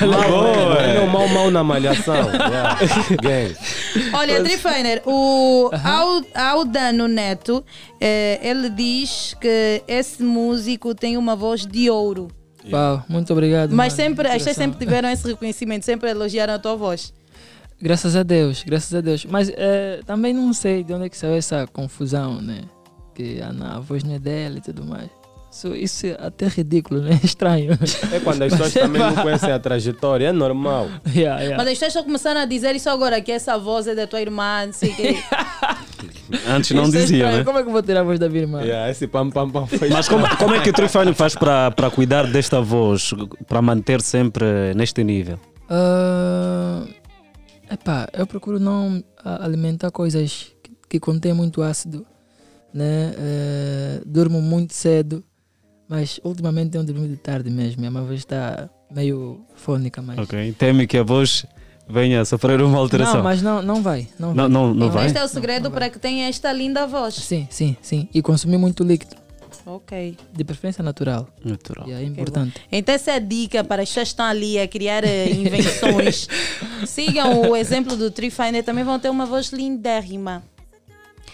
[0.00, 0.82] Boa.
[0.82, 2.16] Ele é o mal mal na malhação.
[2.46, 2.78] Yeah.
[3.22, 3.56] Gang.
[4.12, 7.64] Olha, Tree Finer, o Al- Aldano Neto,
[8.00, 12.28] eh, ele diz que esse músico tem uma voz de ouro.
[12.72, 13.70] Uau, muito obrigado.
[13.72, 14.08] Mas mano.
[14.08, 17.12] sempre, as pessoas sempre tiveram esse reconhecimento, sempre elogiaram a tua voz.
[17.80, 19.24] Graças a Deus, graças a Deus.
[19.24, 22.62] Mas eh, também não sei de onde é que saiu essa confusão, né?
[23.14, 25.10] Que a, a voz não é dela e tudo mais.
[25.56, 27.18] Isso, isso é até ridículo, né?
[27.24, 27.72] Estranho.
[28.12, 30.86] É quando as pessoas também não conhecem a trajetória, é normal.
[31.16, 31.56] Yeah, yeah.
[31.56, 34.20] Mas as pessoas estão começando a dizer isso agora, que essa voz é da tua
[34.20, 35.16] irmã, não sei o quê.
[36.46, 37.38] Antes não Isso é dizia, estranho.
[37.38, 37.44] né?
[37.44, 38.60] Como é que eu vou tirar a voz da minha irmã?
[38.62, 39.88] Yeah, esse pam pam pam foi.
[39.88, 43.14] Mas como, como é que o Trifine faz para para cuidar desta voz,
[43.46, 45.38] para manter sempre neste nível?
[45.70, 46.84] Ah,
[47.70, 52.04] epá, eu procuro não alimentar coisas que, que contêm muito ácido,
[52.74, 53.14] né?
[53.16, 55.24] Eh, durmo muito cedo,
[55.88, 57.80] mas ultimamente tenho dormido de tarde mesmo.
[57.80, 60.18] Minha voz está meio fônica, mas.
[60.18, 60.52] Ok.
[60.58, 61.44] Teme que a voz
[61.88, 63.16] venha a sofrer uma alteração.
[63.16, 64.08] Não, mas não, não vai.
[64.18, 64.48] Não, Não- vai.
[64.48, 65.06] não- não vai?
[65.06, 67.14] Este é o segredo para que tenha esta linda voz.
[67.14, 68.08] Sim, sim, sim.
[68.12, 69.14] E consumir muito líquido.
[69.64, 70.16] Ok.
[70.32, 71.26] De preferência natural.
[71.44, 71.88] Natural.
[71.88, 72.54] Yeah, é importante.
[72.70, 76.28] Então essa é a dica para as pessoas que estão ali a criar eh, invenções.
[76.86, 80.42] Sigam o exemplo do Tree Finder, também vão ter uma voz lindérrima.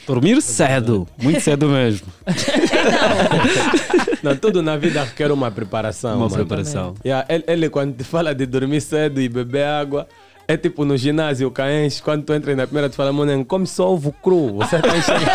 [0.07, 2.07] Dormir cedo, muito cedo mesmo.
[4.23, 6.13] Não, tudo na vida requer uma preparação.
[6.17, 6.35] Uma mano.
[6.37, 6.95] preparação.
[7.05, 10.07] Yeah, ele, ele, quando te fala de dormir cedo e beber água,
[10.47, 13.91] é tipo no ginásio, caens, quando tu entra na primeira, tu fala, mano, come só
[13.93, 14.55] ovo cru.
[14.59, 15.31] Você tá enxergando.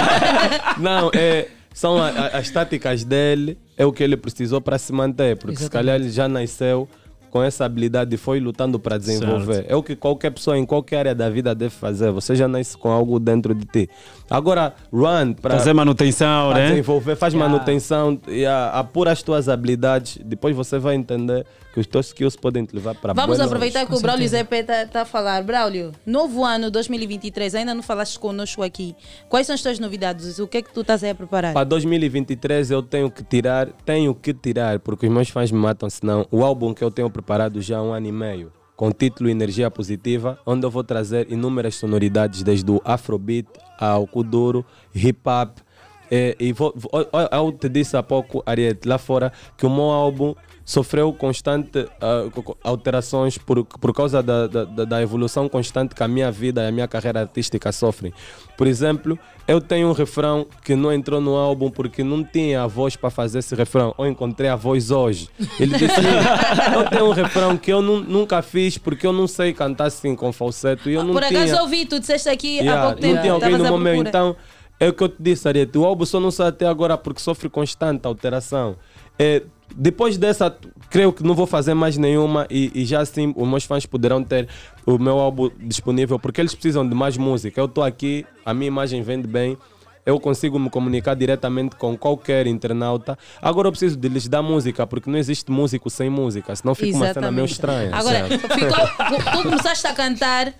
[0.79, 4.91] Não, é, são a- a- as táticas dele, é o que ele precisou para se
[4.93, 6.87] manter, porque se calhar ele já nasceu
[7.29, 9.55] com essa habilidade e foi lutando para desenvolver.
[9.55, 9.71] Certo.
[9.71, 12.11] É o que qualquer pessoa em qualquer área da vida deve fazer.
[12.11, 13.89] Você já nasce com algo dentro de ti.
[14.29, 16.69] Agora, run para Fazer manutenção, para né?
[16.69, 17.53] desenvolver, faz Yeah.
[17.53, 20.19] manutenção e apura as tuas habilidades.
[20.23, 21.45] Depois você vai entender
[21.77, 25.01] que os teus skills podem te levar para Vamos aproveitar que o Braulio Zé está
[25.01, 25.43] a falar.
[25.43, 28.95] Braulio, novo ano 2023, ainda não falaste conosco aqui.
[29.29, 30.39] Quais são as tuas novidades?
[30.39, 31.53] O que é que tu estás aí a preparar?
[31.53, 35.87] Para 2023 eu tenho que tirar, tenho que tirar, porque os meus fãs me matam,
[35.87, 38.91] senão o álbum que eu tenho preparado já há um ano e meio, com o
[38.91, 43.47] título Energia Positiva, onde eu vou trazer inúmeras sonoridades, desde o Afrobeat
[43.79, 45.57] ao Kuduro, hip hop.
[46.09, 46.89] eh, e vou, vou-
[47.31, 50.33] eu te disse há pouco, Ariete, lá fora, que o meu álbum
[50.69, 56.03] sofreu constante ah, co- co- alterações por, por causa da, da, da- evolução constante que
[56.03, 58.11] a minha vida e a minha carreira artística sofrem.
[58.57, 59.17] Por exemplo,
[59.47, 63.09] eu tenho um refrão que não entrou no álbum porque não tinha a voz para
[63.09, 63.95] fazer esse refrão.
[63.97, 65.29] Eu encontrei a voz hoje.
[65.57, 65.95] Ele disse:
[66.75, 70.15] Eu tenho um refrão que eu nu- nunca fiz porque eu não sei cantar assim
[70.17, 70.89] com falseto.
[70.89, 71.55] E eu não Por acaso tinha...
[71.55, 73.13] eu ouvi, tu disseste aqui há Yeah, pouco tempo.
[73.15, 74.07] Não tinha alguém no momento.
[74.09, 74.35] Então,
[74.81, 75.77] é o que eu te disse, Ariete.
[75.77, 78.75] O álbum só não sai até agora porque sofre constante alteração.
[79.17, 79.43] É,
[79.75, 80.55] depois dessa,
[80.89, 84.23] creio que não vou fazer mais nenhuma e, e já assim os meus fãs poderão
[84.23, 84.47] ter
[84.85, 87.59] o meu álbum disponível porque eles precisam de mais música.
[87.59, 89.57] Eu estou aqui, a minha imagem vende bem.
[90.05, 93.17] Eu consigo me comunicar diretamente com qualquer internauta.
[93.41, 96.95] Agora eu preciso de lhes dar música, porque não existe músico sem música, senão fica
[96.95, 97.93] uma cena meio estranha.
[97.93, 100.53] Agora, ficou, tu começaste a cantar.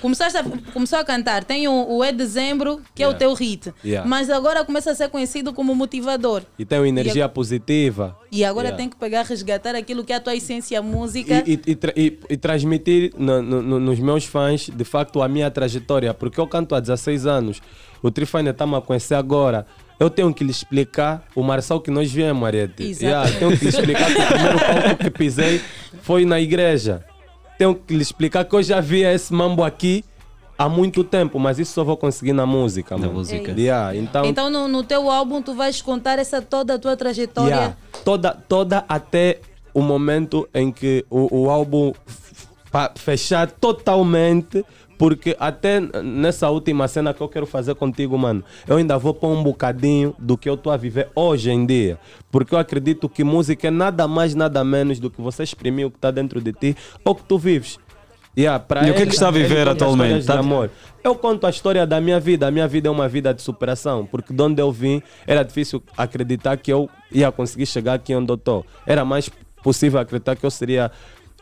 [0.00, 3.18] Começaste a, começou a cantar, tem o, o É Dezembro, que é o Yeah.
[3.18, 3.72] teu hit.
[3.84, 4.08] Yeah.
[4.08, 6.42] Mas agora começa a ser conhecido como motivador.
[6.58, 8.16] E tem uma E energia ag- positiva.
[8.30, 8.76] E agora Yeah.
[8.76, 11.42] tem que pegar, resgatar aquilo que é a tua essência música.
[11.46, 15.28] e, e, tra- e- e transmitir no- no- no- nos meus fãs de facto a
[15.28, 17.60] minha trajetória, porque eu canto há 16 anos,
[18.02, 19.66] o Trifine está-me a conhecer agora.
[20.00, 22.82] Eu tenho que lhe explicar o Marçal que nós viemos, Ariete.
[22.84, 23.04] Exato.
[23.04, 25.60] Yeah, tenho que lhe explicar que o primeiro palco que pisei
[26.02, 27.04] foi na igreja.
[27.58, 30.04] Tenho que lhe explicar que eu já via esse mambo aqui
[30.56, 32.96] há muito tempo, mas isso só vou conseguir na música.
[32.96, 33.52] Na música.
[33.52, 37.54] Yeah, então, Então, no, no teu álbum, tu vais contar essa toda a tua trajetória.
[37.54, 37.76] Yeah.
[38.04, 39.40] Toda, toda até
[39.74, 41.92] o momento em que o, o álbum
[42.70, 44.64] para fechar totalmente,
[44.98, 49.28] porque até nessa última cena que eu quero fazer contigo, mano, eu ainda vou pôr
[49.28, 51.98] um bocadinho do que eu estou a viver hoje em dia.
[52.30, 55.90] Porque eu acredito que música é nada mais, nada menos do que você exprimir o
[55.90, 57.78] que está dentro de ti ou que tu vives.
[58.36, 60.24] Yeah, E o que é que está a viver atualmente?
[60.24, 60.70] Tá- amor.
[61.02, 62.46] Eu conto a história da minha vida.
[62.46, 64.06] A minha vida é uma vida de superação.
[64.06, 68.30] Porque de onde eu vim, era difícil acreditar que eu ia conseguir chegar aqui onde
[68.30, 68.64] eu estou.
[68.86, 69.28] Era mais
[69.60, 70.88] possível acreditar que eu seria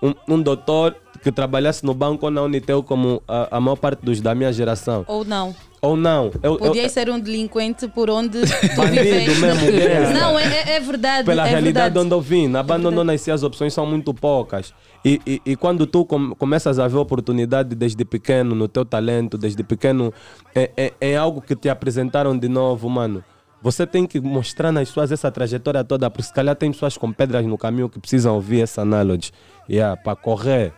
[0.02, 0.96] um, um doutor
[1.26, 4.52] que trabalhasse no banco ou na Unitel como a, a maior parte dos da minha
[4.52, 5.04] geração.
[5.08, 5.52] Ou não.
[5.82, 6.30] Ou não.
[6.40, 9.40] Eu, Podias eu, ser um delinquente por onde tu viveste.
[9.40, 10.14] mesmo, gangsta.
[10.14, 11.26] Não, é, é- é verdade.
[11.26, 11.98] pela é realidade verdade.
[12.06, 12.46] onde eu vim.
[12.46, 14.72] Na banda onde eu nasci, as opções são muito poucas.
[15.04, 19.36] E, e, e quando tu com- começas a ver oportunidade desde pequeno, no teu talento,
[19.36, 20.14] desde pequeno,
[20.54, 23.24] é, é, é algo que te apresentaram de novo, mano.
[23.60, 27.12] Você tem que mostrar nas suas essa trajetória toda, porque se calhar tem pessoas com
[27.12, 29.32] pedras no caminho que precisam ouvir essa analogy.
[29.68, 30.72] Yeah, para correr.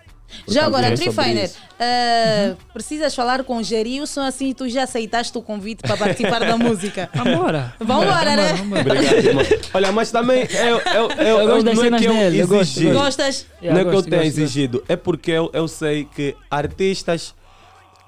[0.46, 1.58] Já agora, é Trifiner, isso.
[1.78, 6.56] eh, precisas falar com o Gerilson assim tu já aceitaste o convite para participar da
[6.56, 7.08] música?
[7.14, 7.74] Vambora.
[7.80, 8.52] Vambora, né?
[8.80, 9.44] Obrigado, irmão.
[9.74, 12.38] Olha, mas também eu, eu, eu, Eu gosto das não é cenas que eu dele,
[12.40, 12.86] eu gosto, exigi.
[12.86, 13.04] eu gosto.
[13.08, 13.46] Gostas?
[13.62, 17.34] Não é que eu tenha exigido, é porque eu, eu sei que artistas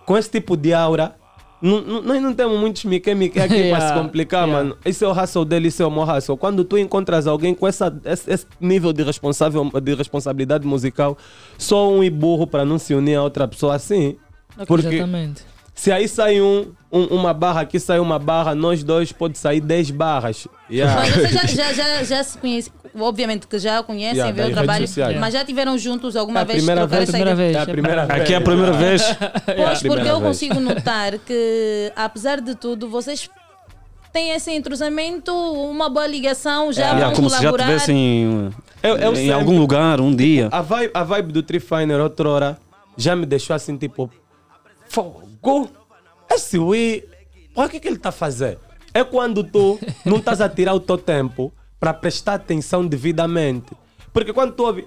[0.05, 1.15] com esse tipo de aura,
[1.61, 4.65] não- não- nós não temos muitos mique-mique aqui para Yeah, se complicar, yeah.
[4.65, 4.77] mano.
[4.85, 6.37] Esse é o hustle dele, esse é o meu hustle.
[6.37, 11.17] Quando tu encontras alguém com essa, esse, esse nível de, responsável, de responsabilidade musical,
[11.59, 14.17] só um e burro para não se unir a outra pessoa assim.
[14.67, 15.43] Porque Exatamente.
[15.81, 19.61] Se aí sai um, um- uma barra, aqui sai uma barra, nós dois pode sair
[19.63, 20.47] 10 barras.
[20.71, 21.01] Yeah.
[21.01, 24.53] Mas vocês já, já, já, já se conhecem, obviamente que já conhecem, Yeah, vê o
[24.55, 25.19] trabalho, sociais.
[25.19, 26.59] mas já tiveram juntos alguma É vez?
[26.59, 27.57] primeira vez, primeira vez.
[27.57, 28.21] É a primeira vez.
[28.21, 29.03] Aqui é a primeira vez.
[29.57, 30.23] Pois, porque eu vez.
[30.23, 33.31] consigo notar que, apesar de tudo, vocês
[34.13, 37.65] têm esse entrosamento, uma boa ligação, já Yeah, vão como se já colaborar.
[37.67, 38.53] tivessem
[38.83, 40.49] Eu- eu em sempre- algum lugar, um dia.
[40.53, 42.59] A vibe, a vibe do Trifiner outra hora
[42.99, 44.11] já me deixou assim, tipo,
[44.89, 45.23] fogo,
[46.31, 47.05] esse Wii,
[47.55, 48.59] o que, que ele está a fazer?
[48.93, 53.73] É quando tu não estás a tirar o teu tempo para prestar atenção devidamente.
[54.13, 54.87] Porque quando tu ouve.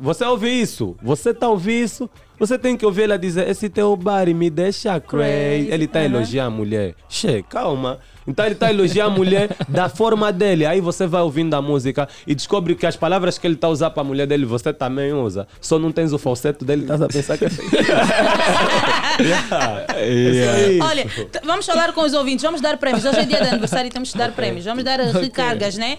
[0.00, 3.96] Você ouve isso, você tá ouvindo isso, você tem que ouvir ela dizer: Esse teu
[3.96, 5.68] body me deixa crazy.
[5.70, 6.14] Ele está a Aham.
[6.14, 6.94] elogiar a mulher.
[7.08, 7.98] Che, calma.
[8.26, 10.66] Então ele está a elogiar a mulher da forma dele.
[10.66, 13.70] Aí você vai ouvindo a música e descobre que as palavras que ele está a
[13.70, 15.48] usar para a mulher dele você também usa.
[15.62, 17.48] Só não tens o falseto dele, estás a pensar que é
[19.22, 19.86] yeah.
[19.94, 20.78] É.
[20.82, 21.06] Olha,
[21.42, 23.04] vamos falar com os ouvintes, vamos dar prémios.
[23.06, 24.66] Hoje é dia de aniversário e temos que dar prémios.
[24.66, 25.98] Vamos dar recargas, né?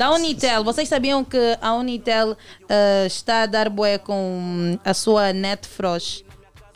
[0.00, 2.34] Da Unitel, vocês sabiam que a Unitel
[2.70, 6.24] eh, está a dar bué com a sua NetFrosh?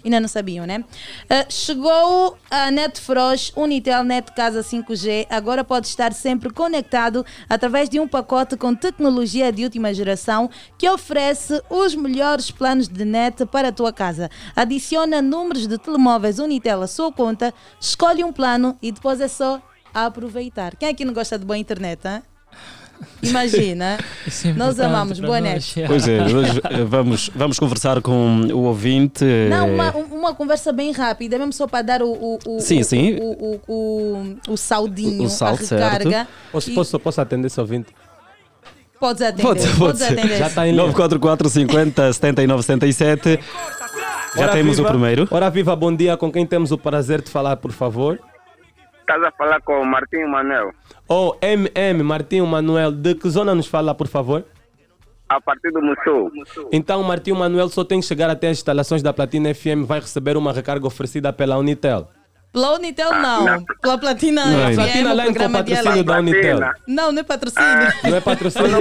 [0.05, 0.85] Ainda não sabiam, né?
[1.31, 5.27] Eh, chegou a NetFrosh Unitel Net Casa 5G.
[5.31, 10.87] Agora pode estar sempre conectado através de um pacote com tecnologia de última geração que
[10.87, 14.29] oferece os melhores planos de net para a tua casa.
[14.55, 19.63] Adiciona números de telemóveis Unitel à sua conta, escolhe um plano e depois é só
[19.95, 20.77] aproveitar.
[20.77, 22.23] Quem aqui não gosta de boa internet, hein?
[23.23, 23.99] Imagina.
[24.45, 25.75] É Nós amamos boa nós.
[25.77, 25.85] net.
[25.87, 29.25] Pois é, hoje eh, vamos, vamos conversar com o ouvinte.
[29.49, 32.61] Não, eh, uma, um- uma conversa bem rápida, mesmo só para dar o, o, o,
[32.61, 33.17] Sim, o, sim.
[33.21, 33.73] o, o,
[34.49, 36.11] o, o saldinho, O- saldo, a recarga.
[36.11, 36.29] certo.
[36.53, 37.89] Posso, E posso, posso atender esse ouvinte?
[39.01, 40.39] Podes atender, Pode pode podes atender.
[40.39, 40.83] Já está em linha.
[40.85, 43.41] 944 50 79 77.
[44.37, 45.29] Já Ora temos viva, o primeiro.
[45.31, 46.17] Ora viva, bom dia.
[46.17, 48.19] Com quem temos o prazer de falar, por favor?
[49.05, 50.73] Estás a falar com o Martinho Manuel.
[51.07, 54.43] Oh, MM, Martinho Manuel, de que zona nos fala, por favor?
[55.29, 56.33] A partir do Mussul.
[56.73, 60.39] Então, Martinho Manuel só tem que chegar até as instalações da Platina FM, vai receber
[60.39, 62.09] uma recarga oferecida pela Unitel.
[62.55, 66.61] Pela Unitel não, pela Platina Não, FM, Platina em programa patrocínio da Unitel.
[66.87, 67.69] Não, não é patrocínio.
[68.05, 68.71] Não é patrocínio?
[68.71, 68.79] Não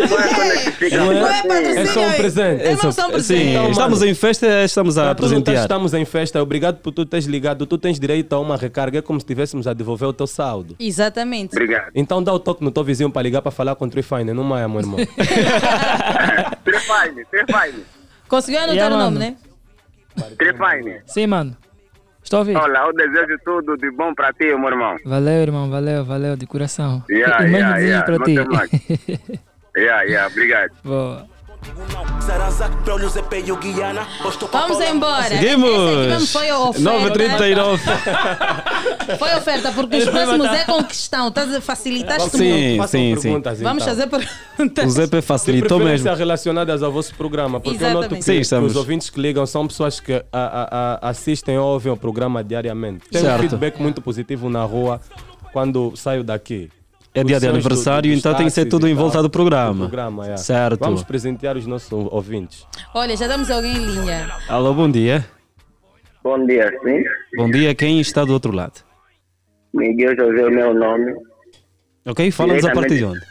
[1.28, 1.80] é patrocínio.
[1.80, 2.62] É só um presente.
[2.64, 3.42] É mesmo só um presente.
[3.44, 5.42] Sim, Então, estamos mano, em festa, estamos a não presentear.
[5.56, 7.66] estás- estamos em festa, obrigado por tu teres ligado.
[7.66, 10.76] Tu tens direito a uma recarga, é como se estivéssemos a devolver o teu saldo.
[10.80, 11.54] Exatamente.
[11.56, 11.90] Obrigado.
[11.96, 14.56] Então dá o toque no teu vizinho para ligar para falar com o Trifine, não
[14.56, 15.00] é, meu irmão?
[16.64, 17.84] Trefine, Trefine.
[18.28, 19.32] Conseguiu anotar Yeah, o nome, mano.
[19.32, 19.36] né?
[20.38, 21.02] Trefine.
[21.08, 21.58] Sim, mano.
[22.24, 22.56] Estou a ouvir.
[22.56, 24.96] Olha, eu desejo tudo de bom para ti, meu irmão.
[25.06, 27.04] Valeu, irmão, valeu, valeu, de coração.
[27.10, 29.40] Yeah, e mesmo yeah, desejo yeah, para ti.
[29.76, 30.72] Yeah, yeah, obrigado.
[30.84, 31.33] Boa.
[34.52, 35.24] Vamos embora.
[35.30, 36.32] Seguimos!
[36.32, 36.90] Foi a oferta.
[36.90, 37.84] 939.
[39.20, 41.28] Foi oferta, porque os próximos é com questão.
[41.28, 42.88] Estás a facilitaste Sim, muito.
[42.90, 43.42] sim, sim.
[43.62, 44.86] Vamos fazer perguntas.
[44.86, 46.14] O Zé facilitou mesmo.
[46.14, 48.22] Relacionadas ao vosso programa, porque eu noto que.
[48.22, 51.92] Sim, que os ouvintes que ligam são pessoas que a- a- a- assistem ou ouvem
[51.92, 53.10] o programa diariamente.
[53.10, 55.02] Tem um feedback muito positivo na rua
[55.52, 56.70] quando saio daqui.
[57.16, 59.30] É dia de sons do- aniversário, dos então tem que ser tudo em volta do
[59.30, 59.74] programa.
[59.86, 60.38] do programa, é.
[60.38, 60.80] Certo.
[60.80, 62.66] Vamos presentear os nossos ouvintes.
[62.94, 64.32] Olha, já damos alguém em linha.
[64.50, 65.24] Alô, bom dia.
[66.24, 67.04] Bom dia, sim.
[67.38, 68.82] Bom dia, quem está do outro lado?
[69.74, 71.14] Miguel José é o meu nome.
[72.06, 72.32] Ok?
[72.32, 73.22] Fala-nos a partir de onde?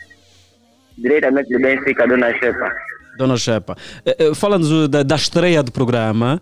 [0.98, 2.70] Diretamente de Benfica, Dona Chepa.
[3.18, 3.76] Dona Chepa,
[4.06, 6.40] eh, eh, fala-nos da, da estreia do programa.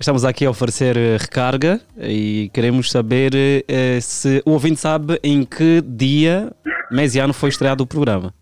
[0.00, 3.32] Estamos aqui a oferecer eh, recarga e queremos saber
[3.66, 6.52] eh, se o ouvinte sabe em que dia,
[6.90, 8.32] mês e ano foi estreado o programa.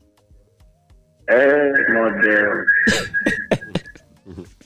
[1.28, 2.66] É, meu Deus.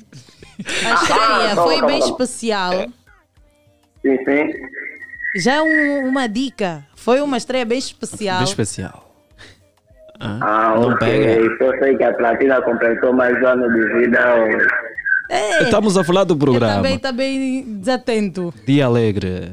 [0.85, 2.12] A estreia Ah, foi calma, bem calma.
[2.12, 2.73] especial.
[4.03, 4.53] Sim, sim.
[5.37, 6.85] Já um- uma dica.
[6.97, 8.39] Foi uma estreia bem especial.
[8.39, 9.07] Bem especial.
[10.21, 10.99] Ah, não ok.
[11.09, 11.65] pega?
[11.65, 14.67] Eu sei que a Platina completou mais um ano de vida hoje.
[15.31, 16.74] É, Estamos a falar do programa.
[16.74, 18.52] Também está bem desatento.
[18.66, 19.52] Dia Alegre.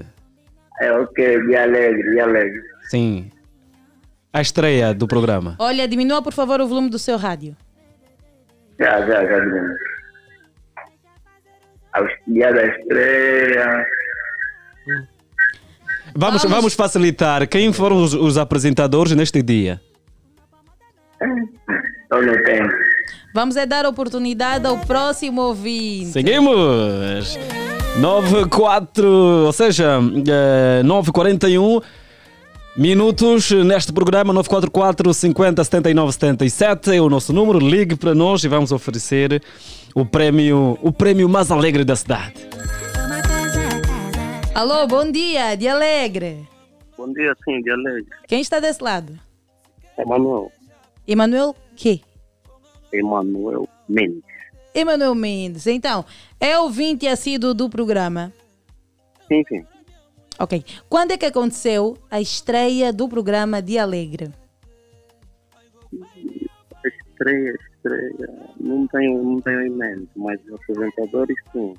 [0.79, 2.61] É ok, dia alegre, dia alegre.
[2.89, 3.31] Sim.
[4.31, 5.55] A estreia do programa.
[5.57, 7.55] Olha, diminua por favor o volume do seu rádio.
[8.79, 9.41] Já, já, já.
[11.93, 13.85] Aos dia da estreia.
[16.15, 17.47] Vamos, vamos facilitar.
[17.47, 19.81] Quem foram os, os apresentadores neste dia?
[22.11, 22.69] Eu não tenho.
[23.37, 26.07] Vamos é dar oportunidade ao próximo ouvinte.
[26.07, 27.37] Seguimos!
[27.99, 29.07] 94,
[29.45, 31.83] ou seja, eh, 9h41
[32.75, 38.47] minutos neste programa 944 50 79 77 é o nosso número, ligue para nós e
[38.47, 39.39] vamos oferecer
[39.93, 42.33] o prémio, o prémio mais alegre da cidade.
[44.55, 46.49] Alô, bom dia, de Alegre.
[46.97, 48.07] Bom dia, sim, dia alegre.
[48.27, 49.13] Quem está desse lado?
[49.95, 50.51] Emanuel.
[51.07, 52.01] Emanuel que?
[52.97, 54.23] Emanuel Mendes.
[54.73, 55.65] Emanuel Mendes.
[55.67, 56.05] Então,
[56.39, 58.31] é ouvinte assíduo do programa.
[59.27, 59.63] Sim, sim.
[60.39, 60.63] Ok.
[60.87, 64.31] Quando é que aconteceu a estreia do programa de Alegre?
[66.85, 68.29] Estreia, estreia.
[68.59, 71.73] Não tenho, não tenho em mente, mas os apresentadores sim.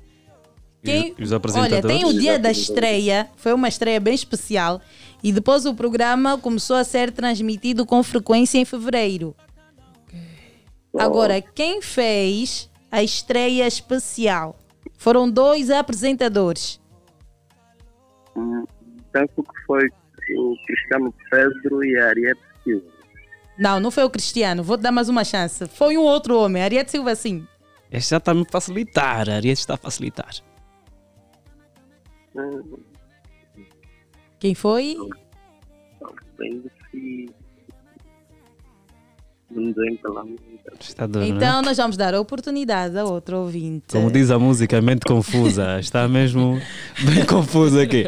[0.83, 1.97] Quem- E os Olha, apresentadores?
[1.97, 4.81] tem o dia da estreia, foi uma estreia bem especial.
[5.21, 9.35] E depois o programa começou a ser transmitido com frequência em fevereiro.
[10.97, 14.57] Agora, quem fez a estreia especial?
[14.97, 16.79] Foram dois apresentadores.
[18.35, 18.65] Hum,
[19.11, 19.87] Penso que foi
[20.37, 22.87] o Cristiano Pedro e a Ariete Silva.
[23.57, 24.63] Não, não foi o Cristiano.
[24.63, 25.67] Vou dar mais uma chance.
[25.67, 27.45] Foi um outro homem, Ariete Silva, sim.
[27.91, 29.29] Este já está a me facilitar.
[29.29, 30.31] A Ariete está a facilitar.
[32.35, 32.77] Hum,
[34.39, 34.95] Quem foi?
[35.99, 37.29] Talvez se.
[39.51, 39.73] Não
[40.79, 41.27] Está duro, é?
[41.27, 43.87] Então, nós vamos dar a oportunidade a outro ouvinte.
[43.91, 45.79] Como diz a música, mente confusa.
[45.79, 46.59] Está mesmo
[47.03, 48.07] bem confuso aqui.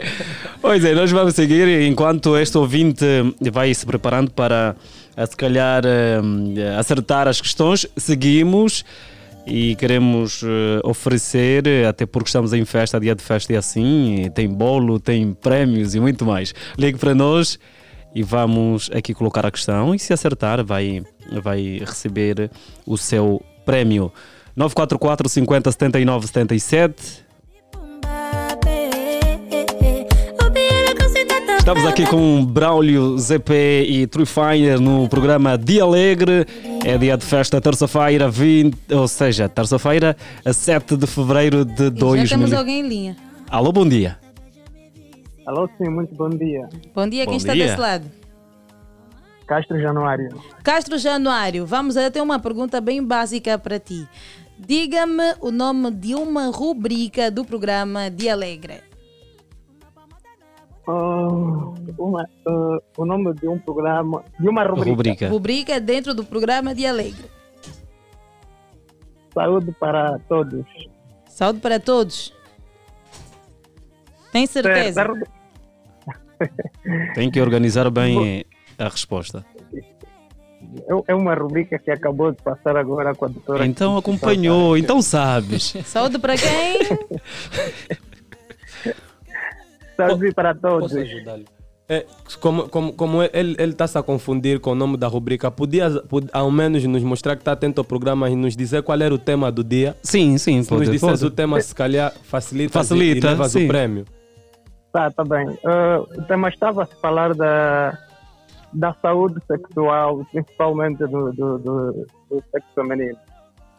[0.62, 3.06] Pois é, nós vamos seguir enquanto este ouvinte
[3.52, 4.76] vai se preparando para,
[5.16, 7.86] eh, se calhar, eh, acertar as questões.
[7.98, 8.86] Seguimos
[9.46, 14.48] e queremos eh, oferecer, até porque estamos em festa, dia de festa e assim, tem
[14.48, 16.54] bolo, tem prémios e muito mais.
[16.78, 17.60] Ligue para nós
[18.14, 21.04] e vamos aqui colocar a questão e se acertar vai,
[21.44, 22.50] vai receber
[22.86, 24.12] o seu prémio.
[24.56, 27.32] 944 50 79 77
[31.62, 36.46] Estamos aqui com Braulio, ZP e Trifiner no programa Dia Alegre.
[36.84, 41.90] É dia de festa, terça-feira, 20, ou seja, terça-feira, a 7 de fevereiro de Já
[41.92, 42.28] 2000.
[42.30, 43.18] temos alguém em linha.
[43.48, 44.18] Alô, bom dia.
[45.46, 46.70] Alô, sim, muito bom dia.
[46.94, 47.68] Bom dia, quem Bom está dia.
[47.68, 48.06] desse lado?
[49.48, 50.30] Castro Januário.
[50.64, 54.08] Castro Januário, vamos a ter uma pergunta bem básica para ti.
[54.58, 58.82] Diga-me o nome de uma rubrica do programa Dia Alegre.
[60.88, 61.28] Ah,
[61.98, 65.28] uma, ah, o nome de um programa, de uma rubrica.
[65.28, 67.26] Rubrica dentro do programa Dia Alegre.
[69.34, 70.66] Saúde para todos.
[71.28, 72.34] Saúde para todos.
[74.32, 75.06] Tem certeza?
[77.14, 78.46] Tem que organizar bem
[78.78, 79.46] a resposta.
[80.88, 83.66] É- É uma rubrica que acabou de passar agora com a doutora.
[83.66, 85.74] Então acompanhou, então sabes.
[85.86, 86.80] Saúde para quem?
[89.98, 90.94] Saúde para todos.
[91.90, 92.06] É,
[92.40, 96.50] como como, como ele está-se a confundir com o nome da rubrica, podia pod- ao
[96.50, 99.52] menos nos mostrar que está atento ao programa e nos dizer qual era o tema
[99.52, 99.98] do dia?
[100.02, 101.34] Sim, sim, Se pode- nos disseres pode.
[101.34, 103.66] o tema, se calhar facilita, Facilita, e levas sim.
[103.66, 104.06] o prémio.
[104.92, 105.58] Tá, tá bem.
[105.66, 107.98] Ah, o tema estava a se falar da,
[108.74, 113.18] da saúde sexual, principalmente do, do, do, do sexo feminino.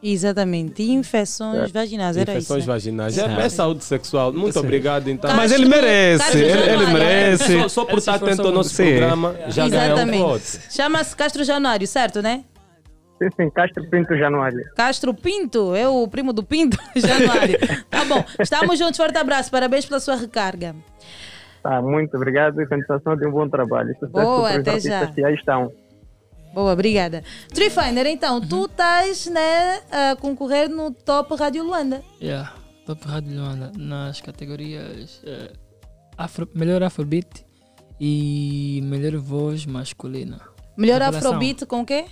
[0.03, 0.83] Exatamente.
[0.83, 2.69] E infecções vaginais, era Infecções isso.
[2.69, 2.75] né?
[2.75, 3.19] vaginais.
[3.19, 4.33] É, é saúde sexual.
[4.33, 4.59] Muito Sim.
[4.59, 5.35] obrigado, então.
[5.37, 7.61] Mas ele merece, Castro ele, ele merece.
[7.61, 8.97] Só, só por estar atento ao nosso Sim.
[8.97, 10.39] programa, já ganha um.
[10.71, 12.43] Chama-se Castro Januário, certo, né?
[13.23, 14.61] Sim, sim, Castro Pinto Januário.
[14.75, 17.57] Castro Pinto, é o primo do Pinto, Januário.
[17.89, 20.75] tá bom, estamos juntos, forte abraço, parabéns pela sua recarga.
[21.63, 23.95] Tá, muito obrigado e continuação de um bom trabalho.
[23.95, 25.07] Sucesso Boa, até já.
[25.07, 25.73] que aí estão.
[26.53, 27.23] Boa, obrigada.
[27.55, 32.03] Trifiner, então, tu estás né, a concorrer no Top Rádio Luanda.
[32.21, 32.53] Yeah,
[32.85, 35.53] Top Rádio Luanda nas categorias eh,
[36.19, 37.47] afro, melhor Afrobeat
[38.01, 40.41] e melhor voz masculina.
[40.77, 41.01] Melhor.
[41.01, 42.07] Afrobeat com o quê?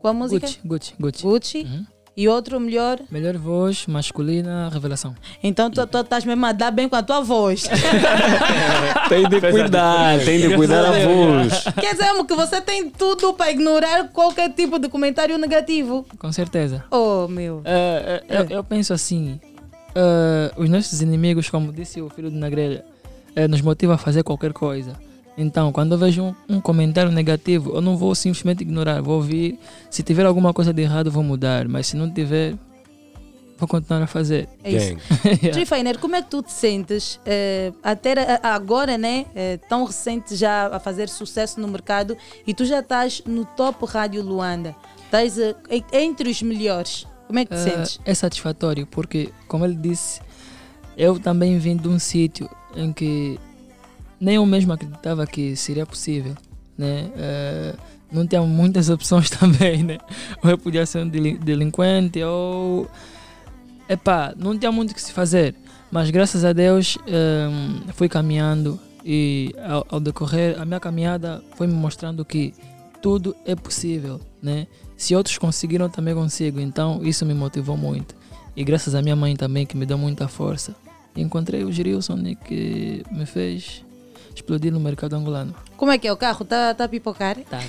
[0.00, 0.46] Com a música?
[0.46, 1.22] Gucci, Gucci, Gucci.
[1.22, 1.88] Gucci.
[2.18, 2.98] E outro melhor?
[3.12, 5.14] Melhor voz masculina, revelação.
[5.40, 7.62] Então tu, tu estás mesmo a dar bem com a tua voz.
[9.08, 11.64] Tem de cuidar, tem de cuidar a voz.
[11.80, 16.04] Quer dizer, que você tem tudo para ignorar qualquer tipo de comentário negativo.
[16.18, 16.84] Com certeza.
[16.90, 17.62] Oh, meu.
[17.64, 19.40] Eh, eh, eu, eu penso assim:
[19.94, 22.84] eh, os nossos inimigos, como disse o filho de Nagrelha,
[23.36, 24.92] eh, nos motivam a fazer qualquer coisa.
[25.40, 29.56] Então, quando eu vejo um, um comentário negativo, eu não vou simplesmente ignorar, vou ouvir.
[29.88, 32.56] Se tiver alguma coisa de errado, vou mudar, mas se não tiver,
[33.56, 34.48] vou continuar a fazer.
[34.64, 34.96] É isso.
[35.52, 39.26] Trifiner, como é que tu te sentes eh, até agora, né?
[39.32, 43.86] eh, tão recente já a fazer sucesso no mercado e tu já estás no top
[43.86, 44.74] Rádio Luanda.
[45.04, 47.06] Estás eh, en- entre os melhores.
[47.28, 48.00] Como é que te Eh, sentes?
[48.04, 50.20] é satisfatório, porque, como ele disse,
[50.96, 53.38] eu também vim de um sítio em que
[54.20, 56.34] nem eu mesmo acreditava que seria possível,
[56.76, 57.10] né?
[57.16, 57.74] Eh,
[58.10, 59.98] não tinha muitas opções também, né?
[60.42, 62.88] Ou eu podia ser um delin- delinquente, ou...
[63.88, 65.54] Epá, não tinha muito o que se fazer.
[65.90, 67.48] Mas graças a Deus eh,
[67.94, 72.52] fui caminhando e ao, ao decorrer a minha caminhada foi me mostrando que
[73.00, 74.66] tudo é possível, né?
[74.96, 76.60] Se outros conseguiram, também consigo.
[76.60, 78.14] Então isso me motivou muito.
[78.56, 80.74] E graças à minha mãe também, que me deu muita força.
[81.16, 83.84] Encontrei o Girilson né, que me fez
[84.38, 85.54] explodir no mercado angolano.
[85.76, 86.12] Como é que é?
[86.12, 87.36] O carro está tá a pipocar?
[87.48, 87.58] Tá,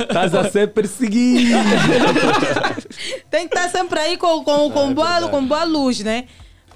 [0.00, 1.56] Estás a ser perseguido.
[3.30, 6.26] Tem que estar sempre aí com, com, com, boa, com boa luz, né?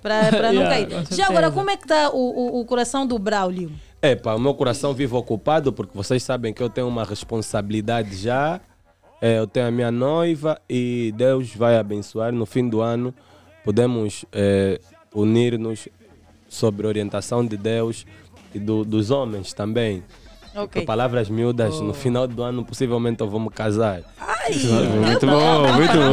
[0.02, 1.06] Para não Yeah, cair.
[1.10, 3.70] Já agora, como é que está o, o, o coração do Braulio?
[4.02, 8.58] Epa, o meu coração vive ocupado porque vocês sabem que eu tenho uma responsabilidade já.
[9.20, 12.32] É, eu tenho a minha noiva e Deus vai abençoar.
[12.32, 13.14] No fim do ano,
[13.64, 14.80] podemos é,
[15.14, 15.88] unir-nos
[16.48, 18.04] sob a orientação de Deus
[18.54, 20.02] e do- dos homens também.
[20.54, 20.82] Ok.
[20.82, 24.00] Com palavras miúdas, no final do ano, possivelmente eu vou me casar.
[24.48, 26.10] Muito bom, muito bom.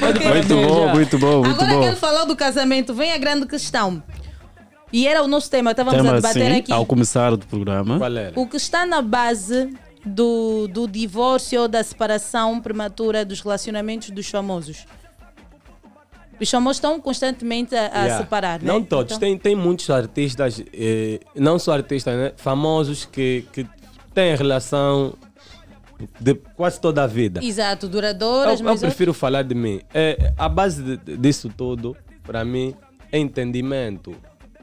[0.00, 1.96] Muito bom, muito bom, muito Agora que ele bom.
[1.96, 4.02] falou do casamento, vem a grande questão.
[4.90, 6.72] E era o nosso tema, estávamos a Tema debater sim, aqui.
[6.72, 7.98] ao começar do programa.
[7.98, 8.32] Qual era?
[8.40, 9.70] O que está na base
[10.02, 14.86] do, do divórcio ou da separação prematura dos relacionamentos dos famosos?
[16.40, 18.18] Os famosos estão constantemente a, a Yeah.
[18.18, 18.66] separar, né?
[18.66, 22.32] Não todos, Então- tem, tem muitos artistas, eh, não só artistas, né?
[22.36, 23.66] famosos que, que
[24.14, 25.14] têm relação
[26.20, 27.42] de quase toda a vida.
[27.44, 29.80] Exato, duradouras, Eu, eu prefiro falar de mim.
[29.92, 32.74] É, a base de- disso tudo, para mim,
[33.10, 34.14] é entendimento.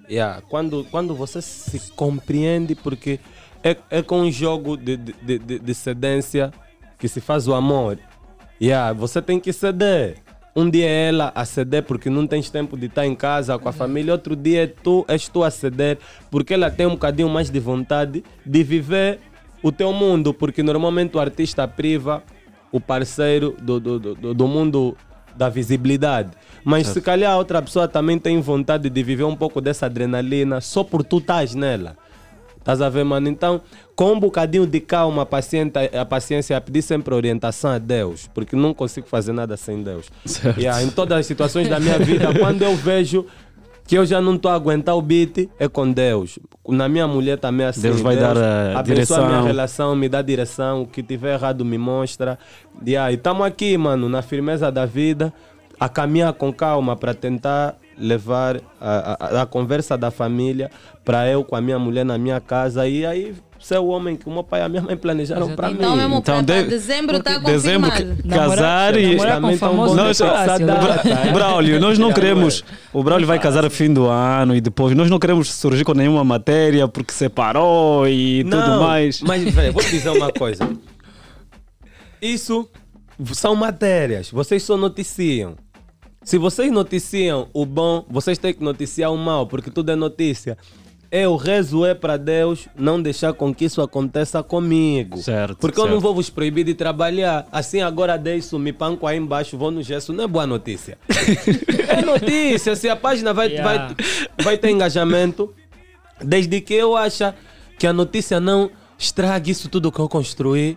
[0.10, 3.20] Yeah, Quando, quando você se compreende, porque
[3.64, 6.52] é, é com um jogo de, de, de- de, de cedência
[6.98, 7.98] que se faz o amor.
[8.62, 10.18] Yeah, você tem que ceder.
[10.56, 13.68] Um dia é ela a ceder porque não tens tempo de estar em casa com
[13.68, 15.98] a família, outro dia é tu, és tu a ceder
[16.32, 19.20] porque ela tem um bocadinho mais de vontade de viver
[19.62, 22.24] o teu mundo, porque normalmente o artista priva
[22.72, 24.96] o parceiro do, do, do, do mundo
[25.36, 26.30] da visibilidade.
[26.64, 30.62] Mas se calhar a outra pessoa também tem vontade de viver um pouco dessa adrenalina
[30.62, 31.98] só por tu estás nela.
[32.66, 33.30] Estás a ver, mano?
[33.30, 33.62] Então,
[33.96, 38.28] com um bocadinho de calma, a paciência, a paciência a pedir sempre orientação a Deus,
[38.34, 40.08] porque não consigo fazer nada sem Deus.
[40.26, 40.60] Certo.
[40.60, 43.28] Yeah, em todas as situações da minha vida, quando eu vejo
[43.86, 46.40] que eu já não estou a aguentar o beat, é com Deus.
[46.68, 47.82] Na minha mulher também é assim.
[47.82, 49.24] Deus vai dar a abençoa direção.
[49.24, 50.82] a minha relação, me dá direção.
[50.82, 52.40] O que tiver errado me mostra.
[52.84, 55.32] Yeah, e estamos aqui, mano, na firmeza da vida,
[55.80, 60.70] a caminhar com calma para tentar levar a, a- a conversa da família
[61.04, 64.28] para eu com a minha mulher na minha casa e aí ser o homem que
[64.28, 65.76] o meu pai e a minha mãe planejaram para mim.
[65.76, 68.24] Então, mesmo Então, de- dezembro está Dezembro, confirmado.
[68.30, 69.12] ca- casar e.
[69.16, 71.32] namorar com famoso Nós- é Bra- né?
[71.34, 72.64] Braulio, nós não queremos.
[72.94, 74.96] O Braulio vai casar no fim do ano e depois.
[74.96, 79.22] Nós não queremos surgir com nenhuma matéria porque separou e tudo Não, mais.
[79.22, 80.68] Mas, velho, vou te dizer uma coisa.
[82.22, 82.68] Isso
[83.34, 84.30] são matérias.
[84.32, 85.56] Vocês só noticiam.
[86.26, 90.58] Se vocês noticiam o bom, vocês têm que noticiar o mal, porque tudo é notícia.
[91.12, 95.20] Eu rezo é para Deus não deixar com que isso aconteça comigo.
[95.20, 95.58] Certo.
[95.58, 95.94] Porque eu certo.
[95.94, 97.48] não vou vos proibir de trabalhar.
[97.52, 100.12] Assim agora deixo, me panco aí embaixo, vou no gesso.
[100.12, 100.98] Não é boa notícia.
[101.88, 102.76] é notícia.
[102.76, 103.88] Se a página vai, Yeah.
[103.88, 103.96] vai,
[104.44, 105.54] vai ter engajamento,
[106.20, 107.36] desde que eu acha
[107.78, 110.76] que a notícia não estrague isso tudo que eu construí.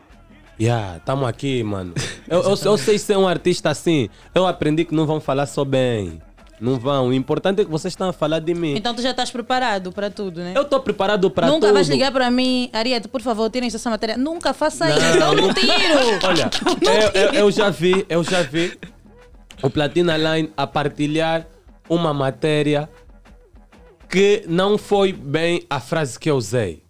[0.60, 1.94] Yeah, tamo aqui, mano.
[2.28, 4.08] Eu, eu, eu sei ser um artista assim.
[4.34, 6.20] Eu aprendi que não vão falar só bem.
[6.60, 7.08] Não vão.
[7.08, 8.74] O importante é que vocês estão a falar de mim.
[8.76, 10.52] Então tu já estás preparado para tudo, né?
[10.56, 11.54] Eu estou preparado para tudo.
[11.60, 14.16] Nunca vais ligar para mim, Ariete, por favor, tirem essa matéria.
[14.16, 15.70] Nunca faça isso, eu não tiro.
[16.26, 16.50] Olha,
[17.14, 18.76] eu, eu- eu já vi, eu já vi
[19.62, 21.46] o Platina Line a partilhar
[21.88, 22.90] uma matéria
[24.10, 26.82] que não foi bem a frase que eu usei.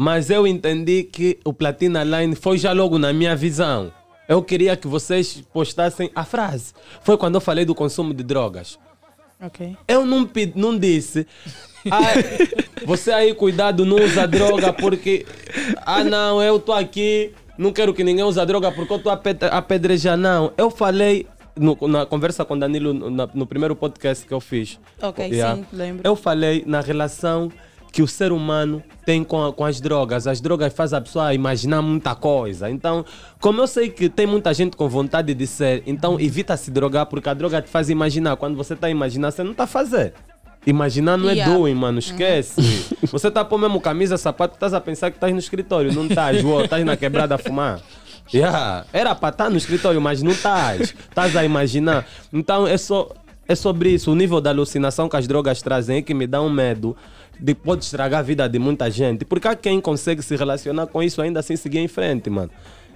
[0.00, 3.90] Mas eu entendi que o Platina Line foi já logo na minha visão.
[4.28, 6.72] Eu queria que vocês postassem a frase.
[7.02, 8.78] Foi quando eu falei do consumo de drogas.
[9.42, 9.76] Ok.
[9.88, 11.26] Eu não, pedi, não disse.
[11.90, 12.12] "Ah,
[12.86, 15.26] você aí, cuidado, não usa droga porque.
[15.84, 19.16] Ah, não, eu tô aqui, não quero que ninguém use droga porque eu tô a
[19.16, 20.16] ped- a apedrejar.
[20.16, 21.26] Não, eu falei
[21.56, 24.78] no- na conversa com Danilo no, no primeiro podcast que eu fiz.
[25.02, 26.02] Ok, sim, lembro.
[26.06, 27.50] Eu falei na relação
[27.92, 30.26] que o ser humano tem com, com as drogas.
[30.26, 32.70] As drogas fazem a pessoa imaginar muita coisa.
[32.70, 33.04] Então,
[33.40, 37.06] como eu sei que tem muita gente com vontade de ser, então evita se drogar,
[37.06, 38.36] porque a droga te faz imaginar.
[38.36, 40.12] Quando você está a imaginar, você não está a fazer.
[40.66, 41.54] Imaginar não é Yeah.
[41.54, 41.98] doing, mano.
[41.98, 42.60] Esquece.
[43.10, 45.92] Você tá pôr mesmo camisa, sapato, estás a pensar que estás no escritório.
[45.94, 47.80] Não estás, uou, estás na quebrada a fumar.
[48.34, 48.84] Yeah.
[48.92, 50.94] Era para estar no escritório, mas não estás.
[51.08, 52.06] Estás a imaginar.
[52.30, 53.08] Então é só
[53.46, 54.12] é sobre isso.
[54.12, 56.94] O nível da alucinação que as drogas trazem é que me dá um medo
[57.38, 59.24] de pode estragar a vida de muita gente.
[59.24, 62.50] Porque há quem consegue se relacionar com isso ainda assim seguir em frente, mano.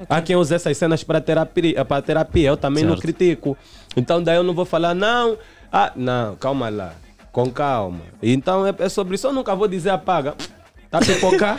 [0.09, 2.49] Há quem usa essas cenas para terapia, para terapia.
[2.49, 3.03] Eu também não Certo.
[3.03, 3.57] critico.
[3.97, 5.37] Então daí eu não vou falar, não,
[5.73, 6.95] ah, não, calma lá,
[7.31, 8.01] com calma.
[8.23, 9.27] Então é, é sobre isso.
[9.27, 10.35] Eu nunca vou dizer apaga.
[10.91, 11.57] Tá a pipocar?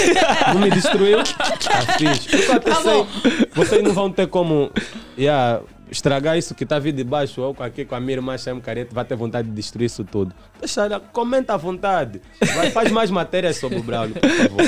[0.54, 1.18] não me destruiu?
[1.18, 2.28] Tá fixe.
[2.30, 3.06] Porque eu até sei,
[3.54, 4.70] vocês não vão ter como
[5.18, 8.60] yeah, estragar isso que está vindo de baixo, ou aqui com a minha irmã Shem
[8.60, 10.34] Carete, vai ter vontade de destruir isso tudo.
[10.58, 12.20] Deixa ela, comenta à vontade.
[12.54, 14.62] Vai, faz mais matérias sobre o Braulio, por favor.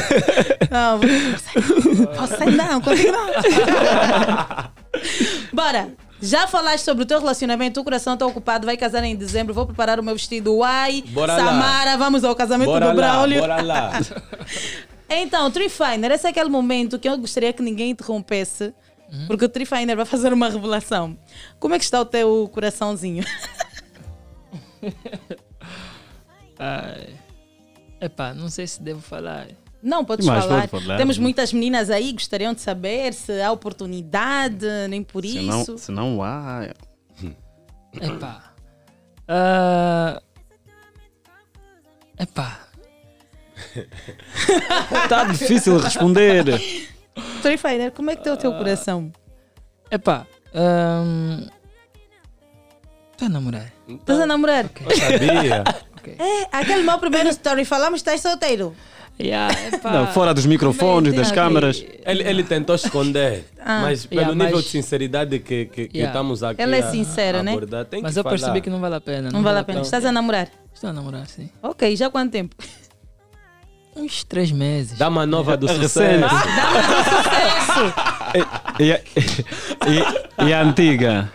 [0.71, 3.27] Não, você não, contigo não.
[5.53, 5.93] Bora.
[6.25, 9.67] Já falaste sobre o teu relacionamento, o coração está ocupado, vai casar em dezembro, vou
[9.67, 10.55] preparar o meu vestido.
[10.55, 11.45] Uai, Bora lá.
[11.45, 13.41] Samara, vamos ao casamento Bora do lá, Braulio.
[13.41, 13.91] bora lá.
[15.11, 18.73] Então, Trifiner, esse é aquele momento que eu gostaria que ninguém interrompesse,
[19.27, 21.19] porque o Trifiner vai fazer uma revelação.
[21.59, 23.25] Como é que está o teu coraçãozinho?
[26.59, 27.15] Ai.
[28.01, 29.49] Epá, não sei se devo falar.
[29.83, 30.69] Não, podes Mas falar.
[30.69, 30.97] pode falar.
[30.97, 35.73] Temos muitas meninas aí, gostariam de saber se há oportunidade, nem por Se isso.
[35.73, 36.69] não, se não há.
[38.01, 38.53] Epá.
[39.29, 40.23] Ah,
[42.19, 42.69] epá.
[45.09, 46.45] Tá difícil responder.
[47.43, 49.13] Trifiner, como é que está o teu coração?
[49.91, 50.27] Epá.
[50.55, 51.47] Um,
[53.13, 53.73] Estou a namorar.
[53.89, 54.67] Estás a namorar?
[54.85, 55.65] Eu sabia.
[56.19, 58.75] É, aquele meu primeiro story, falamos que estás solteiro.
[59.21, 59.55] Yeah,
[59.85, 61.85] Não, fora dos microfones, das câmaras.
[62.05, 63.83] Ele, ele tentou esconder, Ah.
[63.83, 66.11] mas pelo Yeah, nível mas- de sinceridade que, que, que Yeah.
[66.11, 67.53] estamos aqui Ele é a- sincero, a né?
[67.53, 68.61] abordar, Mas eu percebi falar.
[68.63, 69.31] que não vale a pena.
[69.31, 69.81] Não, vale a pena.
[69.83, 70.49] Estás a namorar?
[70.75, 71.49] Estou a namorar, sim.
[71.63, 72.57] Ok, já há quanto tempo?
[73.95, 74.99] Uns três meses.
[74.99, 76.25] Dá uma nova do Recente.
[76.29, 77.95] sucesso.
[78.81, 81.31] E, e, e- e a antiga?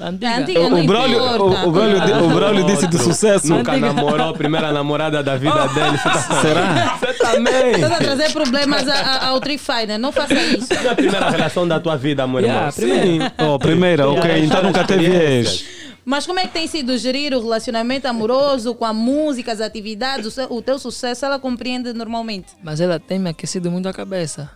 [0.00, 3.46] Antiga O, não o Braulio, o, o Braulio, di- o Braulio disse do sucesso.
[3.48, 5.96] Nunca namorou a primeira namorada da vida dele.
[5.96, 6.98] Você tá- Será?
[6.98, 7.72] Você também.
[7.72, 10.72] Estás a trazer problemas a- a- ao Trifiner, não faça isso.
[10.72, 12.54] É a primeira relação da tua vida, meu irmão.
[12.56, 13.20] Yeah, Sim.
[13.38, 14.44] Oh, primeira, ok.
[14.44, 15.64] Então nunca teve ex.
[16.08, 20.24] Mas como é que tem sido gerir o relacionamento amoroso com a música, as atividades,
[20.24, 21.26] o, seu- o teu sucesso?
[21.26, 22.54] Ela compreende normalmente?
[22.62, 24.50] Mas ela tem me aquecido muito a cabeça.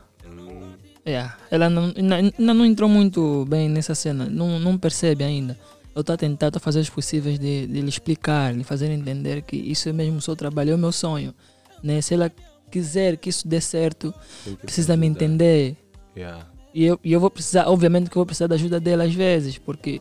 [1.06, 1.36] Yeah.
[1.50, 5.58] Ela não, ainda, não entrou muito bem nessa cena, não, não percebe ainda.
[5.94, 8.90] Eu estou a tentar, estou a fazer os possíveis de, de lhe explicar, lhe fazer
[8.90, 11.34] entender que isso é mesmo o seu trabalho, é o meu sonho.
[11.82, 12.00] Né?
[12.00, 12.32] Se ela
[12.70, 14.14] quiser que isso dê certo,
[14.62, 15.76] precisa me entender.
[16.16, 16.46] Yeah.
[16.72, 19.12] E eu, e eu vou precisar, obviamente que eu vou precisar da ajuda dela às
[19.12, 20.00] vezes, porque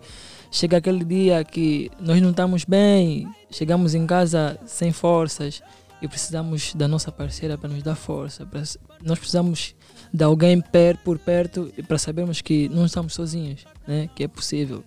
[0.52, 5.64] chega aquele dia que nós não estamos bem, chegamos em casa sem forças
[6.02, 8.46] e precisamos da nossa parceira para nos dar força.
[8.46, 8.62] pra-
[9.04, 9.74] nós precisamos
[10.14, 14.10] de alguém per, por perto para sabermos que não estamos sozinhos, né?
[14.16, 14.84] que é possível.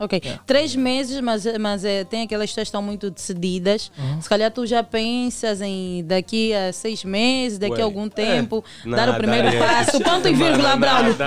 [0.00, 3.92] Ok, três meses, mas, mas é, tem aquelas que estão muito decididas.
[4.18, 8.64] Se calhar tu já pensas em daqui a seis meses, daqui Ué, a algum tempo,
[8.86, 10.00] é, dar o nada, primeiro é, passo.
[10.02, 11.14] Ponto e vírgula, Braulio.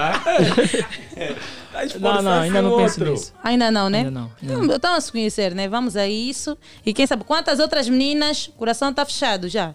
[2.00, 3.12] Não, não, ainda não penso outro.
[3.14, 3.34] nisso.
[3.44, 4.00] Ainda não, né?
[4.00, 5.68] Ainda não, ainda Então, Estão a se conhecer, né?
[5.68, 6.56] Vamos a isso.
[6.86, 9.74] E quem sabe quantas outras meninas, o coração está fechado já.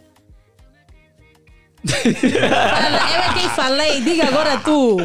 [1.85, 4.97] Fala, eu é quem falei, diga agora tu.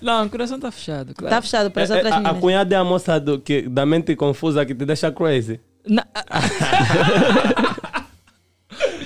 [0.00, 1.14] Não, o coração está fechado.
[1.14, 1.26] Claro.
[1.34, 2.40] Está fechado para as É, é, outras a, a meninas.
[2.40, 5.60] cunhada é a moça do, que, da mente confusa que te deixa crazy.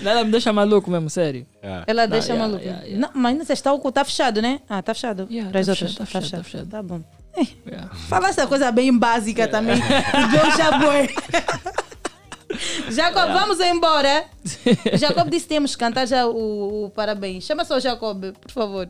[0.04, 1.46] Ela me deixa maluco mesmo, sério.
[1.86, 2.64] Ela Não, deixa yeah, maluco.
[2.64, 3.00] yeah, yeah.
[3.06, 4.60] Não, mas ainda você está, está fechado, né?
[4.68, 5.28] Ah, está fechado.
[5.30, 5.90] Yeah, para as tá outras.
[5.92, 6.66] fechado, tá fechado, tá fechado.
[6.68, 7.00] Tá bom.
[8.08, 9.76] Fala essa coisa bem básica também.
[9.78, 11.08] John já foi.
[12.90, 14.24] Jacob, vamos embora.
[14.98, 17.44] Jacob disse que temos que cantar já o, o parabéns.
[17.44, 18.88] Chama só o Jacob, por favor.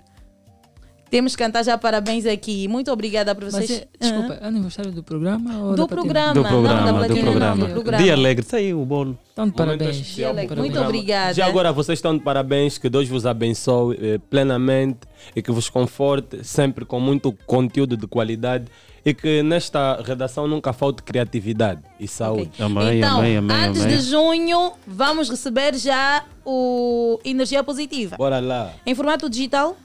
[1.10, 2.68] Temos que cantar já parabéns aqui.
[2.68, 3.68] Muito obrigada por vocês.
[3.68, 7.16] Mas, é, desculpa, é aniversário do programa ou Do programa, Do não, programa, da do
[7.16, 7.54] programa.
[7.56, 8.02] não, do programa.
[8.04, 9.18] Dia alegre, saiu o bolo.
[9.32, 9.96] Então, de parabéns.
[10.14, 10.56] Dia alegre.
[10.56, 10.88] Muito programa.
[10.88, 11.34] obrigada.
[11.34, 15.00] Já agora vocês estão de parabéns, que Deus vos abençoe eh, plenamente
[15.34, 18.66] e que vos conforte sempre com muito conteúdo de qualidade
[19.04, 22.50] e que nesta redação nunca falte criatividade e saúde.
[22.58, 23.96] Amém, então, amém, amém, antes amém.
[23.96, 28.16] de junho, vamos receber já o Energia Positiva.
[28.16, 28.72] Bora lá.
[28.86, 29.76] Em formato digital?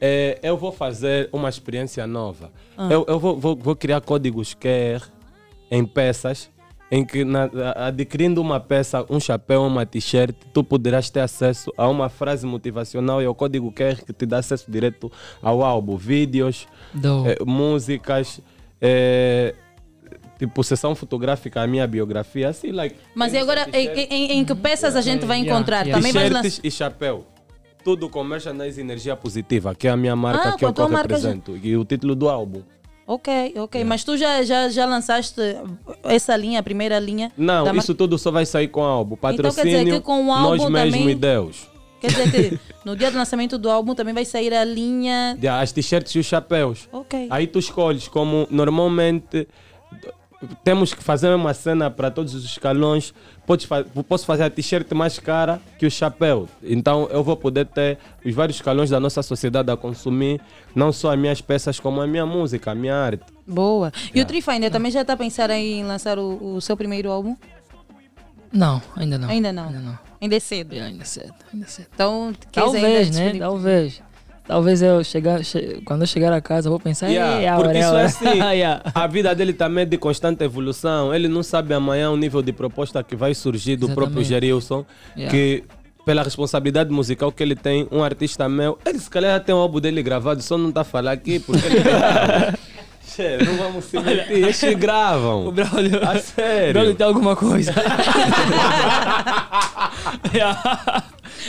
[0.00, 2.50] É, eu vou fazer uma experiência nova.
[2.76, 2.88] Ah.
[2.90, 5.02] Eu, eu vou, vou- vou criar códigos QR
[5.70, 6.48] em peças,
[6.90, 11.72] em que na- a- adquirindo uma peça, um chapéu, uma t-shirt, tu poderás ter acesso
[11.76, 15.12] a uma frase motivacional e ao código QR que te dá acesso direto
[15.42, 16.66] ao álbum, vídeos,
[17.26, 18.40] eh, músicas,
[18.80, 19.54] eh,
[20.38, 22.96] tipo sessão fotográfica, a minha biografia, assim, like.
[23.14, 25.86] Mas e agora, em, em- em que peças a gente vai encontrar?
[25.86, 26.42] Também vai lançar.
[26.42, 27.26] T-shirts e chapéu.
[27.82, 30.96] Tudo com Merchandise Energia Positiva, que é a minha marca Ah, que a eu marca
[31.14, 31.56] represento.
[31.62, 32.62] E o título do álbum.
[33.06, 33.82] Ok, ok.
[33.84, 35.40] Mas tu já, já, já lançaste
[36.04, 37.32] essa linha, a primeira linha?
[37.36, 39.14] Não, isso tudo só vai sair com álbum.
[39.16, 41.68] Então quer Patrocínio, dizer que com o nós álbum mesmo também- e Deus.
[42.00, 45.36] Quer dizer que no dia do lançamento do álbum também vai sair a linha.
[45.60, 46.88] As t-shirts e os chapéus.
[46.92, 47.26] Ok.
[47.30, 49.48] Aí tu escolhes como normalmente
[50.64, 53.12] temos que fazer uma cena para todos os escalões.
[53.46, 56.48] Podes fa- posso fazer a t-shirt mais cara que o chapéu.
[56.62, 60.40] Então eu vou poder ter os vários escalões da nossa sociedade a consumir,
[60.74, 63.24] não só as minhas peças, como a minha música, a minha arte.
[63.46, 63.92] Boa.
[64.14, 67.36] E o Trifinder também já está a pensar em lançar o, o seu primeiro álbum?
[68.52, 69.28] Não, ainda não.
[69.28, 69.66] Ainda não.
[69.68, 69.98] Ainda não.
[70.20, 70.72] Ainda é cedo.
[70.74, 71.88] ainda é cedo, ainda é cedo.
[71.94, 73.38] Então, queres ainda Talvez, né?
[73.38, 74.02] Talvez.
[74.50, 77.54] Talvez eu chegar, che- quando eu chegar a casa, eu vou pensar, Yeah, "Ei, a
[77.54, 78.24] porque isso é hora." assim,
[78.58, 78.82] Yeah.
[78.92, 81.14] a vida dele também é de constante evolução.
[81.14, 84.28] Ele não sabe amanhã o nível de proposta que vai surgir do próprio Exatamente.
[84.28, 84.84] Gerilson,
[85.16, 85.30] Yeah.
[85.30, 85.62] que
[86.04, 89.58] pela responsabilidade musical que ele tem, um artista meu, ele se calhar já tem o
[89.58, 91.80] álbum dele gravado, só não está a falar aqui porque ele.
[93.10, 95.46] Che, não vamos se mentir, eles gravam.
[95.50, 96.70] O Braulio, A sério.
[96.70, 97.72] o Braulio tem alguma coisa.
[100.34, 101.02] Yeah.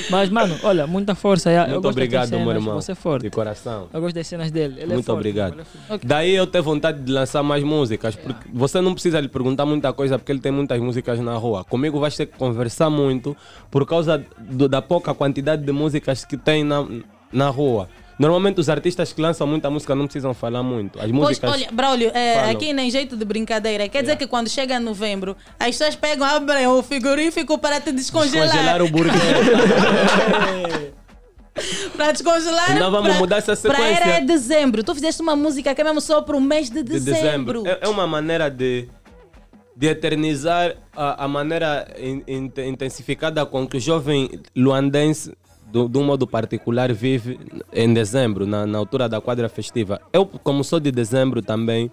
[0.10, 1.50] Mas, mano, olha, muita força.
[1.50, 1.70] yeah.
[1.72, 2.76] eu Muito obrigado, cenas, meu irmão.
[2.82, 3.24] Você é forte.
[3.24, 3.88] De coração.
[3.94, 4.76] Eu gosto das cenas dele.
[4.82, 5.54] Ele é Muito forte, obrigado.
[5.54, 6.06] ele é forte.
[6.08, 9.92] Daí eu ter vontade de lançar mais músicas, porque você não precisa lhe perguntar muita
[9.94, 11.64] coisa, porque ele tem muitas músicas na rua.
[11.64, 13.36] Comigo vais ter que conversar muito
[13.70, 16.86] por causa do- da pouca quantidade de músicas que tem na,
[17.32, 17.88] na rua.
[18.22, 21.00] Normalmente os artistas que lançam muita música não precisam falar muito.
[21.00, 21.52] As Pois, músicas.
[21.52, 23.90] olha, Braulio, é, aqui nem jeito de brincadeira.
[23.90, 28.48] Quer dizer que quando chega novembro, as pessoas pegam, abrem o frigorífico para te descongelar.
[28.48, 29.16] Descongelar o burguês.
[31.98, 32.76] para descongelar.
[32.76, 34.04] Então vamos pra- mudar essa Para sequência.
[34.04, 34.84] era dezembro.
[34.84, 37.64] Tu fizeste uma música que é mesmo só para o mês de de dezembro.
[37.64, 37.68] dezembro.
[37.68, 38.88] É, é uma maneira de,
[39.76, 45.34] de eternizar a, a maneira in- in- intensificada com que o jovem luandense,
[45.72, 47.40] do, de um modo particular, vive
[47.74, 50.02] em dezembro, na, na altura da quadra festiva.
[50.12, 51.90] Eu, como sou de dezembro também,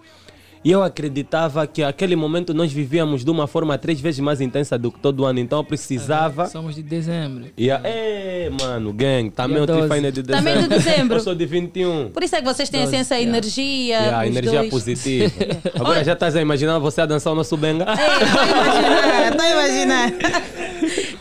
[0.63, 4.77] e eu acreditava que aquele momento nós vivíamos de uma forma três vezes mais intensa
[4.77, 5.39] do que todo ano.
[5.39, 6.47] Então eu precisava.
[6.47, 7.45] Somos de dezembro.
[7.57, 9.87] E a, Ei, mano, gang, também 12.
[9.87, 10.51] Tifine é de dezembro.
[10.51, 11.15] Também de dezembro.
[11.17, 12.09] Eu sou de 21.
[12.09, 13.37] Por isso é que vocês têm assim, Doze, essa yeah.
[13.37, 13.97] energia.
[13.97, 14.69] Yeah, energia dois.
[14.69, 15.31] positiva.
[15.79, 17.85] Agora já estás a imaginar você a dançar o nosso benga?
[19.29, 20.68] Estou a imaginar.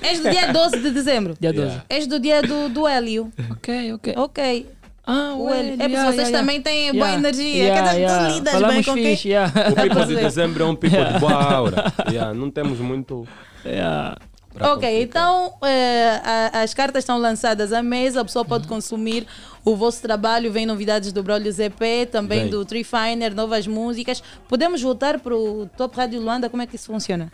[0.02, 1.34] És do dia 12 de dezembro.
[1.40, 1.82] Dia 12.
[1.88, 3.32] És do dia do, do Hélio.
[3.50, 4.14] Ok, ok.
[4.16, 4.66] Ok.
[5.06, 5.72] Ah, O o Hélio.
[5.74, 6.70] É porque yeah, vocês yeah, também yeah.
[6.70, 7.64] têm boa Yeah, energia.
[7.64, 8.34] yeah, Quer dizer, tu yeah.
[8.34, 9.04] lidas Falamos bem com quem?
[9.16, 9.52] fixe, yeah.
[9.70, 11.92] O people de dezembro é um people de boa aura.
[12.10, 13.26] Yeah, não temos muito.
[13.64, 14.16] Yeah.
[14.54, 14.92] Ok, complicar.
[14.92, 16.20] então eh,
[16.52, 18.68] a- as cartas estão lançadas à mesa, a pessoa pode Uhum.
[18.70, 19.24] consumir
[19.64, 22.50] o vosso trabalho, vem novidades do Brolio ZP, também Vem.
[22.50, 24.22] do Tree Finer, novas músicas.
[24.48, 27.30] Podemos voltar para o Top Rádio Luanda, como é que isso funciona?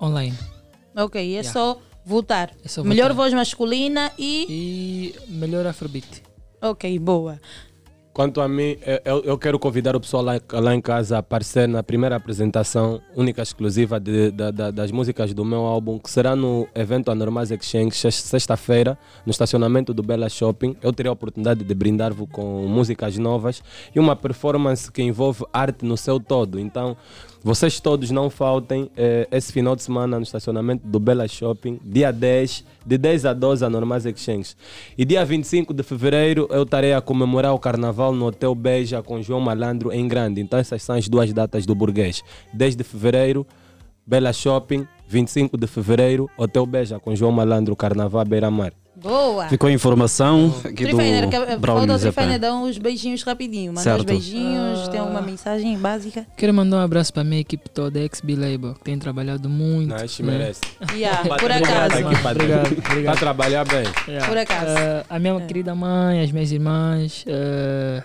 [0.00, 0.36] online.
[0.94, 1.50] Ok, é Yeah.
[1.50, 2.50] só votar.
[2.64, 3.24] É só Melhor votar.
[3.24, 4.46] voz masculina e...
[4.48, 6.22] E melhor Afrobeat.
[6.60, 7.40] Ok, boa.
[8.12, 8.76] Quanto a mim,
[9.06, 13.00] eu- eu, quero convidar o pessoal lá, lá em casa a aparecer na primeira apresentação
[13.16, 17.50] única exclusiva de- da- da- das músicas do meu álbum, que será no evento Anormais
[17.50, 20.76] Exchange, sex- sexta-feira, no estacionamento do Bela Shopping.
[20.82, 23.62] Eu terei a oportunidade de brindar-vos com músicas novas
[23.94, 26.58] e uma performance que envolve arte no seu todo.
[26.60, 26.94] Então,
[27.44, 32.12] vocês todos não faltem eh, esse final de semana no estacionamento do Bela Shopping, dia
[32.12, 34.54] 10, de 10 a 12, Anormais Exchange.
[34.96, 39.20] E dia 25 de fevereiro eu estarei a comemorar o carnaval no Hotel Beija com
[39.20, 40.40] João Malandro em Grande.
[40.40, 42.22] Então essas são as duas datas do burguês.
[42.54, 43.44] 10 de fevereiro,
[44.06, 48.72] Bela Shopping, 25 de fevereiro, Hotel Beija com João Malandro, Carnaval Beira Mar.
[48.94, 49.48] Boa.
[49.48, 53.68] Ficou a informação aqui Trifiner, do que- falta Braulio Trifiner dar uns beijinhos rapidinho.
[53.72, 54.04] Manda uns Certo.
[54.04, 56.26] beijinhos, tem alguma mensagem básica?
[56.36, 59.88] Quero mandar um abraço para a minha equipe toda, XB Label, que tem trabalhado muito.
[59.88, 60.32] Não, este né?
[60.32, 60.60] merece.
[60.94, 61.72] Yeah, Bate- por acaso.
[61.72, 63.18] Obrigado, Está a obrigado.
[63.18, 63.84] trabalhar bem.
[64.06, 64.28] Yeah.
[64.28, 64.66] Por acaso.
[64.78, 68.02] Eh, a minha querida mãe, as minhas irmãs, uh,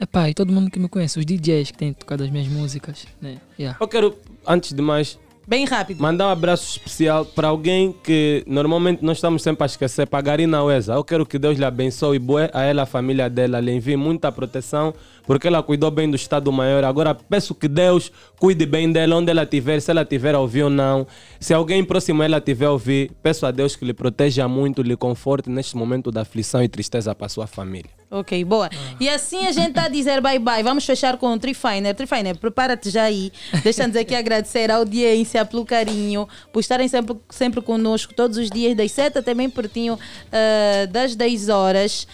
[0.00, 3.06] epá, e todo mundo que me conhece, os DJs que têm tocado as minhas músicas.
[3.22, 3.36] Né?
[3.58, 3.78] Yeah.
[3.80, 4.16] Eu quero,
[4.46, 6.02] antes de mais, Bem rápido.
[6.02, 10.22] Mandar um abraço especial para alguém que normalmente nós estamos sempre a esquecer, para a
[10.22, 10.94] Garina Ueza.
[10.94, 14.32] Eu quero que Deus lhe abençoe bué, a ela, a família dela, lhe envie muita
[14.32, 14.92] proteção,
[15.26, 16.84] porque ela cuidou bem do Estado Maior.
[16.84, 20.62] Agora peço que Deus cuide bem dela, onde ela estiver, se ela estiver a ouvir
[20.62, 21.06] ou não.
[21.40, 24.82] Se alguém próximo a ela estiver a ouvir, peço a Deus que lhe proteja muito,
[24.82, 27.90] lhe conforte neste momento da aflição e tristeza para a sua família.
[28.08, 28.70] Ok, boa.
[29.00, 30.62] E assim a gente está a dizer bye bye.
[30.62, 31.94] Vamos fechar com o Trifiner.
[31.94, 33.32] Trifiner, prepara-te já aí.
[33.64, 38.76] Deixa-nos aqui agradecer a audiência pelo carinho, por estarem sempre, sempre conosco todos os dias,
[38.76, 39.98] das 7 até bem pertinho
[40.32, 42.06] ah, das 10 horas.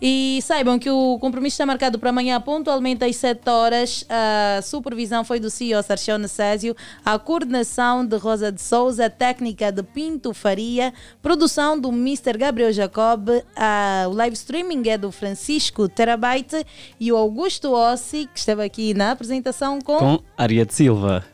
[0.00, 4.04] E saibam que o compromisso está marcado para amanhã, pontualmente às 7 horas.
[4.10, 9.82] A supervisão foi do CEO Sarchão Necésio, a coordenação de Rosa de Souza, técnica de
[9.82, 10.92] Pinto Faria,
[11.22, 12.36] produção do Mr.
[12.36, 16.62] Gabriel Jacob, a- o live streaming é do Francisco Terabyte
[17.00, 19.96] e o Augusto Ossi, que esteve aqui na apresentação com.
[19.96, 21.24] Com Ariete Silva.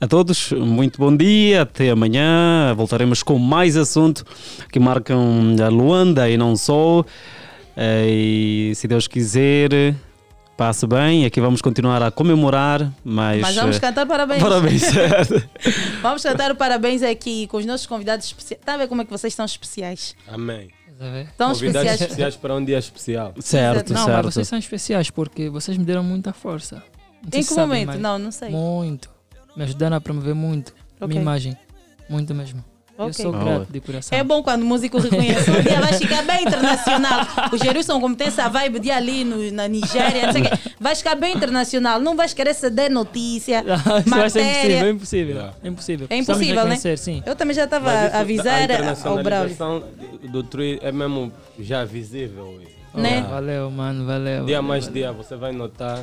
[0.00, 2.72] A todos, muito bom dia, até amanhã.
[2.74, 4.24] Voltaremos com mais assunto
[4.72, 7.04] que marcam a Luanda e não só.
[7.82, 9.70] Eh, E se Deus quiser,
[10.56, 11.24] passe bem.
[11.24, 13.40] Aqui vamos continuar a comemorar, mas.
[13.40, 14.42] Mas vamos eh, cantar parabéns.
[14.42, 14.82] Parabéns.
[16.02, 18.60] Vamos cantar parabéns aqui com os nossos convidados especiais.
[18.60, 20.14] Está a ver como é que vocês são especiais?
[20.28, 20.68] Amém.
[21.36, 22.00] Tão Convidados especiais.
[22.02, 23.32] especiais para um dia especial.
[23.40, 24.24] Certo, não, certo.
[24.24, 26.82] mas vocês são especiais porque vocês me deram muita força.
[27.26, 27.86] Em que sabem, momento?
[27.88, 28.50] mas Não, não sei.
[28.50, 29.08] Muito.
[29.56, 31.08] Me ajudaram a promover muito a Ok.
[31.08, 31.56] minha imagem.
[32.08, 32.62] Muito mesmo.
[33.00, 33.14] Eu Ok.
[33.14, 34.18] sou grato de coração.
[34.18, 35.50] É bom quando o músico reconhece.
[35.50, 37.20] Um dia vai ficar bem internacional.
[37.52, 40.58] O Jerusalém, como tem essa vibe de ali no- na Nigéria, não sei o quê,
[40.78, 41.98] vai ficar bem internacional.
[42.00, 43.64] Não vais querer ceder notícia,
[44.06, 44.90] Isso vai ser impossível, é matéria.
[44.90, 45.40] impossível.
[45.62, 46.06] É impossível.
[46.10, 46.76] É impossível, né?
[46.96, 47.22] Sim.
[47.26, 49.56] Eu também já estava a avisar a ao Braulio.
[50.30, 52.58] do Tree é mesmo já visível.
[52.94, 53.24] Né?
[53.26, 54.44] Ah, Valeu, mano, valeu.
[54.44, 55.02] Dia valeu, mais valeu.
[55.02, 56.02] dia você vai notar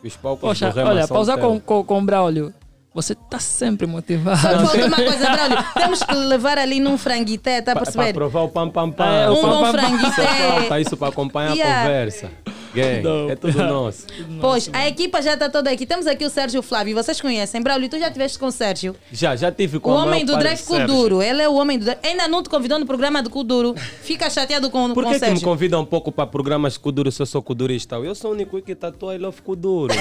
[0.00, 1.48] que os palcos Poxa, do Rema olha, são para usar teu.
[1.48, 2.52] com, com, com o Braulio,
[2.94, 4.40] você tá sempre motivado.
[4.40, 5.64] Só falta uma coisa, Braulio.
[5.74, 8.12] Temos que levar ali num franguité, tá a Pa- Para perceber?
[8.14, 9.04] provar o pam pam pam.
[9.06, 9.80] É, Um pam, bom pam, pam.
[9.80, 10.26] franguité.
[10.26, 11.80] Falta isso para acompanhar Yeah.
[11.80, 12.30] a conversa.
[12.74, 13.30] Gang, Não.
[13.30, 14.06] é tudo nosso.
[14.40, 15.84] Pois, a equipa já está toda aqui.
[15.86, 16.94] Temos aqui o Sérgio Flávio.
[16.94, 17.60] Vocês conhecem?
[17.62, 18.94] Braulio, tu já estiveste com o Sérgio?
[19.12, 21.20] Já, já tive O com a homem do Drake Kuduro.
[21.22, 22.06] Ele é o homem do Drake.
[22.06, 23.74] Ainda não te convidou no programa do Kuduro.
[24.02, 25.44] Fica chateado com, Por com o que, que me Sérgio.
[25.48, 27.96] convida um pouco para programas Kuduro se eu sou Kudurista?
[27.96, 29.92] Eu sou o único que tatua I Love Kuduro.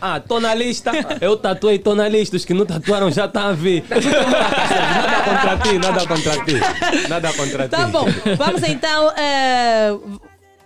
[0.00, 0.92] ah, tô na lista.
[1.20, 2.36] Eu tatuei, tô na lista.
[2.36, 3.84] Os que não tatuaram já estão a ver.
[3.88, 7.08] nada contra ti, nada contra ti.
[7.08, 7.70] Nada contra ti.
[7.70, 8.06] Tá bom.
[8.36, 9.96] Vamos então eh,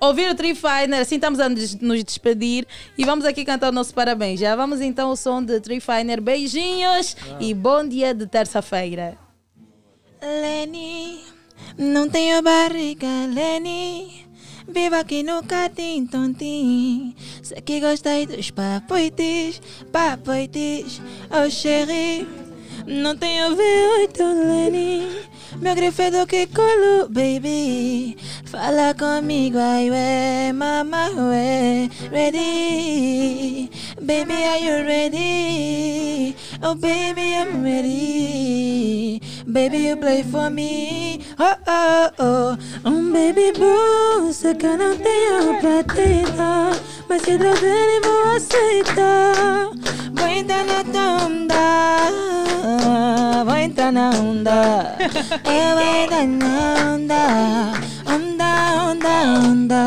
[0.01, 1.01] ouvir o Tree Finer.
[1.01, 2.67] Assim estamos a nos despedir.
[2.97, 4.41] E vamos aqui cantar o nosso parabéns.
[4.41, 6.21] Já vamos então ao som de Tree Finer.
[6.21, 9.19] Beijinhos e bom dia de terça-feira.
[10.23, 11.21] Lenny,
[11.79, 14.27] não tenho barriga, Lenny.
[14.69, 17.15] Vivo aqui no Catim Tontim.
[17.43, 19.61] Sei que gostei dos papoites,
[19.93, 21.01] papoites.
[21.31, 22.27] Oh, chéri,
[22.85, 25.07] não tenho V8, Lenny.
[25.61, 28.17] Meu grifo é do que colo, baby.
[28.45, 31.89] Fala comigo, aí, ué, mama, ué.
[32.11, 33.71] Ready,
[34.01, 36.37] baby, are you ready?
[36.63, 39.21] Oh, baby, I'm ready.
[39.47, 41.21] Baby, you play for me.
[41.39, 42.57] Oh, oh, oh.
[42.85, 46.77] Um baby boo, sei que eu não tenho pra te dar.
[47.09, 49.71] Mas se trazer, vou aceitar.
[50.13, 51.57] Vou entrar na tua onda.
[53.45, 54.97] Vou entrar na onda.
[55.45, 57.23] Eu entrar na onda.
[58.07, 58.51] Onda,
[58.91, 59.83] onda, onda.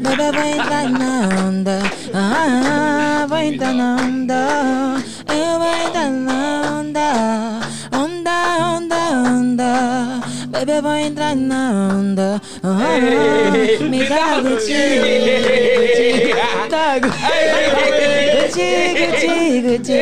[0.00, 1.78] Bebê, vou entrar na onda.
[2.14, 5.02] Ah, vou entrar na onda.
[5.28, 7.60] Eu entrar na onda.
[7.92, 8.36] Onda,
[8.76, 8.96] onda,
[9.28, 10.20] onda.
[10.48, 12.40] Bebê, vou entrar na onda.
[12.62, 12.98] Ah,
[13.88, 14.72] me dá Gucci.
[16.70, 16.98] Dá
[18.52, 20.00] Gucci, Gucci, Gucci.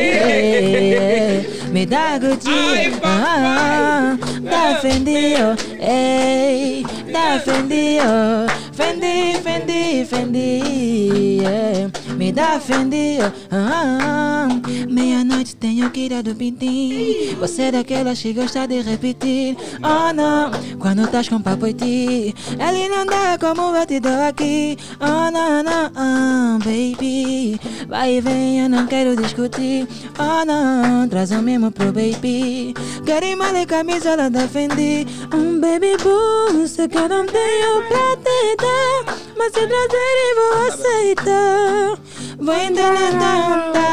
[1.71, 2.91] Me dá Gucci.
[3.01, 5.55] Ah, dá Fendi, oh.
[5.81, 8.45] Ei, dá Fendi, oh.
[8.73, 11.39] Fendi, Fendi, Fendi.
[11.41, 11.89] yeah.
[12.21, 13.31] Me dá Fendi, oh.
[13.51, 14.47] Ah,
[14.87, 17.35] meia-noite tenho que ir do pintim.
[17.39, 19.57] Você é daquelas que gosta de repetir.
[19.81, 24.21] Oh não, quando estás com papo e ti, ele não dá como eu te dou
[24.21, 24.77] aqui.
[24.99, 27.59] Oh não, não, ah, baby.
[27.89, 29.87] Vai e vem, eu não quero discutir.
[30.19, 32.75] Oh não, traz o mesmo pro baby.
[33.03, 35.07] Quero ir mal de camisola da Fendi.
[35.33, 39.17] Um baby boo, sei que eu não tenho pra te dar.
[39.35, 42.10] Mas se trazer eu vou aceitar.
[42.39, 43.87] Vou entrar na onda.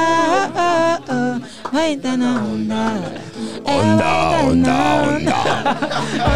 [1.73, 2.74] Vou entrar na onda.
[3.65, 4.05] Onda,
[4.45, 4.73] onda,
[5.03, 5.35] onda.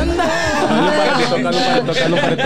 [0.02, 0.24] Onda,
[0.68, 2.42] Não para de tocar, não para de tocar, não para de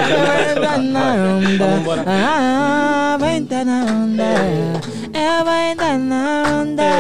[0.55, 2.05] tocar, onda.
[2.07, 4.25] Ah, vai entrar na onda.
[5.13, 6.91] Eu vou entrar na onda.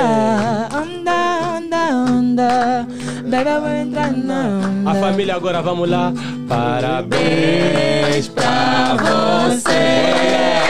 [0.74, 1.18] Onda,
[1.56, 1.80] onda,
[2.12, 2.86] onda.
[3.26, 4.90] Eu vou entrar na onda.
[4.90, 6.12] A família agora, vamos lá.
[6.48, 10.65] Parabéns pra você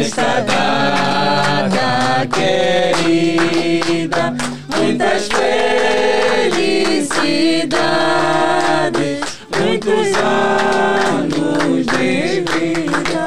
[0.00, 4.24] nesta data querida.
[4.78, 6.80] Muitas felicidades,
[9.58, 13.26] muitos anos de vida.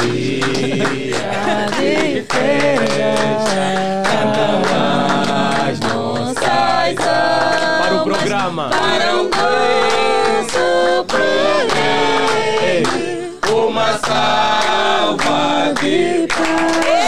[0.00, 1.34] Dia
[1.76, 1.94] de
[2.30, 3.60] festa,
[4.08, 4.62] cantam
[5.68, 8.64] as nossas Para o programa.
[8.70, 10.64] Para o nosso
[11.06, 11.42] programa.
[13.52, 14.61] Uma salva
[15.70, 17.01] de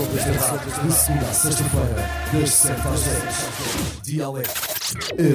[0.00, 4.02] rádio, ondas do rádio, de segunda a sexta-feira, das 7 às 10.
[4.02, 4.60] Dialeto,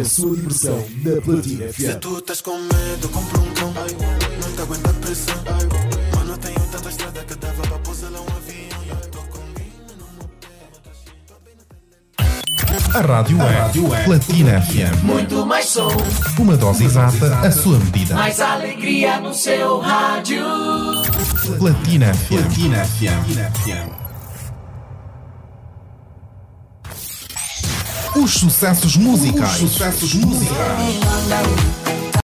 [0.01, 1.99] a sua diversão na Platina Se FM.
[1.99, 3.73] tu estás com medo, compra um cão.
[3.73, 5.35] Não te aguenta a pressão.
[6.15, 8.83] Mano, tenho tanta estrada que dava para pousar lá um avião.
[8.85, 9.37] E eu tô com
[12.97, 15.03] A rádio é Platina FM.
[15.03, 15.89] Muito mais som,
[16.39, 18.15] Uma dose exata, a sua medida.
[18.15, 20.43] mais alegria no seu rádio.
[21.59, 22.27] Platina FM.
[22.29, 24.06] Platina FM.
[28.17, 29.61] Os sucessos musicais.
[29.61, 31.86] Os sucessos musicais.